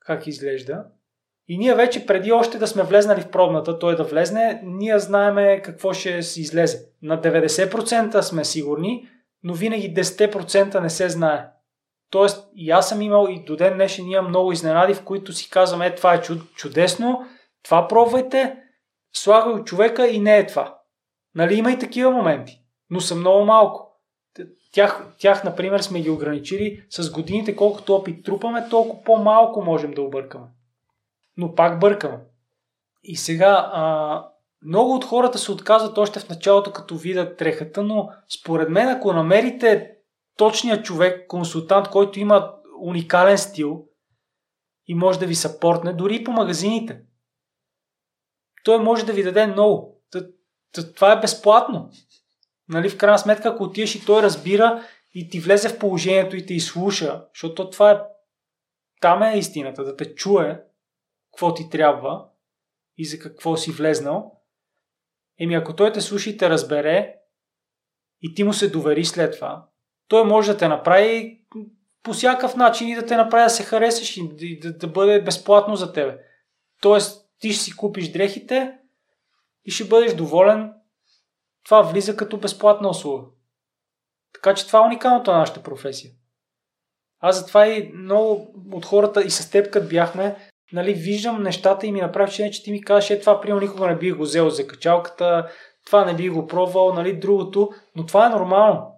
[0.00, 0.84] как изглежда.
[1.48, 5.62] И ние вече преди още да сме влезнали в пробната, той да влезне, ние знаеме
[5.62, 6.86] какво ще си излезе.
[7.02, 9.08] На 90% сме сигурни,
[9.42, 11.48] но винаги 10% не се знае.
[12.10, 15.50] Тоест, и аз съм имал и до ден днешен имам много изненади, в които си
[15.50, 16.22] казвам, е, това е
[16.54, 17.26] чудесно,
[17.62, 18.56] това пробвайте,
[19.12, 20.79] слагай човека и не е това.
[21.34, 23.86] Нали има и такива моменти, но са много малко.
[24.72, 30.02] Тях, тях, например, сме ги ограничили с годините, колкото опит трупаме, толкова по-малко можем да
[30.02, 30.46] объркаме.
[31.36, 32.18] Но пак бъркаме.
[33.02, 34.26] И сега, а,
[34.62, 38.08] много от хората се отказват още в началото, като видят трехата, но
[38.40, 39.96] според мен, ако намерите
[40.36, 43.84] точния човек, консултант, който има уникален стил
[44.86, 47.00] и може да ви съпортне, дори и по магазините,
[48.64, 49.99] той може да ви даде много.
[50.72, 51.90] Това е безплатно.
[52.68, 54.84] Нали, в крайна сметка, ако отидеш и той разбира
[55.14, 57.98] и ти влезе в положението и те изслуша, защото това е
[59.00, 60.62] там е истината, да те чуе
[61.32, 62.26] какво ти трябва
[62.96, 64.40] и за какво си влезнал,
[65.40, 67.16] еми ако той те слуша и те разбере
[68.22, 69.68] и ти му се довери след това,
[70.08, 71.40] той може да те направи
[72.02, 75.76] по всякакъв начин и да те направи да се харесаш и да, да бъде безплатно
[75.76, 76.18] за тебе.
[76.80, 78.78] Тоест, ти ще си купиш дрехите
[79.70, 80.72] и ще бъдеш доволен.
[81.64, 83.26] Това влиза като безплатна услуга.
[84.34, 86.10] Така че това е уникалното на нашата професия.
[87.20, 90.36] Аз затова и много от хората и с теб, като бяхме,
[90.72, 93.86] нали, виждам нещата и ми направи че, че ти ми кажеш, е това, приема никога
[93.86, 95.50] не бих го взел за качалката,
[95.86, 98.94] това не бих го пробвал, нали, другото, но това е нормално.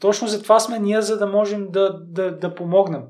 [0.00, 3.02] Точно за това сме ние, за да можем да, да, да помогнем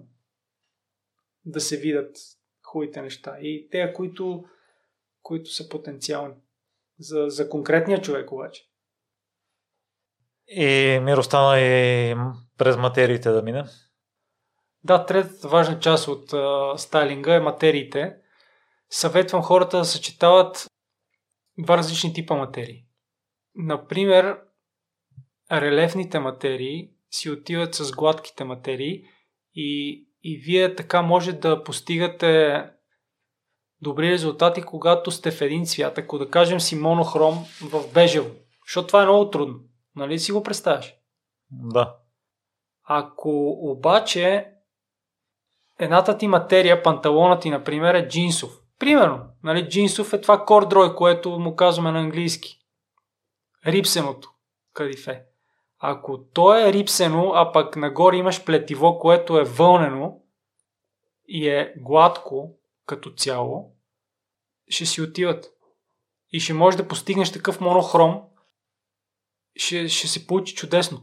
[1.45, 2.17] да се видят
[2.63, 3.37] хубавите неща.
[3.41, 4.45] И те, които,
[5.27, 6.35] които са потенциални.
[6.99, 8.63] За, за конкретния човек обаче.
[10.49, 12.15] И Миро стана и
[12.59, 13.65] през материите да мине.
[14.85, 18.17] Да, третата важна част от а, стайлинга е материите.
[18.91, 20.67] Съветвам хората да съчетават
[21.59, 22.85] два различни типа материи.
[23.55, 24.41] Например,
[25.53, 29.05] релефните материи си отиват с гладките материи
[29.55, 32.63] и, и вие така може да постигате
[33.83, 35.99] добри резултати, когато сте в един цвят.
[35.99, 38.31] Ако да кажем си монохром в бежево.
[38.67, 39.55] Защото това е много трудно.
[39.97, 40.95] Нали си го представяш?
[41.51, 41.97] Да.
[42.85, 44.47] Ако обаче
[45.79, 48.51] едната ти материя, панталонът ти, например, е джинсов.
[48.79, 52.59] Примерно, нали, джинсов е това кордрой, което му казваме на английски.
[53.67, 54.31] Рипсеното
[54.73, 55.23] кадифе.
[55.79, 60.21] Ако то е рипсено, а пък нагоре имаш плетиво, което е вълнено
[61.29, 63.77] и е гладко като цяло,
[64.69, 65.53] ще си отиват.
[66.33, 68.21] И ще можеш да постигнеш такъв монохром,
[69.57, 71.01] ще, ще се получи чудесно.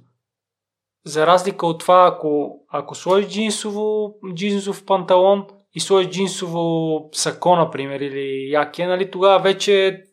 [1.06, 8.00] За разлика от това, ако, ако сложиш джинсово, джинсов панталон и сложиш джинсово сако, например,
[8.00, 10.04] или яке, нали, тогава вече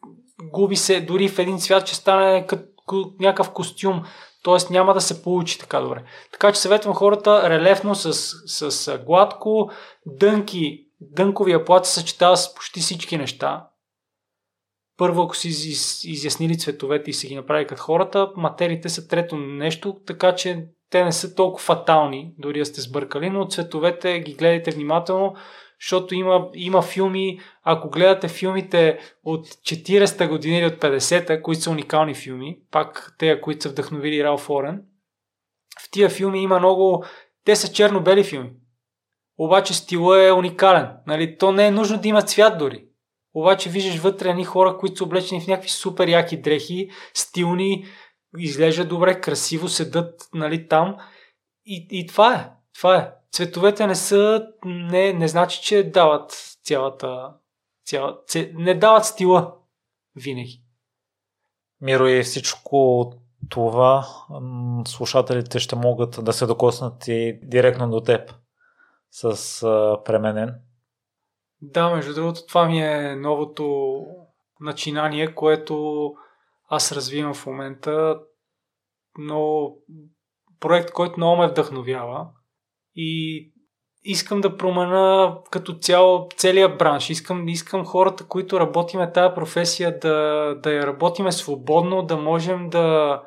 [0.53, 4.03] губи се, дори в един цвят, че стане като някакъв костюм.
[4.45, 4.73] Т.е.
[4.73, 6.05] няма да се получи така добре.
[6.33, 8.13] Така че съветвам хората релефно с,
[8.47, 9.71] с, с гладко,
[10.07, 13.67] дънки, дънковия плат се съчетава с почти всички неща.
[14.97, 15.49] Първо, ако си
[16.05, 21.05] изяснили цветовете и си ги направи като хората, материите са трето нещо, така че те
[21.05, 25.35] не са толкова фатални, дори да сте сбъркали, но цветовете ги гледайте внимателно,
[25.81, 31.71] защото има, има филми, ако гледате филмите от 40-та година или от 50-та, които са
[31.71, 34.83] уникални филми, пак те, които са вдъхновили Рал Форен,
[35.81, 37.05] в тия филми има много...
[37.45, 38.51] Те са черно-бели филми.
[39.43, 40.89] Обаче стила е уникален.
[41.07, 41.39] Нали?
[41.39, 42.87] То не е нужно да има цвят дори.
[43.35, 47.85] Обаче виждаш вътре едни хора, които са облечени в някакви супер яки дрехи, стилни,
[48.39, 50.97] изглежда добре, красиво седат нали, там.
[51.67, 52.51] И, и това е.
[52.75, 53.13] Това е.
[53.33, 57.33] Цветовете не са, не, не значи, че дават цялата,
[57.87, 58.19] цяла,
[58.55, 59.55] не дават стила
[60.17, 60.63] винаги.
[61.81, 63.13] Миро и всичко
[63.49, 64.07] това
[64.87, 68.40] слушателите ще могат да се докоснат и директно до теб
[69.11, 70.55] с а, пременен.
[71.63, 74.05] Да, между другото, това ми е новото
[74.61, 76.05] начинание, което
[76.69, 78.21] аз развивам в момента.
[79.19, 79.73] Но
[80.61, 82.27] проект, който много ме вдъхновява.
[82.95, 83.53] И
[84.03, 87.11] искам да променя като цяло целият бранш.
[87.11, 93.23] Искам, искам хората, които работиме тази професия, да, да я работиме свободно, да можем да,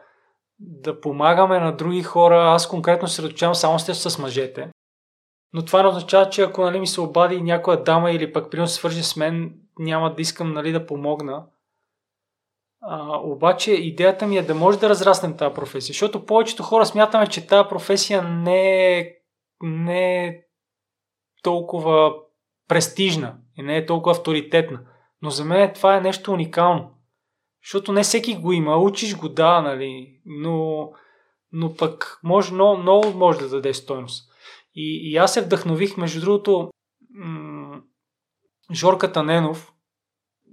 [0.60, 2.43] да помагаме на други хора.
[2.43, 4.69] Аз конкретно се различавам само с мъжете.
[5.54, 8.68] Но това не означава, че ако нали, ми се обади някоя дама или пък примерно
[8.68, 11.46] се свържи с мен, няма да искам нали, да помогна.
[12.82, 17.28] А, обаче идеята ми е да може да разраснем тази професия, защото повечето хора смятаме,
[17.28, 19.16] че тази професия не е,
[19.64, 20.42] не е
[21.44, 22.14] толкова
[22.68, 24.80] престижна и не е толкова авторитетна.
[25.22, 26.92] Но за мен това е нещо уникално.
[27.64, 30.90] Защото не всеки го има, учиш го, да, нали, но,
[31.52, 34.32] но пък може, много, много може да даде стойност.
[34.76, 36.72] И, и аз се вдъхнових, между другото,
[37.10, 37.82] м-
[38.74, 39.74] Жорка Таненов,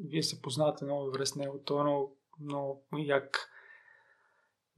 [0.08, 3.48] вие се познавате много добре с него, той е много, много як,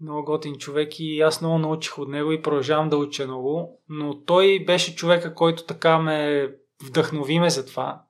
[0.00, 4.24] много готин човек и аз много научих от него и продължавам да уча много, но
[4.24, 6.48] той беше човека, който така ме
[6.84, 8.04] вдъхновиме за това.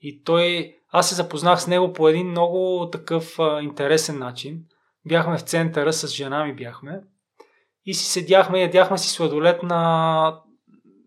[0.00, 4.64] И той, аз се запознах с него по един много такъв а, интересен начин.
[5.06, 7.00] Бяхме в центъра, с жена ми бяхме.
[7.84, 10.40] И си седяхме, ядяхме си сладолет на,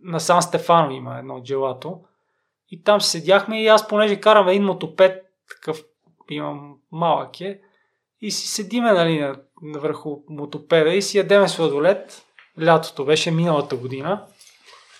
[0.06, 1.99] на Сан Стефано има едно джелато.
[2.69, 5.84] И там седяхме и аз понеже карам един мотопед, такъв
[6.30, 7.60] имам малък е,
[8.22, 12.26] и си седиме нали, на, върху мотопеда и си ядеме сладолет.
[12.61, 14.26] Лятото беше миналата година.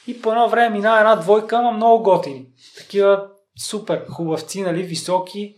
[0.08, 2.46] И по едно време минава една двойка, ама много готини.
[2.78, 3.30] Такива
[3.60, 5.56] супер хубавци, нали, високи.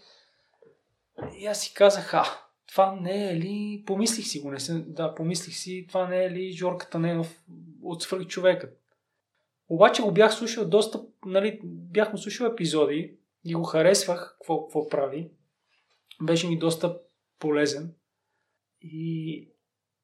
[1.37, 2.23] И аз си казах, а,
[2.71, 3.83] това не е ли...
[3.85, 4.83] Помислих си го, не съм...
[4.87, 7.41] Да, помислих си, това не е ли Жорката Ненов
[7.83, 8.77] от свърх човекът.
[9.69, 14.89] Обаче го бях слушал доста, нали, бях му слушал епизоди и го харесвах какво, какво
[14.89, 15.31] прави.
[16.21, 16.99] Беше ми доста
[17.39, 17.93] полезен.
[18.81, 19.49] И,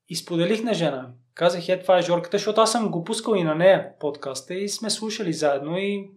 [0.09, 1.13] и споделих на жена ми.
[1.33, 4.69] Казах, е, това е Жорката, защото аз съм го пускал и на нея подкаста и
[4.69, 6.11] сме слушали заедно и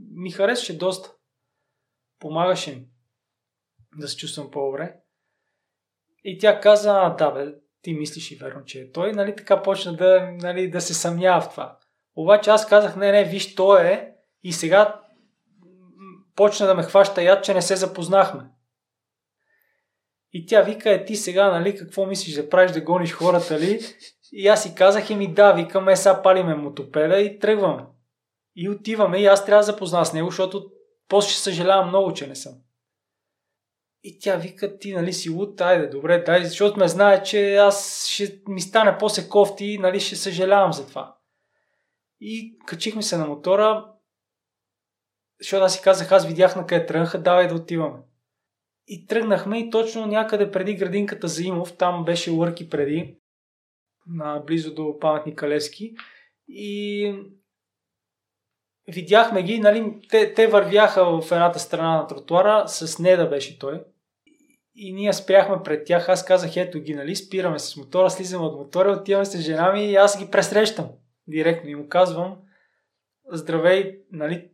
[0.00, 1.14] ми харесваше доста.
[2.18, 2.86] Помагаше ми
[3.96, 4.96] да се чувствам по-добре.
[6.24, 9.12] И тя каза, да бе, ти мислиш и верно, че е той.
[9.12, 11.78] Нали, така почна да, нали, да се съмнява в това.
[12.20, 14.12] Обаче аз казах, не, не, виж, той е.
[14.42, 15.00] И сега
[16.36, 18.44] почна да ме хваща яд, че не се запознахме.
[20.32, 23.80] И тя вика, е ти сега, нали, какво мислиш да правиш, да гониш хората ли?
[24.32, 27.82] И аз си казах, еми да, викаме, сега палиме мотопеда и тръгваме.
[28.56, 30.70] И отиваме и аз трябва да запозна с него, защото
[31.08, 32.52] после ще съжалявам много, че не съм.
[34.02, 38.06] И тя вика, ти нали си луд, айде, добре, дай, защото ме знае, че аз
[38.06, 41.17] ще ми стане после кофти и нали ще съжалявам за това.
[42.20, 43.92] И качихме се на мотора,
[45.40, 47.98] защото аз си казах, аз видях на къде тръгнаха, давай да отиваме.
[48.86, 53.16] И тръгнахме и точно някъде преди градинката за Имов, там беше Лърки преди,
[54.06, 55.94] на, близо до паметника Левски.
[56.48, 57.14] И
[58.88, 63.84] видяхме ги, нали, те, те вървяха в едната страна на тротуара, с Неда беше той.
[64.74, 68.58] И ние спряхме пред тях, аз казах, ето ги, нали, спираме с мотора, слизаме от
[68.58, 70.88] мотора, отиваме с жена ми и аз ги пресрещам
[71.28, 72.36] директно и му казвам,
[73.32, 74.50] здравей, нали,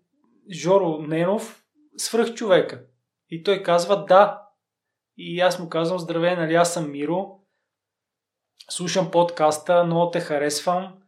[0.52, 1.64] Жоро Ненов,
[1.96, 2.84] свръх човека.
[3.30, 4.42] И той казва да.
[5.16, 7.40] И аз му казвам, здравей, нали, аз съм Миро,
[8.70, 10.98] слушам подкаста, много те харесвам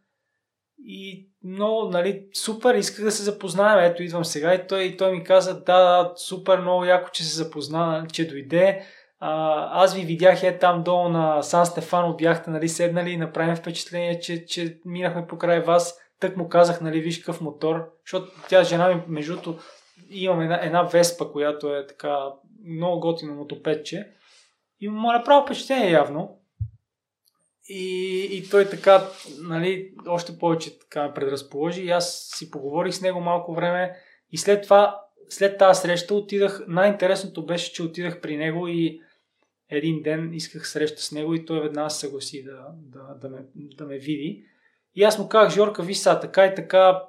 [0.79, 5.11] и много, нали, супер, исках да се запознаем, ето идвам сега и той, и той
[5.11, 8.85] ми каза, да, супер, много яко, че се запозна, че дойде.
[9.19, 13.55] А, аз ви видях е там долу на Сан Стефано, бяхте нали, седнали и направим
[13.55, 15.99] впечатление, че, че минахме покрай вас.
[16.19, 19.59] Тък му казах, нали, виж какъв мотор, защото тя жена ми, между другото,
[20.09, 22.17] имам една, една Веспа, която е така
[22.65, 24.07] много готино мотопедче.
[24.79, 26.39] И му направо впечатление явно.
[27.69, 29.07] И, и той така,
[29.39, 31.81] нали, още повече така ме предразположи.
[31.81, 33.95] И аз си поговорих с него малко време.
[34.31, 39.01] И след това, след тази среща отидах, най-интересното беше, че отидах при него и
[39.69, 43.45] един ден исках среща с него и той веднага се съгласи да, да, да, ме,
[43.55, 44.45] да ме види.
[44.95, 47.03] И аз му казах, Жорка, виж са, така и така,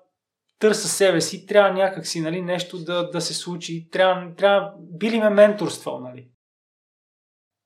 [0.58, 5.10] търса себе си, трябва някак си, нали, нещо да, да се случи, трябва, трябва, би
[5.10, 6.30] ли ме менторствал, нали.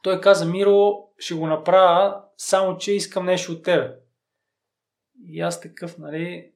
[0.03, 3.95] Той каза, Миро, ще го направя, само че искам нещо от тебе.
[5.27, 6.53] И аз такъв, нали,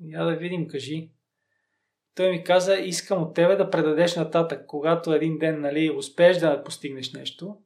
[0.00, 1.10] я да видим, кажи.
[2.14, 6.64] Той ми каза, искам от тебе да предадеш нататък, когато един ден нали, успееш да
[6.64, 7.58] постигнеш нещо.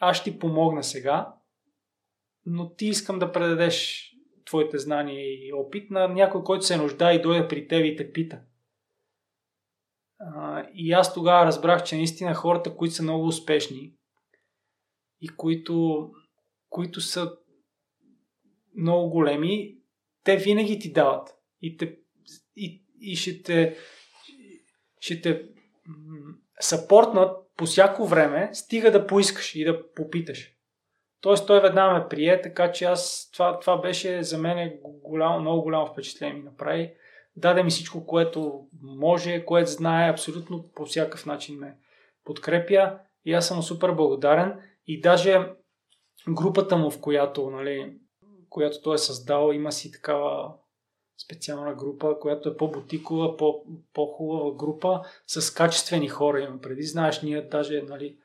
[0.00, 1.34] Аз ти помогна сега,
[2.46, 4.10] но ти искам да предадеш
[4.44, 8.12] твоите знания и опит на някой, който се нуждае и дойде при теб и те
[8.12, 8.40] пита.
[10.74, 13.94] И аз тогава разбрах, че наистина хората, които са много успешни
[15.20, 16.10] и които,
[16.68, 17.36] които са
[18.76, 19.78] много големи,
[20.24, 21.28] те винаги ти дават.
[21.62, 21.98] И, те,
[22.56, 23.76] и, и ще те,
[25.00, 25.42] ще те
[26.60, 30.50] съпортнат по всяко време, стига да поискаш и да попиташ.
[31.20, 35.62] Тоест той веднага ме прие, така че аз това, това беше за мен голямо, много
[35.62, 36.92] голямо впечатление ми направи.
[37.36, 41.76] Даде ми всичко, което може, което знае, абсолютно по всякакъв начин ме
[42.24, 45.52] подкрепя и аз съм супер благодарен и даже
[46.28, 47.96] групата му, в която, нали,
[48.48, 50.54] която той е създал, има си такава
[51.16, 56.40] специална група, която е по-бутикова, по- по-хубава група с качествени хора.
[56.40, 58.18] Имам преди, знаеш, ние даже, нали,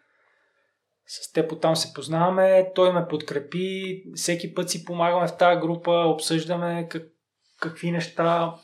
[1.05, 5.91] с теб там се познаваме, той ме подкрепи, всеки път си помагаме в тази група,
[5.91, 7.11] обсъждаме как,
[7.59, 8.55] какви неща.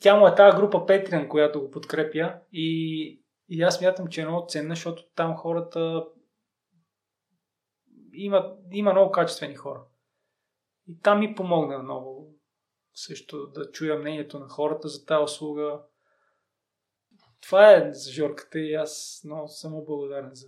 [0.00, 4.24] Тя му е тази група Patreon, която го подкрепя и, и аз мятам, че е
[4.24, 6.04] много ценна, защото там хората
[8.12, 9.82] има, има много качествени хора.
[10.88, 12.39] И там ми помогна много
[13.06, 15.80] също да чуя мнението на хората за тази услуга.
[17.40, 20.46] Това е за Жорката и аз много съм благодарен за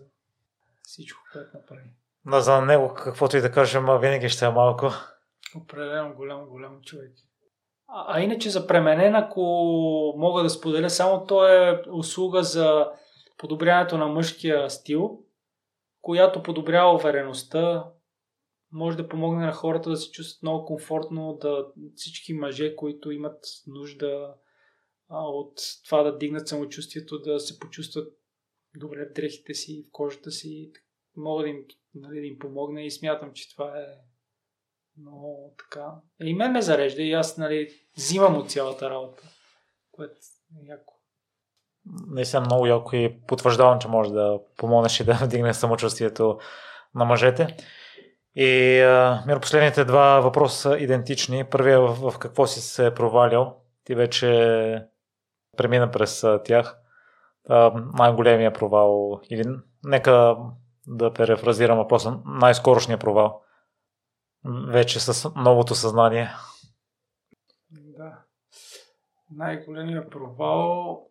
[0.82, 1.90] всичко, което направи.
[2.26, 4.90] Да, за него, каквото и да кажем, винаги ще е малко.
[5.56, 7.12] Определено голям, голям човек.
[7.88, 9.42] А, а иначе за пременен, ако
[10.16, 12.90] мога да споделя, само то е услуга за
[13.38, 15.20] подобряването на мъжкия стил,
[16.00, 17.84] която подобрява увереността,
[18.72, 23.44] може да помогне на хората да се чувстват много комфортно, да всички мъже, които имат
[23.66, 24.34] нужда
[25.08, 28.18] а, от това да дигнат самочувствието, да се почувстват
[28.76, 30.72] добре в дрехите си, в кожата си,
[31.16, 33.86] мога да им, нали, да им помогне и смятам, че това е
[34.98, 35.86] много така.
[36.20, 39.22] И мен ме зарежда и аз нали, взимам от цялата работа,
[39.92, 40.14] което
[40.62, 40.94] е яко.
[42.06, 46.38] Наистина много яко и потвърждавам, че може да помогнеш и да вдигне самочувствието
[46.94, 47.56] на мъжете.
[48.34, 48.80] И
[49.26, 51.44] Мир, последните два въпроса са идентични.
[51.44, 53.56] Първият е в, в какво си се е провалял.
[53.84, 54.86] Ти вече
[55.56, 56.78] премина през тях.
[57.48, 59.44] А, най-големия провал или
[59.84, 60.36] нека
[60.86, 63.42] да перефразирам въпроса, най-скорошния провал.
[64.68, 66.28] Вече с новото съзнание.
[67.70, 68.18] Да.
[69.30, 71.06] Най-големия провал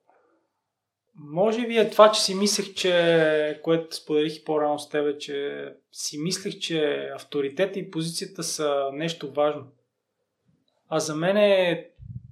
[1.16, 5.68] може би е това, че си мислех, че, което споделих и по-рано с тебе, че
[5.92, 9.68] си мислех, че авторитета и позицията са нещо важно.
[10.90, 11.90] А за мен е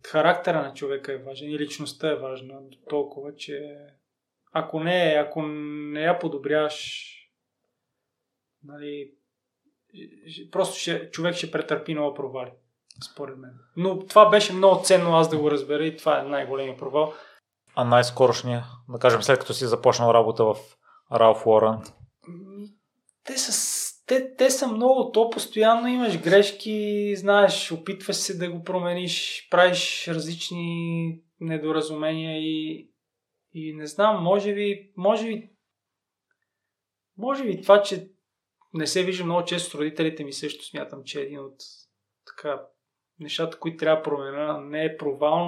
[0.08, 2.56] характера на човека е важен и личността е важна
[2.90, 3.78] толкова, че
[4.52, 7.06] ако не, ако не я подобряваш,
[8.64, 9.12] нали,
[10.52, 12.52] просто ще, човек ще претърпи много провали,
[13.12, 13.52] според мен.
[13.78, 17.14] Но това беше много ценно аз да го разбера и това е най-големия провал.
[17.80, 20.56] А най-скорошния, да кажем, след като си започнал работа в
[21.12, 21.78] Ралф Лорен?
[23.24, 23.54] Те са,
[24.06, 30.08] те, те са много, то постоянно имаш грешки, знаеш, опитваш се да го промениш, правиш
[30.08, 32.90] различни недоразумения и,
[33.54, 35.50] и не знам, може би, може би,
[37.18, 38.10] може би това, че
[38.74, 41.56] не се вижда много често с родителите ми също смятам, че е един от
[42.26, 42.62] така
[43.20, 44.60] нещата, които трябва да променя.
[44.60, 45.48] Не е провал,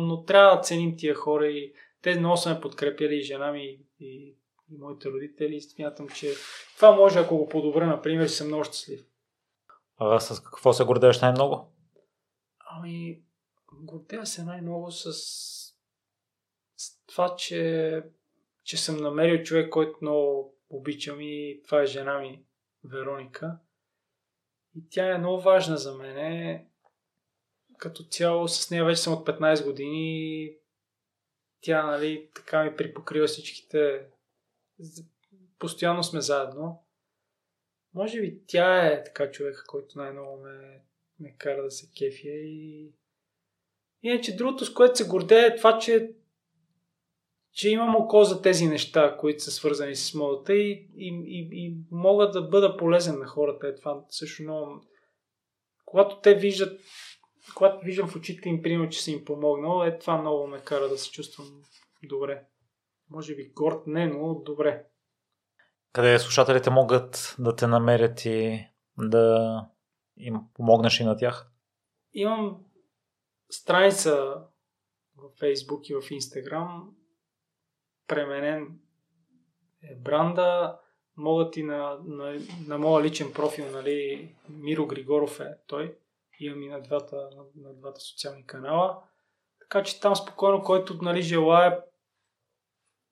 [0.00, 1.72] но, трябва да ценим тия хора и
[2.02, 4.36] те много са ме подкрепяли и жена ми и,
[4.70, 5.56] и моите родители.
[5.56, 6.34] И смятам, че
[6.76, 9.06] това може, ако го подобря, например, съм много щастлив.
[9.98, 11.72] А с какво се гордееш най-много?
[12.70, 13.22] Ами,
[13.72, 15.12] гордея се най-много с,
[16.76, 18.02] с това, че,
[18.64, 22.44] че съм намерил човек, който много обичам и това е жена ми,
[22.84, 23.58] Вероника.
[24.76, 26.66] И тя е много важна за мен
[27.82, 30.52] като цяло с нея вече съм от 15 години.
[31.60, 34.06] Тя, нали, така ми припокрива всичките.
[35.58, 36.82] Постоянно сме заедно.
[37.94, 40.82] Може би тя е така човека, който най-много ме,
[41.20, 42.92] ме кара да се кефя и...
[44.02, 46.12] Иначе другото, с което се гордея е това, че
[47.52, 51.76] че имам око за тези неща, които са свързани с модата и, и, и, и
[51.90, 53.68] мога да бъда полезен на хората.
[53.68, 54.84] Е това също много...
[55.84, 56.80] Когато те виждат
[57.54, 60.88] когато виждам в очите им, примерно, че съм им помогнал, е това много ме кара
[60.88, 61.46] да се чувствам
[62.02, 62.44] добре.
[63.10, 64.86] Може би горд не, но добре.
[65.92, 68.68] Къде слушателите могат да те намерят и
[68.98, 69.66] да
[70.16, 71.52] им помогнеш и на тях?
[72.12, 72.64] Имам
[73.50, 74.42] страница
[75.16, 76.82] в Facebook и в Instagram.
[78.06, 78.78] Пременен
[79.82, 80.78] е бранда.
[81.16, 85.96] Могат и на, на, на моя личен профил, нали, Миро Григоров е той
[86.40, 89.02] Имам и на двата, на, на двата социални канала.
[89.60, 91.80] Така че там спокойно, който нали, желая,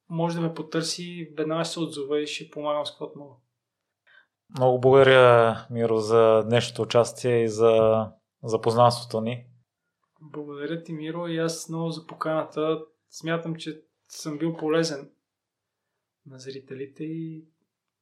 [0.08, 3.34] може да ме потърси, веднага ще се отзова и ще помагам с каквото мога.
[4.58, 8.06] Много благодаря, Миро, за днешното участие и за
[8.42, 9.46] запознанството ни.
[10.20, 12.80] Благодаря ти, Миро, и аз много за поканата.
[13.10, 15.10] Смятам, че съм бил полезен
[16.26, 17.44] на зрителите и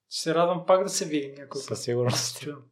[0.09, 2.41] се радвам пак да се видим някой Със сигурност.
[2.41, 2.63] Чувам.